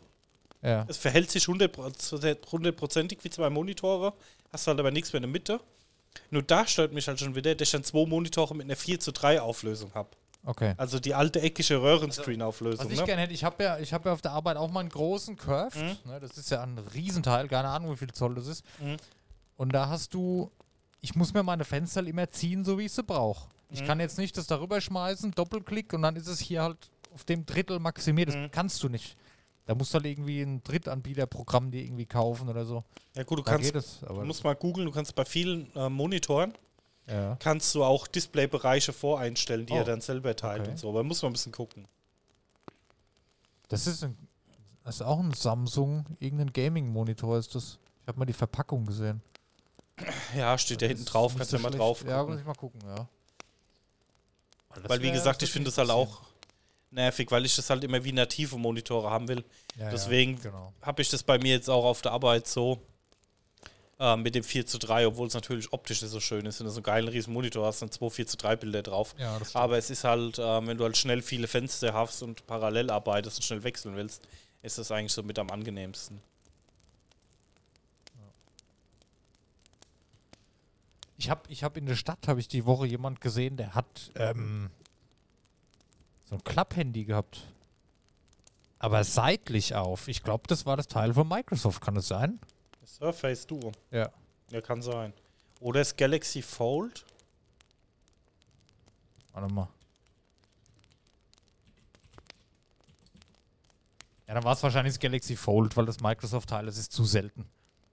Ja. 0.62 0.86
es 0.88 0.96
verhält 0.96 1.30
sich 1.30 1.44
100% 1.44 2.50
hundertprozentig 2.50 3.20
wie 3.24 3.30
zwei 3.30 3.50
Monitore, 3.50 4.14
hast 4.54 4.68
halt 4.68 4.80
aber 4.80 4.90
nichts 4.90 5.12
mehr 5.12 5.18
in 5.18 5.24
der 5.24 5.32
Mitte. 5.32 5.60
Nur 6.30 6.42
da 6.42 6.66
stört 6.66 6.94
mich 6.94 7.10
halt 7.10 7.20
schon 7.20 7.36
wieder, 7.36 7.54
dass 7.56 7.68
ich 7.68 7.72
dann 7.74 7.84
zwei 7.84 8.06
Monitore 8.06 8.56
mit 8.56 8.68
einer 8.68 8.78
4 8.78 9.02
zu 9.02 9.12
3 9.12 9.42
Auflösung 9.42 9.94
habe. 9.94 10.08
Okay. 10.46 10.76
Also 10.78 10.98
die 11.02 11.14
alte 11.14 11.42
eckige 11.42 11.82
Röhrenscreen-Auflösung. 11.82 12.86
Was 12.86 12.94
ich 12.94 13.00
ne? 13.02 13.06
gerne 13.06 13.24
hätte, 13.24 13.34
ich 13.34 13.44
habe 13.44 13.62
ja, 13.62 13.80
ich 13.80 13.92
hab 13.92 14.06
ja 14.06 14.14
auf 14.14 14.22
der 14.22 14.32
Arbeit 14.32 14.56
auch 14.56 14.72
mal 14.72 14.80
einen 14.80 14.88
großen 14.88 15.36
Curved. 15.36 15.76
Mhm. 15.76 16.10
Ne, 16.10 16.22
das 16.22 16.38
ist 16.38 16.50
ja 16.52 16.64
ein 16.64 16.78
Riesenteil, 16.94 17.50
keine 17.50 17.68
Ahnung, 17.68 17.92
wie 17.92 17.98
viel 17.98 18.14
Zoll 18.14 18.36
das 18.36 18.48
ist. 18.48 18.64
Mhm. 18.80 18.96
Und 19.58 19.74
da 19.74 19.90
hast 19.90 20.14
du, 20.14 20.50
ich 21.02 21.16
muss 21.16 21.34
mir 21.34 21.44
meine 21.44 21.66
Fenster 21.66 22.06
immer 22.06 22.30
ziehen, 22.30 22.64
so 22.66 22.78
wie 22.78 22.86
ich 22.86 22.92
sie 22.92 23.04
brauche. 23.04 23.48
Ich 23.72 23.82
Mhm. 23.82 23.86
kann 23.88 24.00
jetzt 24.00 24.18
nicht 24.18 24.36
das 24.38 24.48
darüber 24.48 24.82
schmeißen, 24.82 25.32
Doppelklick 25.32 25.94
und 25.94 26.02
dann 26.02 26.16
ist 26.16 26.28
es 26.28 26.40
hier 26.40 26.64
halt 26.64 26.90
auf 27.14 27.24
dem 27.24 27.46
Drittel 27.46 27.80
maximiert. 27.80 28.30
Das 28.30 28.36
Mhm. 28.36 28.52
kannst 28.52 28.82
du 28.84 28.90
nicht. 28.90 29.16
Da 29.66 29.76
musst 29.76 29.94
du 29.94 29.96
halt 29.98 30.06
irgendwie 30.08 30.42
ein 30.42 30.64
Drittanbieterprogramm 30.64 31.70
dir 31.70 31.84
irgendwie 31.84 32.08
kaufen 32.08 32.50
oder 32.50 32.66
so. 32.66 32.84
Ja 33.16 33.24
gut, 33.24 33.40
du 33.40 33.44
Da 33.44 33.52
kannst, 33.52 33.76
es, 33.76 34.04
aber 34.04 34.22
du 34.22 34.26
musst 34.26 34.44
mal 34.44 34.56
googeln, 34.56 34.86
du 34.88 34.92
kannst 34.92 35.14
bei 35.16 35.26
vielen 35.26 35.72
äh, 35.76 35.90
Monitoren 35.90 36.54
ja. 37.08 37.36
kannst 37.40 37.76
du 37.76 37.84
auch 37.84 38.08
Displaybereiche 38.08 38.94
voreinstellen, 38.94 39.68
die 39.68 39.74
Oh. 39.74 39.78
er 39.78 39.84
dann 39.86 40.02
selber 40.02 40.36
teilt 40.36 40.62
Okay. 40.62 40.72
und 40.72 40.78
so. 40.80 40.90
Aber 40.90 41.04
muss 41.04 41.22
man 41.22 41.30
ein 41.30 41.34
bisschen 41.34 41.52
gucken. 41.52 41.86
Das 43.68 43.86
ist, 43.86 44.04
ein, 44.04 44.18
das 44.84 44.96
ist 44.96 45.02
auch 45.04 45.20
ein 45.20 45.34
Samsung, 45.34 46.06
irgendein 46.20 46.52
Gaming-Monitor 46.52 47.38
ist 47.38 47.54
das. 47.54 47.78
Ich 48.02 48.08
habe 48.08 48.18
mal 48.20 48.26
die 48.26 48.34
Verpackung 48.34 48.86
gesehen. 48.88 49.22
Ja, 50.36 50.58
steht 50.58 50.82
da 50.82 50.86
hinten 50.86 51.06
drauf, 51.06 51.34
kannst 51.36 51.52
so 51.52 51.58
du 51.58 51.64
mal 51.64 51.70
schlecht. 51.70 51.80
drauf 51.82 52.04
Ja, 52.08 52.20
gucken. 52.20 52.32
muss 52.34 52.42
ich 52.42 52.48
mal 52.48 52.54
gucken, 52.56 52.82
ja. 52.86 53.08
Weil, 54.88 55.02
wie 55.02 55.12
gesagt, 55.12 55.42
ich 55.44 55.52
finde 55.52 55.70
das 55.70 55.78
halt 55.78 55.90
auch 55.90 56.22
nervig, 56.92 57.30
weil 57.32 57.46
ich 57.46 57.56
das 57.56 57.70
halt 57.70 57.84
immer 57.84 58.04
wie 58.04 58.12
native 58.12 58.58
Monitore 58.58 59.10
haben 59.10 59.28
will. 59.28 59.44
Ja, 59.78 59.90
deswegen- 59.92 60.36
Ja, 60.38 60.44
genau. 60.44 60.74
Habe 60.82 61.02
ich 61.02 61.10
das 61.10 61.24
bei 61.24 61.38
mir 61.38 61.54
jetzt 61.54 61.70
auch 61.70 61.86
auf 61.86 62.02
der 62.02 62.12
Arbeit 62.12 62.48
so 62.48 62.80
äh, 64.02 64.16
mit 64.16 64.34
dem 64.34 64.44
4 64.46 64.66
zu 64.66 64.78
3, 64.80 65.08
obwohl 65.08 65.28
es 65.28 65.34
natürlich 65.34 65.74
optisch 65.74 66.02
nicht 66.02 66.12
so 66.12 66.22
schön 66.22 66.46
ist. 66.46 66.60
Wenn 66.60 66.66
du 66.68 66.72
so 66.72 66.78
einen 66.78 66.84
geilen 66.84 67.08
riesen 67.10 67.34
Monitor 67.34 67.66
hast, 67.66 67.82
dann 67.82 67.92
zwei 67.92 68.10
4 68.10 68.28
zu 68.28 68.38
3 68.38 68.56
Bilder 68.56 68.82
drauf. 68.82 69.14
Ja, 69.18 69.38
das 69.38 69.54
Aber 69.56 69.78
es 69.78 69.90
ist 69.90 70.06
halt, 70.06 70.40
äh, 70.40 70.66
wenn 70.68 70.78
du 70.78 70.86
halt 70.86 70.96
schnell 70.96 71.22
viele 71.22 71.48
Fenster 71.50 71.94
hast 71.94 72.22
und 72.24 72.48
parallel 72.48 72.92
arbeitest 72.92 73.38
und 73.40 73.44
schnell 73.44 73.64
wechseln 73.64 73.96
willst, 73.98 74.22
ist 74.62 74.78
das 74.78 74.92
eigentlich 74.92 75.12
so 75.12 75.22
mit 75.22 75.38
am 75.38 75.50
angenehmsten. 75.50 76.22
Ich 81.20 81.30
habe 81.30 81.42
ich 81.50 81.66
hab 81.66 81.76
in 81.76 81.86
der 81.86 81.96
Stadt, 81.96 82.30
habe 82.30 82.40
ich 82.40 82.48
die 82.48 82.66
Woche 82.66 82.88
jemand 82.88 83.20
gesehen, 83.20 83.58
der 83.58 83.76
hat 83.76 84.10
ähm, 84.16 84.70
so 86.24 86.36
ein 86.36 86.44
Klapphandy 86.46 87.04
gehabt. 87.04 87.44
Aber 88.80 89.04
seitlich 89.04 89.76
auf. 89.76 90.08
Ich 90.08 90.24
glaube, 90.24 90.46
das 90.48 90.66
war 90.66 90.78
das 90.78 90.88
Teil 90.88 91.14
von 91.14 91.28
Microsoft, 91.28 91.82
kann 91.82 91.98
es 91.98 92.08
sein? 92.08 92.40
Surface 92.86 93.46
Duo. 93.46 93.74
Ja. 93.92 94.10
Ja, 94.50 94.62
kann 94.62 94.82
sein. 94.82 95.12
Oder 95.60 95.82
das 95.82 95.94
Galaxy 95.94 96.42
Fold. 96.42 97.06
Warte 99.34 99.54
mal. 99.54 99.68
Ja, 104.26 104.36
dann 104.36 104.44
war 104.46 104.54
es 104.54 104.64
wahrscheinlich 104.64 104.94
das 104.94 105.02
Galaxy 105.02 105.36
Fold, 105.36 105.76
weil 105.76 105.86
das 105.86 106.00
Microsoft-Teil 106.00 106.66
ist, 106.70 106.78
ist 106.78 106.94
zu 106.94 107.04
selten. 107.04 107.46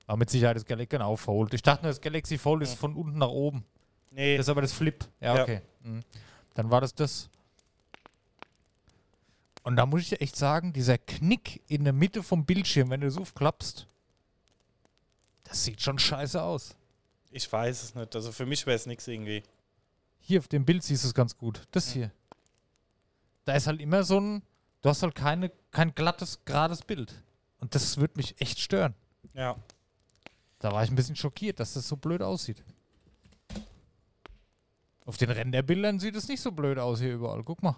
War 0.07 0.17
mit 0.17 0.31
Sicherheit 0.31 0.57
das 0.57 0.65
Galaxy 0.65 0.97
genau 0.97 1.17
Fold. 1.17 1.53
Ich 1.55 1.63
dachte 1.63 1.83
nur, 1.83 1.91
das 1.91 2.01
Galaxy 2.01 2.39
Fold 2.39 2.63
ist 2.63 2.71
Ja. 2.73 2.77
von 2.77 2.95
unten 2.95 3.19
nach 3.19 3.29
oben. 3.29 3.65
Nee, 4.11 4.37
Das 4.37 4.47
ist 4.47 4.51
aber 4.51 4.63
das 4.63 4.73
Flip. 4.73 5.05
Ja, 5.21 5.37
Ja. 5.37 5.43
okay. 5.43 5.61
Mhm. 5.83 6.03
Dann 6.55 6.71
war 6.71 6.81
das 6.81 6.95
das. 6.95 7.29
Und 9.63 9.77
da 9.77 9.85
muss 9.87 10.03
ich 10.03 10.21
echt 10.21 10.37
sagen, 10.37 10.73
dieser 10.73 10.97
Knick 10.97 11.61
in 11.67 11.85
der 11.85 11.93
Mitte 11.93 12.23
vom 12.23 12.45
Bildschirm, 12.45 12.91
wenn 12.91 13.01
du 13.01 13.09
es 13.09 13.19
aufklappst, 13.19 13.87
das 15.45 15.65
sieht 15.65 15.81
schon 15.83 15.99
scheiße 15.99 16.41
aus. 16.43 16.77
ich 17.33 17.53
weiß 17.53 17.83
es 17.83 17.95
nicht. 17.95 18.15
Also 18.17 18.33
für 18.33 18.47
mich 18.47 18.65
wäre 18.67 18.77
es 18.77 18.87
nichts 18.87 19.07
irgendwie. 19.09 19.43
Hier 20.21 20.39
auf 20.39 20.49
dem 20.49 20.65
Bild 20.65 20.83
siehst 20.83 21.05
du 21.05 21.09
es 21.09 21.15
ganz 21.15 21.37
gut. 21.37 21.63
Das 21.73 21.89
Ja. 21.89 21.93
hier. 21.95 22.11
Da 23.45 23.55
ist 23.55 23.67
halt 23.67 23.81
immer 23.81 24.05
so 24.05 24.19
ein, 24.19 24.43
du 24.81 24.89
hast 24.89 25.03
halt 25.03 25.15
keine, 25.15 25.51
kein 25.71 25.95
glattes, 25.95 26.45
gerades 26.47 26.83
Bild. 26.83 27.23
Und 27.59 27.75
das 27.75 27.99
würde 27.99 28.15
mich 28.17 28.41
echt 28.41 28.59
stören. 28.59 28.95
Ja. 29.35 29.57
Da 30.59 30.73
war 30.73 30.83
ich 30.85 30.91
ein 30.91 30.97
bisschen 30.97 31.17
schockiert, 31.17 31.61
dass 31.61 31.75
das 31.75 31.87
so 31.87 31.97
blöd 31.97 32.23
aussieht. 32.23 32.63
Auf 35.05 35.17
den 35.17 35.31
Renderbildern 35.31 36.01
sieht 36.01 36.17
es 36.17 36.27
nicht 36.29 36.41
so 36.41 36.51
blöd 36.51 36.79
aus 36.79 36.99
hier 37.01 37.15
überall. 37.15 37.43
Guck 37.45 37.63
mal. 37.63 37.77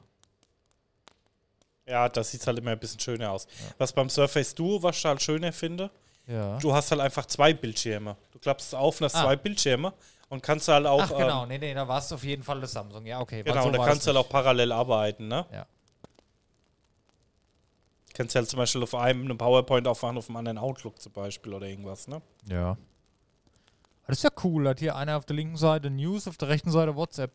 Ja, 1.87 2.09
das 2.09 2.31
sieht 2.31 2.47
halt 2.47 2.59
immer 2.59 2.71
ein 2.73 2.79
bisschen 2.79 3.01
schöner 3.01 3.31
aus. 3.33 3.47
Ja. 3.47 3.75
Was 3.79 3.93
beim 3.93 4.09
Surface 4.11 4.55
Duo, 4.55 4.83
was 4.83 4.97
ich 4.99 5.05
halt 5.05 5.23
schöner 5.23 5.53
finde, 5.53 5.91
Ja. 6.27 6.59
du 6.59 6.73
hast 6.73 6.91
halt 6.91 7.01
einfach 7.01 7.27
zwei 7.27 7.53
Bildschirme. 7.53 8.17
Du 8.33 8.38
klappst 8.38 8.69
es 8.69 8.75
auf 8.75 9.01
und 9.01 9.07
hast 9.07 9.17
Ah. 9.17 9.25
zwei 9.25 9.37
Bildschirme 9.37 9.93
und 10.29 10.43
kannst 10.43 10.69
halt 10.69 10.87
auch. 10.87 11.01
Ach 11.03 11.09
genau, 11.17 11.43
ähm, 11.43 11.49
nee, 11.49 11.59
nee, 11.59 11.75
da 11.75 11.87
war 11.88 11.99
es 11.99 12.12
auf 12.12 12.23
jeden 12.25 12.43
Fall 12.43 12.61
das 12.61 12.73
Samsung. 12.73 13.05
Ja, 13.07 13.21
okay. 13.21 13.43
genau, 13.43 13.62
so 13.62 13.67
und 13.69 13.77
da 13.77 13.85
kannst 13.85 14.07
du 14.07 14.09
halt 14.09 14.19
auch 14.19 14.29
parallel 14.29 14.73
arbeiten, 14.73 15.29
ne? 15.29 15.47
Ja. 15.53 15.67
Kannst 18.18 18.35
halt 18.35 18.48
zum 18.48 18.57
Beispiel 18.57 18.83
auf 18.83 18.96
einem 18.96 19.26
eine 19.26 19.37
PowerPoint 19.37 19.87
aufmachen, 19.87 20.18
auf 20.18 20.26
dem 20.26 20.35
anderen 20.35 20.59
Outlook 20.59 21.00
zum 21.00 21.12
Beispiel 21.12 21.54
oder 21.54 21.68
irgendwas, 21.68 22.09
ne? 22.09 22.20
Ja. 22.48 22.76
Das 24.09 24.16
ist 24.16 24.24
ja 24.24 24.31
cool. 24.42 24.68
Hat 24.68 24.81
hier 24.81 24.96
einer 24.96 25.16
auf 25.16 25.24
der 25.24 25.37
linken 25.37 25.57
Seite 25.57 25.88
News, 25.88 26.26
auf 26.26 26.37
der 26.37 26.48
rechten 26.48 26.72
Seite 26.72 26.96
WhatsApp. 26.96 27.31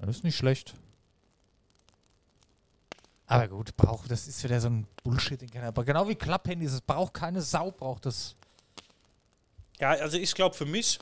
Ja, 0.00 0.06
Das 0.06 0.16
ist 0.16 0.24
nicht 0.24 0.36
schlecht. 0.36 0.74
Aber 3.28 3.46
gut, 3.46 3.76
braucht, 3.76 4.10
das 4.10 4.26
ist 4.26 4.42
wieder 4.42 4.60
so 4.60 4.68
ein 4.68 4.88
Bullshit. 5.04 5.40
Den 5.40 5.48
kann, 5.48 5.62
aber 5.62 5.84
genau 5.84 6.08
wie 6.08 6.16
Klapphandys, 6.16 6.72
es 6.72 6.80
braucht 6.80 7.14
keine 7.14 7.40
Sau, 7.40 7.70
braucht 7.70 8.06
das. 8.06 8.34
Ja, 9.78 9.90
also 9.90 10.16
ich 10.16 10.34
glaube 10.34 10.56
für 10.56 10.66
mich, 10.66 10.98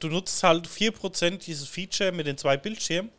du 0.00 0.08
nutzt 0.08 0.42
halt 0.42 0.66
4% 0.66 1.36
dieses 1.36 1.68
Feature 1.68 2.10
mit 2.10 2.26
den 2.26 2.36
zwei 2.36 2.56
Bildschirmen 2.56 3.12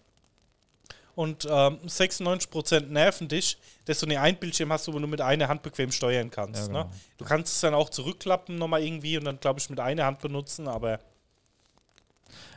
und 1.16 1.46
ähm, 1.50 1.80
96% 1.86 2.88
nerven 2.88 3.28
dich, 3.28 3.58
dass 3.86 4.00
du 4.00 4.08
nur 4.08 4.20
ein 4.20 4.38
Bildschirm 4.38 4.72
hast, 4.72 4.88
wo 4.88 4.92
du 4.94 5.00
nur 5.00 5.10
mit 5.10 5.22
einer 5.22 5.48
Hand 5.48 5.62
bequem 5.64 5.92
steuern 5.92 6.30
kannst. 6.32 6.62
Ja, 6.62 6.68
genau. 6.68 6.84
ne? 6.86 6.90
Du 7.18 7.26
kannst 7.26 7.54
es 7.56 7.62
dann 7.62 7.74
auch 7.74 7.90
zurückklappen 7.90 8.58
nochmal 8.58 8.84
irgendwie 8.84 9.18
und 9.18 9.26
dann, 9.26 9.40
glaube 9.40 9.60
ich, 9.60 9.70
mit 9.70 9.80
einer 9.80 10.06
Hand 10.06 10.20
benutzen, 10.20 10.68
aber 10.68 11.00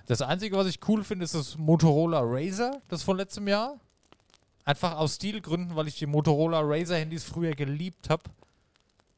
Das 0.07 0.21
Einzige, 0.21 0.57
was 0.57 0.67
ich 0.67 0.79
cool 0.89 1.03
finde, 1.03 1.25
ist 1.25 1.35
das 1.35 1.57
Motorola 1.57 2.21
Razer, 2.23 2.81
das 2.89 3.03
von 3.03 3.17
letztem 3.17 3.49
Jahr. 3.49 3.79
Einfach 4.67 4.97
aus 4.97 5.17
Stilgründen, 5.17 5.77
weil 5.77 5.89
ich 5.89 5.97
die 5.99 6.07
Motorola 6.07 6.61
Razer 6.63 6.97
Handys 6.97 7.25
früher 7.25 7.55
geliebt 7.55 8.09
habe. 8.09 8.23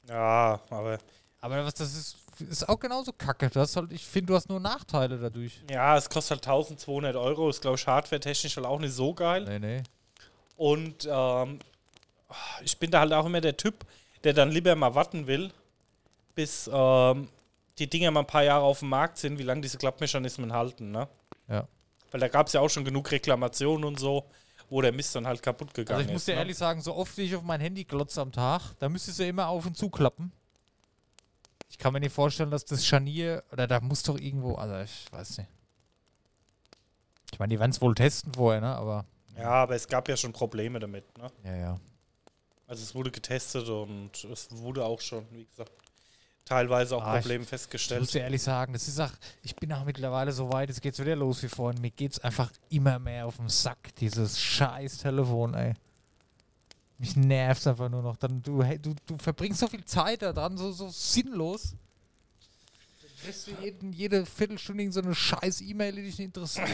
ja, 0.09 0.61
aber 0.71 0.99
Aber 1.41 1.65
was 1.65 1.75
das 1.75 1.95
ist, 1.95 2.17
ist 2.41 2.69
auch 2.69 2.79
genauso 2.79 3.13
kacke. 3.13 3.49
Du 3.51 3.61
hast 3.61 3.77
halt, 3.77 3.93
ich 3.93 4.05
finde, 4.07 4.27
du 4.33 4.35
hast 4.35 4.49
nur 4.49 4.61
Nachteile 4.61 5.19
dadurch. 5.19 5.61
ja, 5.71 5.97
es 5.97 6.09
kostet 6.09 6.39
halt 6.39 6.47
1200 6.47 7.17
Euro, 7.17 7.49
ist, 7.49 7.61
glaube 7.63 7.77
ich, 7.77 7.87
hardware-technisch 7.87 8.57
halt 8.57 8.67
auch 8.67 8.79
nicht 8.79 8.93
so 8.95 9.15
geil. 9.15 9.45
Nee, 9.45 9.59
nee. 9.59 9.83
Und 10.57 11.09
ähm, 11.11 11.59
ich 12.63 12.79
bin 12.79 12.91
da 12.91 13.01
halt 13.01 13.13
auch 13.13 13.27
immer 13.27 13.41
der 13.41 13.57
Typ, 13.57 13.85
der 14.25 14.33
dann 14.33 14.51
lieber 14.51 14.75
mal 14.75 14.95
warten 14.95 15.27
will, 15.27 15.53
bis 16.35 16.69
ähm, 16.73 17.29
die 17.79 17.89
Dinger 17.89 18.11
mal 18.11 18.21
ein 18.21 18.27
paar 18.27 18.43
Jahre 18.45 18.65
auf 18.65 18.81
dem 18.81 18.89
Markt 18.89 19.19
sind, 19.19 19.39
wie 19.39 19.43
lange 19.43 19.61
diese 19.61 19.79
Klappmechanismen 19.79 20.53
halten. 20.53 20.91
Ne? 20.91 21.09
Ja. 21.49 21.67
Weil 22.11 22.21
da 22.21 22.29
gab 22.29 22.47
es 22.47 22.53
ja 22.55 22.61
auch 22.61 22.69
schon 22.71 22.85
genug 22.85 23.11
Reklamationen 23.11 23.85
und 23.85 24.01
so, 24.01 24.25
wo 24.69 24.81
der 24.81 24.93
Mist 24.93 25.15
dann 25.15 25.27
halt 25.27 25.43
kaputt 25.43 25.73
gegangen 25.75 25.99
Also 25.99 26.09
ich 26.09 26.13
muss 26.13 26.23
ist. 26.23 26.29
dir 26.29 26.33
ne? 26.35 26.41
ehrlich 26.41 26.57
sagen, 26.57 26.81
so 26.81 26.95
oft 26.95 27.17
wie 27.19 27.23
ich 27.23 27.37
auf 27.37 27.43
mein 27.43 27.61
Handy 27.61 27.85
glotze 27.85 28.21
am 28.21 28.33
Tag, 28.33 28.63
da 28.79 28.89
müsstest 28.89 29.19
du 29.19 29.23
ja 29.25 29.29
immer 29.31 29.49
auf 29.49 29.67
und 29.67 29.77
zu 29.77 29.91
klappen. 29.91 30.33
Ich 31.69 31.79
kann 31.79 31.93
mir 31.93 32.01
nicht 32.01 32.13
vorstellen, 32.15 32.51
dass 32.51 32.65
das 32.65 32.87
Scharnier, 32.87 33.43
oder 33.53 33.67
da 33.67 33.81
muss 33.81 34.03
doch 34.03 34.19
irgendwo, 34.19 34.55
also 34.55 34.79
ich 34.79 35.07
weiß 35.13 35.39
nicht. 35.39 35.51
Ich 37.33 37.39
meine, 37.39 37.51
die 37.55 37.59
werden 37.59 37.73
es 37.73 37.81
wohl 37.81 37.95
testen 37.95 38.33
vorher, 38.35 38.61
ne? 38.61 38.75
Aber. 38.75 39.05
Ja, 39.37 39.51
aber 39.51 39.75
es 39.75 39.87
gab 39.89 40.09
ja 40.09 40.17
schon 40.17 40.33
Probleme 40.33 40.79
damit. 40.79 41.05
Ne? 41.19 41.29
Ja, 41.45 41.57
ja. 41.57 41.81
Also 42.69 42.83
es 42.83 42.95
wurde 42.95 43.11
getestet 43.11 43.69
und 43.69 44.25
es 44.25 44.49
wurde 44.51 44.85
auch 44.85 45.01
schon, 45.01 45.27
wie 45.33 45.45
gesagt, 45.45 45.73
teilweise 46.45 46.97
auch 46.97 47.03
Ah, 47.03 47.17
ich- 47.17 47.23
Probleme 47.23 47.43
Ich 47.43 47.49
festgestellt. 47.51 48.01
muss 48.01 48.11
dir 48.13 48.23
ehrlich 48.23 48.43
sagen, 48.43 48.73
das 48.73 48.89
ist 48.89 48.99
auch, 49.01 49.11
ich 49.43 49.55
bin 49.57 49.73
auch 49.73 49.85
mittlerweile 49.85 50.33
so 50.33 50.51
weit, 50.53 50.71
es 50.71 50.81
geht 50.81 50.99
wieder 50.99 51.17
los 51.17 51.43
wie 51.43 51.49
vorhin. 51.49 51.81
Mir 51.81 51.91
geht's 51.91 52.19
einfach 52.21 52.51
immer 52.71 52.99
mehr 52.99 53.27
auf 53.27 53.37
den 53.37 53.49
Sack, 53.49 53.95
dieses 53.97 54.41
scheiß 54.41 54.99
Telefon, 54.99 55.55
ey. 55.55 55.75
Mich 56.99 57.17
nervt 57.17 57.67
einfach 57.67 57.89
nur 57.89 58.03
noch. 58.03 58.17
Dann, 58.17 58.43
du, 58.43 58.63
hey, 58.63 58.79
du, 58.79 58.95
du 59.07 59.19
verbringst 59.19 59.61
so 59.61 59.69
viel 59.69 59.85
Zeit 59.85 60.23
da 60.23 60.33
dran, 60.33 60.57
so, 60.57 60.73
so 60.73 60.89
sinnlos. 60.89 61.75
Dann 63.03 63.11
kriegst 63.23 63.47
du 63.47 63.51
jeden, 63.63 63.93
jede 63.93 64.25
Viertelstunde 64.25 64.83
irgend 64.83 64.95
so 64.95 65.01
eine 65.01 65.15
scheiß 65.15 65.61
E-Mail, 65.61 65.95
die 65.97 66.03
dich 66.03 66.19
nicht 66.19 66.27
interessiert. 66.27 66.69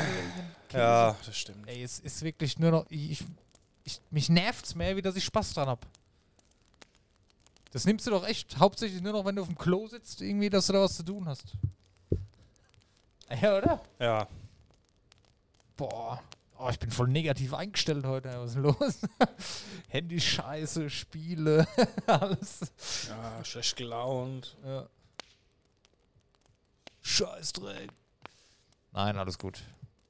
Ja, 0.73 1.17
das 1.25 1.37
stimmt. 1.37 1.69
Ey, 1.69 1.83
es 1.83 1.99
ist 1.99 2.23
wirklich 2.23 2.59
nur 2.59 2.71
noch. 2.71 2.87
Ich, 2.89 3.25
ich, 3.85 4.01
mich 4.11 4.29
nervt's 4.29 4.75
mehr, 4.75 4.97
wie 4.97 5.03
dass 5.03 5.17
ich 5.17 5.25
Spaß 5.25 5.55
dran 5.55 5.69
hab. 5.69 5.87
Das 7.73 7.85
nimmst 7.85 8.07
du 8.07 8.11
doch 8.11 8.27
echt 8.27 8.59
hauptsächlich 8.59 9.03
nur 9.03 9.13
noch, 9.13 9.25
wenn 9.25 9.35
du 9.35 9.43
auf 9.43 9.49
dem 9.49 9.59
Klo 9.59 9.89
sitzt, 9.89 10.21
irgendwie, 10.21 10.51
dass 10.51 10.67
du 10.67 10.75
da 10.75 10.83
was 10.83 10.97
zu 10.97 11.03
tun 11.03 11.27
hast. 11.27 11.53
Ja, 13.41 13.57
oder? 13.57 13.83
Ja, 13.99 14.29
Boah. 15.77 16.23
Oh, 16.65 16.69
ich 16.71 16.79
bin 16.79 16.91
voll 16.91 17.09
negativ 17.09 17.55
eingestellt 17.55 18.07
heute. 18.07 18.29
Was 18.39 18.51
ist 18.51 18.57
los? 18.59 19.01
Handy 19.89 20.21
scheiße, 20.21 20.89
Spiele, 20.91 21.67
alles. 22.07 22.61
ja 23.09 23.45
schlecht 23.45 23.77
gelaunt. 23.77 24.57
Ja. 24.65 24.89
Scheißdreck. 27.01 27.91
Nein, 28.93 29.17
alles 29.19 29.39
gut. 29.39 29.63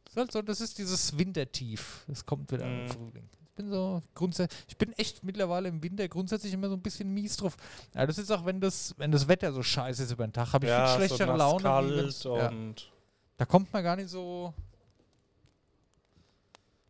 Ist 0.09 0.17
halt 0.17 0.31
so, 0.33 0.43
das 0.43 0.61
ist 0.61 0.77
dieses 0.79 1.17
Wintertief. 1.17 2.05
Es 2.09 2.27
kommt 2.27 2.53
wieder 2.53 2.65
im 2.67 2.85
Mhm. 2.85 2.88
Frühling. 2.88 3.31
Ich 3.41 3.55
bin 3.57 3.71
so 3.71 4.03
grundsätzlich, 4.15 4.65
ich 4.69 4.77
bin 4.79 4.93
echt 4.95 5.25
mittlerweile 5.25 5.69
im 5.69 5.83
Winter 5.83 6.09
grundsätzlich 6.09 6.53
immer 6.53 6.69
so 6.69 6.75
ein 6.75 6.83
bisschen 6.83 7.12
mies 7.12 7.37
drauf. 7.37 7.57
Ja, 7.95 8.07
das 8.07 8.19
ist 8.19 8.31
auch, 8.31 8.45
wenn 8.47 8.61
das, 8.61 8.95
wenn 8.99 9.12
das 9.12 9.29
Wetter 9.29 9.53
so 9.53 9.62
scheiße 9.62 10.03
ist 10.05 10.11
über 10.11 10.27
den 10.27 10.33
Tag, 10.33 10.53
habe 10.53 10.67
ich 10.67 10.71
ja, 10.71 10.87
viel 10.87 11.07
schlechtere 11.07 11.33
so 11.33 11.37
Laune. 11.37 11.62
kalt 11.62 11.97
wenn's- 11.97 12.25
ja. 12.25 12.49
und 12.49 12.91
Da 13.37 13.45
kommt 13.47 13.73
man 13.73 13.83
gar 13.83 13.97
nicht 13.97 14.09
so. 14.09 14.53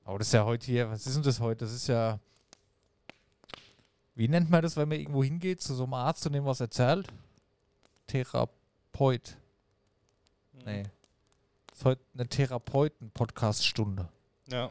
Oh, 0.04 0.18
das 0.18 0.28
ist 0.28 0.32
ja 0.32 0.44
heute 0.44 0.66
hier. 0.66 0.90
Was 0.90 1.06
ist 1.06 1.14
denn 1.14 1.22
das 1.22 1.40
heute? 1.40 1.64
Das 1.64 1.72
ist 1.72 1.86
ja. 1.86 2.18
Wie 4.14 4.28
nennt 4.28 4.50
man 4.50 4.62
das, 4.62 4.76
wenn 4.76 4.88
man 4.88 4.98
irgendwo 4.98 5.24
hingeht, 5.24 5.60
zu 5.60 5.74
so 5.74 5.84
einem 5.84 5.94
Arzt 5.94 6.26
und 6.26 6.32
dem 6.32 6.44
was 6.44 6.60
erzählt? 6.60 7.08
Therapeut. 8.06 9.36
Nee. 10.64 10.82
Das 11.68 11.78
ist 11.78 11.84
heute 11.84 12.02
eine 12.14 12.28
Therapeuten-Podcast-Stunde. 12.28 14.08
Ja. 14.48 14.70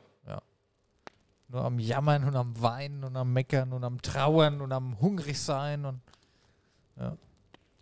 Nur 1.47 1.65
am 1.65 1.79
Jammern 1.79 2.23
und 2.23 2.35
am 2.37 2.61
Weinen 2.61 3.03
und 3.03 3.17
am 3.17 3.33
Meckern 3.33 3.73
und 3.73 3.83
am 3.83 4.01
Trauern 4.01 4.61
und 4.61 4.71
am 4.71 5.01
hungrig 5.01 5.37
sein 5.37 5.83
und. 5.85 6.01
Ja. 6.95 7.17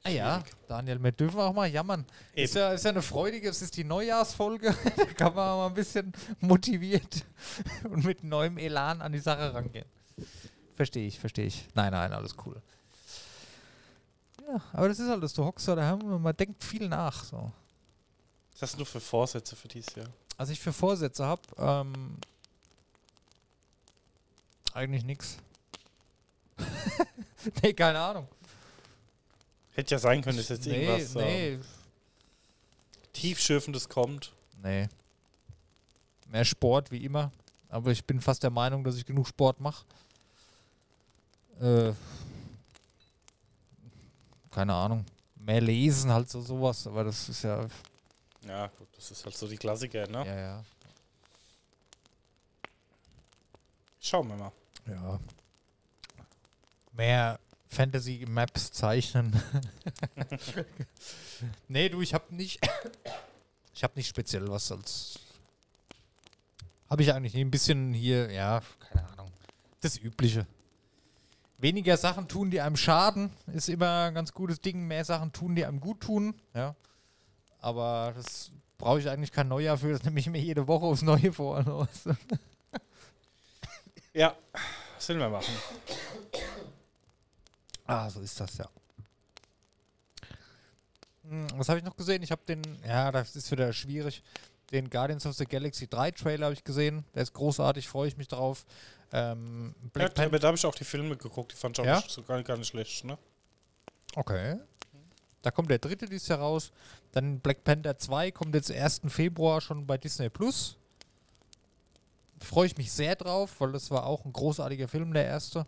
Ah 0.04 0.10
ja. 0.10 0.44
Daniel, 0.68 1.02
wir 1.04 1.12
dürfen 1.12 1.40
auch 1.40 1.54
mal 1.54 1.68
jammern. 1.68 2.06
Ist 2.34 2.56
ja, 2.56 2.72
ist 2.72 2.86
ja 2.86 2.92
eine 2.92 3.02
freudige, 3.02 3.50
es 3.50 3.62
ist 3.62 3.76
die 3.76 3.84
Neujahrsfolge. 3.84 4.74
da 4.96 5.06
kann 5.06 5.36
man 5.36 5.58
mal 5.58 5.68
ein 5.68 5.74
bisschen 5.74 6.14
motiviert 6.40 7.26
und 7.84 8.06
mit 8.06 8.24
neuem 8.24 8.58
Elan 8.58 9.02
an 9.02 9.12
die 9.12 9.20
Sache 9.20 9.54
rangehen. 9.54 9.86
Verstehe 10.76 11.08
ich, 11.08 11.20
verstehe 11.20 11.46
ich. 11.46 11.68
Nein, 11.74 11.92
nein, 11.92 12.14
alles 12.14 12.36
cool. 12.46 12.62
Ja, 14.48 14.62
aber 14.72 14.88
das 14.88 15.00
ist 15.00 15.10
halt 15.10 15.22
das. 15.22 15.34
Du 15.34 15.44
hockst 15.44 15.68
da 15.68 15.76
daheim 15.76 16.02
und 16.02 16.22
man 16.22 16.36
denkt 16.36 16.64
viel 16.64 16.88
nach. 16.88 17.24
So. 17.24 17.52
Was 18.54 18.62
hast 18.62 18.80
du 18.80 18.86
für 18.86 19.02
Vorsätze 19.02 19.56
für 19.56 19.68
dieses 19.68 19.94
Jahr? 19.96 20.08
Was 20.38 20.50
ich 20.50 20.60
für 20.60 20.72
Vorsätze 20.72 21.26
habe, 21.26 21.42
ähm, 21.58 22.18
eigentlich 24.74 25.04
nix. 25.04 25.38
nee, 27.62 27.74
keine 27.74 28.00
Ahnung. 28.00 28.28
Hätte 29.80 29.96
ja 29.96 30.00
sein 30.00 30.22
können, 30.22 30.38
dass 30.38 30.50
jetzt 30.50 30.66
nee, 30.66 30.86
irgendwas 30.86 31.16
ähm, 31.16 31.22
nee. 31.22 31.60
Tiefschürfendes 33.14 33.88
kommt. 33.88 34.34
Nee. 34.62 34.90
Mehr 36.28 36.44
Sport 36.44 36.92
wie 36.92 37.06
immer. 37.06 37.32
Aber 37.70 37.90
ich 37.92 38.04
bin 38.04 38.20
fast 38.20 38.44
der 38.44 38.50
Meinung, 38.50 38.84
dass 38.84 38.98
ich 38.98 39.06
genug 39.06 39.30
Sport 39.30 39.62
mache. 39.62 39.86
Äh, 41.62 41.94
keine 44.52 44.74
Ahnung. 44.74 45.06
Mehr 45.38 45.62
lesen, 45.62 46.12
halt 46.12 46.30
so 46.30 46.42
sowas. 46.42 46.86
Aber 46.86 47.06
das 47.06 47.30
ist 47.30 47.44
ja. 47.44 47.66
Ja, 48.46 48.68
gut, 48.68 48.90
das 48.98 49.12
ist 49.12 49.24
halt 49.24 49.38
so 49.38 49.48
die 49.48 49.56
Klassiker, 49.56 50.06
ne? 50.08 50.26
Ja, 50.26 50.40
ja. 50.40 50.64
Schauen 54.02 54.28
wir 54.28 54.36
mal. 54.36 54.52
Ja. 54.88 55.20
Mehr 56.92 57.40
Fantasy-Maps 57.70 58.72
zeichnen. 58.72 59.42
nee, 61.68 61.90
du, 61.90 62.02
ich 62.02 62.14
hab 62.14 62.32
nicht. 62.32 62.60
ich 63.74 63.84
hab 63.84 63.96
nicht 63.96 64.08
speziell 64.08 64.48
was 64.50 64.72
als. 64.72 65.20
Habe 66.90 67.04
ich 67.04 67.14
eigentlich 67.14 67.36
nie 67.36 67.46
ein 67.46 67.52
bisschen 67.52 67.94
hier, 67.94 68.32
ja, 68.32 68.62
keine 68.92 69.08
Ahnung. 69.10 69.32
Das 69.82 69.98
Übliche. 69.98 70.48
Weniger 71.60 71.98
Sachen 71.98 72.28
tun, 72.28 72.52
die 72.52 72.62
einem 72.62 72.78
schaden, 72.78 73.32
ist 73.54 73.70
immer 73.70 74.06
ein 74.06 74.14
ganz 74.16 74.34
gutes 74.34 74.62
Ding. 74.62 74.88
Mehr 74.88 75.06
Sachen 75.06 75.32
tun, 75.32 75.56
die 75.56 75.66
einem 75.66 75.80
gut 75.80 76.02
tun, 76.02 76.34
ja. 76.54 76.76
Aber 77.60 78.14
das 78.16 78.52
brauche 78.78 79.00
ich 79.00 79.10
eigentlich 79.10 79.32
kein 79.32 79.50
Neujahr 79.50 79.78
für, 79.78 79.92
das 79.92 80.04
nehme 80.04 80.20
ich 80.20 80.30
mir 80.30 80.42
jede 80.42 80.68
Woche 80.68 80.86
aufs 80.86 81.02
Neue 81.02 81.32
vor. 81.32 81.88
Ja, 84.12 84.36
was 84.96 85.08
will 85.08 85.20
wir 85.20 85.30
machen? 85.30 85.54
Ah, 87.90 88.10
so 88.10 88.20
ist 88.22 88.40
das 88.40 88.58
ja. 88.58 88.70
Hm, 91.28 91.48
Was 91.56 91.70
habe 91.70 91.80
ich 91.80 91.86
noch 91.86 91.96
gesehen? 91.96 92.22
Ich 92.24 92.32
habe 92.32 92.42
den, 92.48 92.62
ja, 92.88 93.12
das 93.12 93.36
ist 93.36 93.50
wieder 93.52 93.72
schwierig. 93.74 94.22
Den 94.72 94.90
Guardians 94.90 95.26
of 95.26 95.36
the 95.36 95.46
Galaxy 95.46 95.88
3 95.88 96.12
Trailer 96.12 96.46
habe 96.46 96.54
ich 96.54 96.64
gesehen. 96.64 97.04
Der 97.16 97.24
ist 97.24 97.34
großartig, 97.34 97.88
freue 97.88 98.08
ich 98.08 98.18
mich 98.18 98.28
drauf. 98.28 98.66
Ähm, 99.12 99.74
Ja, 99.82 99.90
Black 99.94 100.08
Panther. 100.14 100.26
aber 100.28 100.40
da 100.40 100.48
habe 100.50 100.58
ich 100.58 100.66
auch 100.66 100.76
die 100.76 100.84
Filme 100.84 101.18
geguckt, 101.18 101.52
die 101.54 101.56
fand 101.56 101.78
ich 101.78 101.82
auch 101.82 101.88
Ja? 101.88 101.96
nicht, 101.98 102.12
so 102.12 102.22
gar, 102.22 102.42
gar 102.44 102.58
nicht 102.58 102.68
schlecht, 102.68 103.04
ne? 103.06 103.18
Okay. 104.16 104.58
Da 105.42 105.50
kommt 105.52 105.72
der 105.72 105.80
dritte 105.80 106.06
dieses 106.06 106.28
Jahr 106.28 106.40
raus. 106.40 106.72
Dann 107.14 107.40
Black 107.40 107.64
Panther 107.64 107.98
2 107.98 108.30
kommt 108.32 108.54
jetzt 108.54 108.72
1. 108.72 109.02
Februar 109.08 109.62
schon 109.62 109.88
bei 109.88 109.98
Disney 109.98 110.30
Plus. 110.30 110.76
Freue 112.42 112.68
ich 112.68 112.78
mich 112.78 112.92
sehr 112.92 113.16
drauf, 113.16 113.56
weil 113.60 113.72
das 113.72 113.90
war 113.90 114.06
auch 114.06 114.24
ein 114.26 114.34
großartiger 114.34 114.88
Film, 114.88 115.12
der 115.14 115.26
erste. 115.26 115.66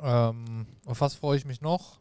Ähm, 0.00 0.66
auf 0.84 1.00
was 1.00 1.14
freue 1.14 1.36
ich 1.38 1.44
mich 1.44 1.60
noch? 1.60 1.96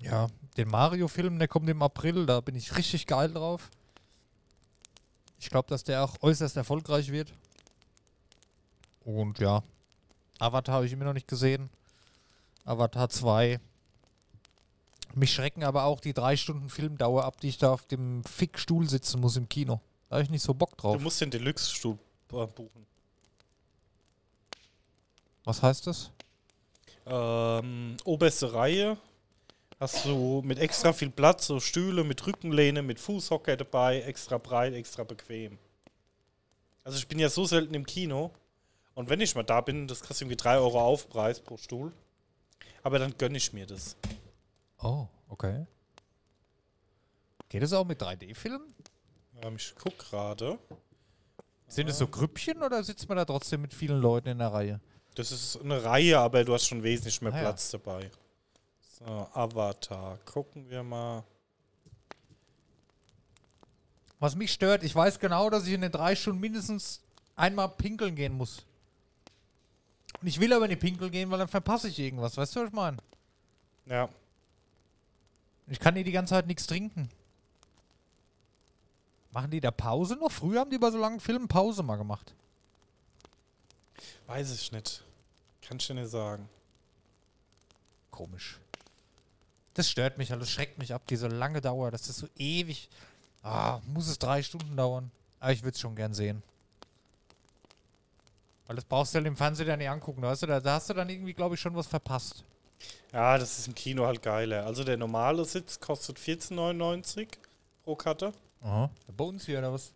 Ja, 0.00 0.28
den 0.56 0.68
Mario-Film, 0.68 1.38
der 1.38 1.48
kommt 1.48 1.68
im 1.68 1.82
April, 1.82 2.26
da 2.26 2.40
bin 2.40 2.54
ich 2.54 2.76
richtig 2.76 3.06
geil 3.06 3.32
drauf. 3.32 3.70
Ich 5.40 5.50
glaube, 5.50 5.68
dass 5.68 5.84
der 5.84 6.04
auch 6.04 6.16
äußerst 6.22 6.56
erfolgreich 6.56 7.10
wird. 7.10 7.32
Und 9.00 9.38
ja, 9.38 9.62
Avatar 10.38 10.76
habe 10.76 10.86
ich 10.86 10.92
immer 10.92 11.04
noch 11.04 11.12
nicht 11.14 11.28
gesehen. 11.28 11.70
Avatar 12.64 13.08
2. 13.08 13.58
Mich 15.14 15.32
schrecken 15.32 15.64
aber 15.64 15.84
auch 15.84 16.00
die 16.00 16.12
drei 16.12 16.36
Stunden 16.36 16.68
Filmdauer 16.68 17.24
ab, 17.24 17.40
die 17.40 17.48
ich 17.48 17.58
da 17.58 17.72
auf 17.72 17.86
dem 17.86 18.22
Fickstuhl 18.24 18.88
sitzen 18.88 19.20
muss 19.20 19.36
im 19.36 19.48
Kino. 19.48 19.80
Da 20.08 20.16
habe 20.16 20.22
ich 20.24 20.30
nicht 20.30 20.42
so 20.42 20.54
Bock 20.54 20.70
Du 20.76 20.82
drauf. 20.82 21.00
musst 21.00 21.20
den 21.20 21.30
Deluxe-Stuhl 21.30 21.98
äh, 22.32 22.46
buchen. 22.46 22.86
Was 25.48 25.62
heißt 25.62 25.86
das? 25.86 26.10
Ähm, 27.06 27.96
oberste 28.04 28.52
Reihe 28.52 28.98
hast 29.80 30.04
du 30.04 30.42
mit 30.44 30.58
extra 30.58 30.92
viel 30.92 31.08
Platz, 31.08 31.46
so 31.46 31.58
Stühle 31.58 32.04
mit 32.04 32.26
Rückenlehne, 32.26 32.82
mit 32.82 33.00
Fußhocker 33.00 33.56
dabei, 33.56 34.02
extra 34.02 34.36
breit, 34.36 34.74
extra 34.74 35.04
bequem. 35.04 35.56
Also 36.84 36.98
ich 36.98 37.08
bin 37.08 37.18
ja 37.18 37.30
so 37.30 37.46
selten 37.46 37.72
im 37.72 37.86
Kino 37.86 38.30
und 38.92 39.08
wenn 39.08 39.22
ich 39.22 39.34
mal 39.34 39.42
da 39.42 39.62
bin, 39.62 39.88
das 39.88 40.00
kostet 40.00 40.26
irgendwie 40.26 40.36
3 40.36 40.58
Euro 40.58 40.82
Aufpreis 40.82 41.40
pro 41.40 41.56
Stuhl. 41.56 41.92
Aber 42.82 42.98
dann 42.98 43.16
gönne 43.16 43.38
ich 43.38 43.54
mir 43.54 43.64
das. 43.64 43.96
Oh, 44.82 45.06
okay. 45.30 45.66
Geht 47.48 47.62
es 47.62 47.72
auch 47.72 47.86
mit 47.86 48.02
3D-Filmen? 48.02 48.74
Ähm, 49.40 49.56
ich 49.56 49.74
guck 49.82 49.96
gerade. 49.96 50.58
Sind 51.68 51.88
es 51.88 51.96
so 51.96 52.06
Grüppchen 52.06 52.62
oder 52.62 52.84
sitzt 52.84 53.08
man 53.08 53.16
da 53.16 53.24
trotzdem 53.24 53.62
mit 53.62 53.72
vielen 53.72 54.02
Leuten 54.02 54.28
in 54.28 54.40
der 54.40 54.52
Reihe? 54.52 54.80
Das 55.18 55.32
ist 55.32 55.60
eine 55.60 55.82
Reihe, 55.82 56.16
aber 56.16 56.44
du 56.44 56.54
hast 56.54 56.66
schon 56.68 56.80
wesentlich 56.84 57.20
mehr 57.20 57.32
Ah, 57.32 57.36
ja. 57.36 57.42
Platz 57.42 57.70
dabei. 57.72 58.08
So, 59.00 59.04
Avatar. 59.04 60.16
Gucken 60.18 60.70
wir 60.70 60.84
mal. 60.84 61.24
Was 64.20 64.36
mich 64.36 64.52
stört, 64.52 64.84
ich 64.84 64.94
weiß 64.94 65.18
genau, 65.18 65.50
dass 65.50 65.66
ich 65.66 65.72
in 65.72 65.80
den 65.80 65.90
drei 65.90 66.14
Stunden 66.14 66.38
mindestens 66.40 67.00
einmal 67.34 67.68
pinkeln 67.68 68.14
gehen 68.14 68.32
muss. 68.32 68.64
Und 70.20 70.28
ich 70.28 70.38
will 70.38 70.52
aber 70.52 70.68
nicht 70.68 70.80
pinkeln 70.80 71.10
gehen, 71.10 71.28
weil 71.32 71.38
dann 71.38 71.48
verpasse 71.48 71.88
ich 71.88 71.98
irgendwas. 71.98 72.36
Weißt 72.36 72.54
du, 72.54 72.60
was 72.60 72.68
ich 72.68 72.72
meine? 72.72 72.98
Ja. 73.86 74.08
Ich 75.66 75.80
kann 75.80 75.96
hier 75.96 76.04
die 76.04 76.12
ganze 76.12 76.30
Zeit 76.34 76.46
nichts 76.46 76.68
trinken. 76.68 77.08
Machen 79.32 79.50
die 79.50 79.60
da 79.60 79.72
Pause 79.72 80.14
noch? 80.14 80.30
Früher 80.30 80.60
haben 80.60 80.70
die 80.70 80.78
bei 80.78 80.92
so 80.92 80.98
langen 80.98 81.18
Filmen 81.18 81.48
Pause 81.48 81.82
mal 81.82 81.96
gemacht. 81.96 82.34
Weiß 84.28 84.52
ich 84.54 84.70
nicht. 84.70 85.02
Kann 85.68 85.76
ich 85.76 85.86
dir 85.86 85.94
nicht 85.94 86.08
sagen. 86.08 86.48
Komisch. 88.10 88.58
Das 89.74 89.90
stört 89.90 90.16
mich, 90.16 90.32
also 90.32 90.40
das 90.40 90.50
schreckt 90.50 90.78
mich 90.78 90.94
ab, 90.94 91.02
diese 91.08 91.28
lange 91.28 91.60
Dauer. 91.60 91.90
Das 91.90 92.08
ist 92.08 92.16
so 92.16 92.26
ewig. 92.38 92.88
Ah, 93.42 93.80
muss 93.86 94.08
es 94.08 94.18
drei 94.18 94.42
Stunden 94.42 94.76
dauern? 94.76 95.10
Aber 95.40 95.52
ich 95.52 95.62
würde 95.62 95.74
es 95.74 95.80
schon 95.80 95.94
gern 95.94 96.14
sehen. 96.14 96.42
Weil 98.66 98.76
das 98.76 98.86
brauchst 98.86 99.14
du 99.14 99.18
ja 99.18 99.24
im 99.26 99.36
Fernsehen 99.36 99.68
ja 99.68 99.76
nicht 99.76 99.90
angucken. 99.90 100.22
Weißt 100.22 100.42
du, 100.42 100.46
da, 100.46 100.58
da 100.58 100.74
hast 100.74 100.88
du 100.88 100.94
dann 100.94 101.10
irgendwie, 101.10 101.34
glaube 101.34 101.54
ich, 101.54 101.60
schon 101.60 101.76
was 101.76 101.86
verpasst. 101.86 102.44
Ja, 103.12 103.36
das 103.36 103.58
ist 103.58 103.68
im 103.68 103.74
Kino 103.74 104.06
halt 104.06 104.22
geiler. 104.22 104.64
Also 104.64 104.84
der 104.84 104.96
normale 104.96 105.44
Sitz 105.44 105.78
kostet 105.78 106.18
14,99 106.18 107.28
pro 107.84 107.94
Karte 107.94 108.32
Aha. 108.62 108.90
Bei 109.14 109.24
uns 109.24 109.44
hier 109.44 109.58
oder 109.58 109.72
was? 109.72 109.92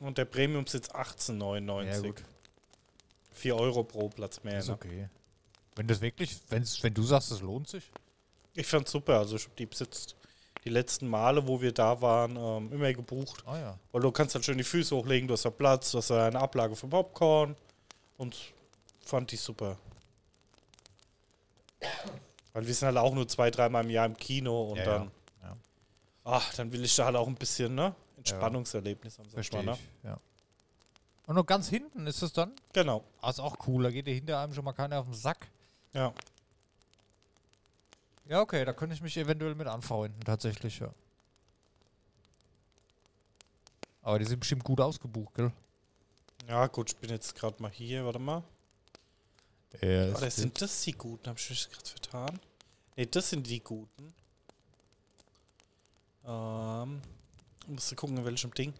und 0.00 0.18
der 0.18 0.24
Premium-Sitz 0.24 0.90
18,99. 0.90 1.84
Ja, 1.84 2.00
gut. 2.00 2.24
4 3.34 3.56
Euro 3.56 3.84
pro 3.84 4.08
Platz 4.08 4.42
mehr. 4.42 4.58
Ist 4.58 4.68
Ne? 4.68 4.74
okay. 4.74 5.08
Wenn 5.76 5.86
das 5.86 6.00
wirklich, 6.00 6.36
wenn's, 6.50 6.82
wenn 6.82 6.94
du 6.94 7.02
sagst, 7.02 7.30
es 7.32 7.40
lohnt 7.40 7.68
sich. 7.68 7.90
Ich 8.54 8.66
fand's 8.66 8.90
super. 8.92 9.18
Also 9.18 9.36
ich 9.36 9.44
hab 9.44 9.56
die 9.56 9.66
besitzt 9.66 10.16
die 10.64 10.70
letzten 10.70 11.08
Male, 11.08 11.46
wo 11.46 11.60
wir 11.60 11.72
da 11.72 12.00
waren, 12.00 12.36
ähm, 12.36 12.72
immer 12.72 12.92
gebucht. 12.92 13.42
Ah 13.46 13.58
ja. 13.58 13.78
Weil 13.92 14.00
du 14.00 14.10
kannst 14.12 14.34
halt 14.34 14.44
schön 14.44 14.56
die 14.56 14.64
Füße 14.64 14.96
hochlegen, 14.96 15.28
du 15.28 15.34
hast 15.34 15.44
da 15.44 15.50
Platz, 15.50 15.90
du 15.90 15.98
hast 15.98 16.08
da 16.10 16.26
eine 16.26 16.38
Ablage 16.40 16.74
für 16.74 16.86
Popcorn 16.86 17.54
und 18.16 18.36
fand 19.04 19.30
ich 19.32 19.40
super. 19.40 19.76
Weil 22.52 22.66
wir 22.66 22.74
sind 22.74 22.86
halt 22.86 22.96
auch 22.96 23.12
nur 23.14 23.28
zwei, 23.28 23.50
dreimal 23.50 23.84
im 23.84 23.90
Jahr 23.90 24.06
im 24.06 24.16
Kino 24.16 24.70
und 24.70 24.78
Ja, 24.78 24.84
dann, 24.84 25.10
ja. 25.42 25.56
Ach, 26.24 26.54
dann 26.54 26.72
will 26.72 26.82
ich 26.84 26.94
da 26.96 27.06
halt 27.06 27.16
auch 27.16 27.26
ein 27.26 27.34
bisschen, 27.34 27.74
ne? 27.74 27.94
Entspannungserlebnis 28.16 29.18
am 29.18 29.26
Verstehe 29.26 29.64
Samstag, 29.64 29.84
ich. 30.02 30.04
Ja. 30.08 30.18
Und 31.26 31.36
noch 31.36 31.46
ganz 31.46 31.68
hinten 31.68 32.06
ist 32.06 32.22
es 32.22 32.32
dann? 32.32 32.52
Genau, 32.72 33.04
Ah, 33.20 33.30
ist 33.30 33.40
auch 33.40 33.56
cool. 33.66 33.84
Da 33.84 33.90
geht 33.90 34.06
dir 34.06 34.14
hinter 34.14 34.40
einem 34.40 34.52
schon 34.52 34.64
mal 34.64 34.72
keiner 34.72 34.98
auf 35.00 35.06
den 35.06 35.14
Sack. 35.14 35.48
ja. 35.92 36.12
Ja, 38.26 38.40
okay, 38.40 38.64
da 38.64 38.72
könnte 38.72 38.94
ich 38.94 39.02
mich 39.02 39.14
eventuell 39.18 39.54
mit 39.54 39.66
anfreunden, 39.66 40.18
tatsächlich, 40.24 40.78
ja. 40.78 40.88
Aber 44.00 44.18
die 44.18 44.24
sind 44.24 44.40
bestimmt 44.40 44.64
gut 44.64 44.80
ausgebucht, 44.80 45.34
gell? 45.34 45.52
Ja, 46.48 46.66
gut, 46.68 46.90
ich 46.90 46.96
bin 46.96 47.10
jetzt 47.10 47.34
gerade 47.34 47.60
mal 47.62 47.70
hier, 47.70 48.02
warte 48.06 48.18
mal. 48.18 48.42
Ja, 49.82 50.08
Oder 50.14 50.30
sind 50.30 50.58
das 50.62 50.82
die 50.84 50.92
Guten? 50.92 51.28
Hab 51.28 51.38
ich 51.38 51.50
mich 51.50 51.68
gerade 51.70 51.86
vertan? 51.86 52.40
Ne, 52.96 53.06
das 53.06 53.28
sind 53.28 53.46
die 53.46 53.60
Guten. 53.60 54.14
Ähm, 56.26 57.02
musst 57.66 57.92
du 57.92 57.96
gucken, 57.96 58.16
in 58.16 58.24
welchem 58.24 58.54
Ding. 58.54 58.72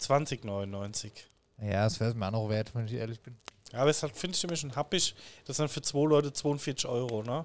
20,99. 0.00 1.12
Ja, 1.60 1.84
das 1.84 1.98
wäre 2.00 2.10
es 2.10 2.16
mir 2.16 2.26
auch 2.26 2.32
noch 2.32 2.48
wert, 2.48 2.74
wenn 2.74 2.86
ich 2.86 2.94
ehrlich 2.94 3.20
bin. 3.20 3.36
Ja, 3.72 3.80
aber 3.80 3.90
es 3.90 4.02
hat, 4.02 4.16
finde 4.16 4.36
ich 4.36 4.42
nämlich 4.42 4.60
schon 4.60 4.74
happig. 4.74 5.14
Das 5.44 5.56
sind 5.56 5.68
für 5.68 5.82
zwei 5.82 6.06
Leute 6.08 6.32
42 6.32 6.88
Euro, 6.88 7.22
ne? 7.22 7.44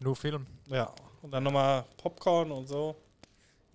Nur 0.00 0.16
Film. 0.16 0.46
Ja. 0.66 0.92
Und 1.22 1.30
dann 1.32 1.42
nochmal 1.42 1.84
Popcorn 1.96 2.50
und 2.52 2.66
so. 2.66 2.96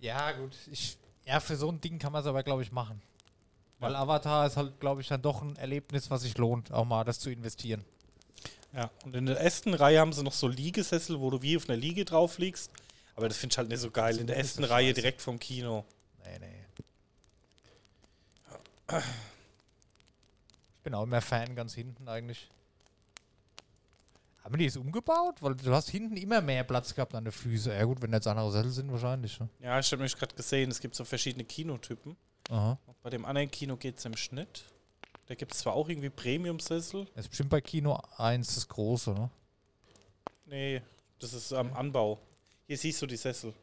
Ja, 0.00 0.32
gut. 0.32 0.56
Ich, 0.70 0.96
ja, 1.24 1.40
für 1.40 1.56
so 1.56 1.70
ein 1.70 1.80
Ding 1.80 1.98
kann 1.98 2.12
man 2.12 2.20
es 2.22 2.26
aber, 2.26 2.42
glaube 2.42 2.62
ich, 2.62 2.72
machen. 2.72 3.00
Weil 3.78 3.92
Ja. 3.92 4.00
Avatar 4.00 4.46
ist 4.46 4.56
halt, 4.56 4.78
glaube 4.80 5.00
ich, 5.00 5.08
dann 5.08 5.22
doch 5.22 5.42
ein 5.42 5.56
Erlebnis, 5.56 6.10
was 6.10 6.22
sich 6.22 6.36
lohnt, 6.38 6.72
auch 6.72 6.84
mal 6.84 7.04
das 7.04 7.20
zu 7.20 7.30
investieren. 7.30 7.84
Ja. 8.74 8.90
Und 9.04 9.14
in 9.14 9.26
der 9.26 9.38
ersten 9.38 9.72
Reihe 9.74 10.00
haben 10.00 10.12
sie 10.12 10.22
noch 10.22 10.32
so 10.32 10.48
Liegesessel, 10.48 11.20
wo 11.20 11.30
du 11.30 11.40
wie 11.42 11.56
auf 11.56 11.68
einer 11.68 11.78
Liege 11.78 12.04
drauf 12.04 12.38
liegst. 12.38 12.70
Aber 13.14 13.28
das 13.28 13.36
finde 13.38 13.52
ich 13.54 13.58
halt 13.58 13.68
nicht 13.68 13.80
so 13.80 13.90
geil. 13.90 14.18
In 14.18 14.26
der 14.26 14.36
ersten 14.36 14.64
Reihe 14.64 14.92
direkt 14.92 15.22
vom 15.22 15.38
Kino. 15.38 15.84
Nee, 16.24 16.38
nee. 16.40 16.63
Ich 18.88 20.80
bin 20.82 20.94
auch 20.94 21.04
immer 21.04 21.20
Fan 21.20 21.54
ganz 21.54 21.74
hinten 21.74 22.08
eigentlich. 22.08 22.50
Haben 24.42 24.58
die 24.58 24.66
es 24.66 24.76
umgebaut? 24.76 25.36
Weil 25.40 25.54
du 25.54 25.74
hast 25.74 25.88
hinten 25.88 26.18
immer 26.18 26.42
mehr 26.42 26.64
Platz 26.64 26.94
gehabt 26.94 27.14
an 27.14 27.24
den 27.24 27.32
Füßen. 27.32 27.72
Ja 27.72 27.84
gut, 27.84 28.02
wenn 28.02 28.12
jetzt 28.12 28.26
andere 28.26 28.52
Sessel 28.52 28.70
sind 28.70 28.92
wahrscheinlich. 28.92 29.40
Ne? 29.40 29.48
Ja, 29.60 29.78
ich 29.78 29.90
habe 29.90 30.02
mich 30.02 30.14
gerade 30.14 30.34
gesehen, 30.34 30.70
es 30.70 30.80
gibt 30.80 30.94
so 30.94 31.04
verschiedene 31.04 31.44
Kinotypen. 31.44 32.14
Aha. 32.50 32.78
Und 32.86 33.02
bei 33.02 33.08
dem 33.08 33.24
anderen 33.24 33.50
Kino 33.50 33.76
geht 33.76 33.96
es 33.98 34.04
im 34.04 34.16
Schnitt. 34.16 34.64
Da 35.26 35.34
gibt 35.34 35.54
es 35.54 35.60
zwar 35.60 35.72
auch 35.72 35.88
irgendwie 35.88 36.10
Premium-Sessel. 36.10 37.06
Das 37.14 37.24
ist 37.24 37.30
bestimmt 37.30 37.48
bei 37.48 37.62
Kino 37.62 37.98
1 38.18 38.54
das 38.54 38.68
große, 38.68 39.12
ne? 39.14 39.30
Nee, 40.44 40.82
das 41.18 41.32
ist 41.32 41.50
am 41.54 41.72
Anbau. 41.72 42.20
Hier 42.66 42.76
siehst 42.76 43.00
du 43.00 43.06
die 43.06 43.16
Sessel. 43.16 43.54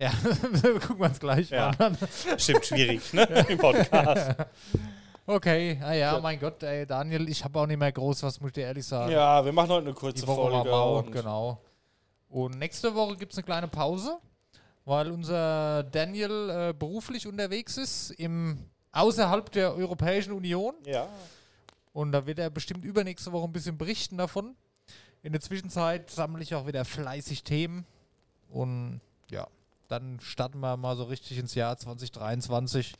Ja, 0.00 0.10
gucken 0.80 0.98
wir 1.00 1.06
uns 1.06 1.18
gleich 1.18 1.50
Ja. 1.50 1.72
mal 1.78 1.86
an. 1.86 1.98
Stimmt, 2.38 2.64
schwierig, 2.66 3.12
ne? 3.12 3.22
Im 3.48 3.58
Podcast. 3.58 4.36
Okay, 5.26 5.78
ah 5.82 5.92
ja, 5.92 6.20
mein 6.20 6.38
Gott, 6.38 6.62
ey, 6.62 6.86
Daniel, 6.86 7.28
ich 7.28 7.42
habe 7.44 7.58
auch 7.58 7.66
nicht 7.66 7.78
mehr 7.78 7.92
groß 7.92 8.22
was, 8.22 8.40
muss 8.40 8.48
ich 8.48 8.54
dir 8.54 8.62
ehrlich 8.66 8.86
sagen. 8.86 9.10
Ja, 9.12 9.44
wir 9.44 9.52
machen 9.52 9.70
heute 9.70 9.86
eine 9.86 9.94
kurze 9.94 10.22
Die 10.22 10.26
Woche 10.26 10.50
Folge. 10.52 10.70
mau, 10.70 10.98
und 10.98 11.10
genau. 11.12 11.60
Und 12.28 12.58
nächste 12.58 12.94
Woche 12.94 13.16
gibt 13.16 13.32
es 13.32 13.38
eine 13.38 13.44
kleine 13.44 13.68
Pause, 13.68 14.18
weil 14.84 15.10
unser 15.10 15.82
Daniel 15.82 16.48
äh, 16.70 16.72
beruflich 16.72 17.26
unterwegs 17.26 17.76
ist, 17.76 18.10
im, 18.12 18.58
außerhalb 18.92 19.50
der 19.50 19.74
Europäischen 19.74 20.32
Union. 20.32 20.74
Ja, 20.86 21.08
Und 21.92 22.12
da 22.12 22.24
wird 22.24 22.38
er 22.38 22.50
bestimmt 22.50 22.84
übernächste 22.84 23.32
Woche 23.32 23.44
ein 23.48 23.52
bisschen 23.52 23.76
berichten 23.76 24.16
davon. 24.16 24.54
In 25.22 25.32
der 25.32 25.40
Zwischenzeit 25.40 26.08
sammle 26.10 26.42
ich 26.42 26.54
auch 26.54 26.66
wieder 26.66 26.84
fleißig 26.84 27.42
Themen. 27.42 27.84
Und 28.48 29.00
dann 29.88 30.20
starten 30.20 30.60
wir 30.60 30.76
mal 30.76 30.96
so 30.96 31.04
richtig 31.04 31.38
ins 31.38 31.54
Jahr 31.54 31.76
2023. 31.76 32.94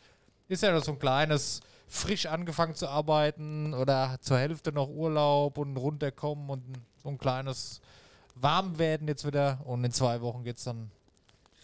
Ist 0.49 0.63
ja 0.63 0.73
noch 0.73 0.83
so 0.85 0.93
ein 0.93 0.99
kleines, 0.99 1.61
frisch 1.87 2.27
angefangen 2.27 2.75
zu 2.75 2.89
arbeiten 2.89 3.75
oder 3.75 4.17
zur 4.21 4.39
Hälfte 4.39 4.73
noch 4.73 4.89
Urlaub 4.89 5.59
und 5.59 5.77
runterkommen 5.77 6.49
und 6.51 6.63
so 7.03 7.09
ein 7.11 7.19
kleines 7.19 7.81
Warmwerden 8.35 9.07
jetzt 9.09 9.27
wieder. 9.27 9.59
Und 9.65 9.85
in 9.85 9.93
zwei 9.93 10.21
Wochen 10.23 10.45
geht 10.45 10.57
es 10.57 10.65
dann 10.65 10.91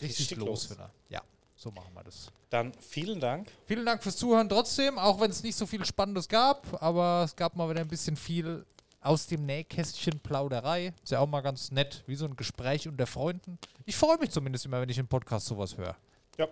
richtig, 0.00 0.30
Richtig 0.30 0.38
los, 0.38 0.68
los. 0.68 0.70
wieder. 0.70 0.90
Ja, 1.08 1.22
so 1.56 1.70
machen 1.70 1.92
wir 1.94 2.04
das. 2.04 2.30
dann 2.50 2.72
vielen 2.80 3.20
Dank. 3.20 3.50
Vielen 3.66 3.86
Dank 3.86 4.02
fürs 4.02 4.16
Zuhören 4.16 4.48
trotzdem, 4.48 4.98
auch 4.98 5.20
wenn 5.20 5.30
es 5.30 5.42
nicht 5.42 5.56
so 5.56 5.66
viel 5.66 5.84
Spannendes 5.84 6.28
gab, 6.28 6.82
aber 6.82 7.22
es 7.24 7.34
gab 7.34 7.56
mal 7.56 7.68
wieder 7.70 7.80
ein 7.80 7.88
bisschen 7.88 8.16
viel 8.16 8.64
aus 9.04 9.26
dem 9.26 9.46
Nähkästchen 9.46 10.18
Plauderei. 10.20 10.92
Ist 11.02 11.12
ja 11.12 11.20
auch 11.20 11.28
mal 11.28 11.42
ganz 11.42 11.70
nett, 11.70 12.02
wie 12.06 12.16
so 12.16 12.24
ein 12.24 12.36
Gespräch 12.36 12.88
unter 12.88 13.06
Freunden. 13.06 13.58
Ich 13.84 13.96
freue 13.96 14.18
mich 14.18 14.30
zumindest 14.30 14.66
immer, 14.66 14.80
wenn 14.80 14.88
ich 14.88 14.98
im 14.98 15.06
Podcast 15.06 15.46
sowas 15.46 15.76
höre. 15.76 15.96
Ja. 16.38 16.46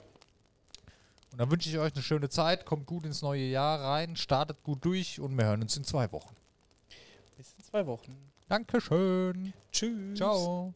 Und 1.32 1.38
dann 1.38 1.50
wünsche 1.50 1.70
ich 1.70 1.78
euch 1.78 1.94
eine 1.94 2.02
schöne 2.02 2.28
Zeit, 2.28 2.66
kommt 2.66 2.86
gut 2.86 3.06
ins 3.06 3.22
neue 3.22 3.44
Jahr 3.44 3.80
rein, 3.80 4.16
startet 4.16 4.62
gut 4.62 4.84
durch 4.84 5.18
und 5.18 5.36
wir 5.36 5.46
hören 5.46 5.62
uns 5.62 5.76
in 5.76 5.84
zwei 5.84 6.12
Wochen. 6.12 6.36
Bis 7.36 7.54
in 7.56 7.64
zwei 7.64 7.86
Wochen. 7.86 8.16
Dankeschön. 8.48 9.54
Tschüss. 9.72 10.18
Ciao. 10.18 10.74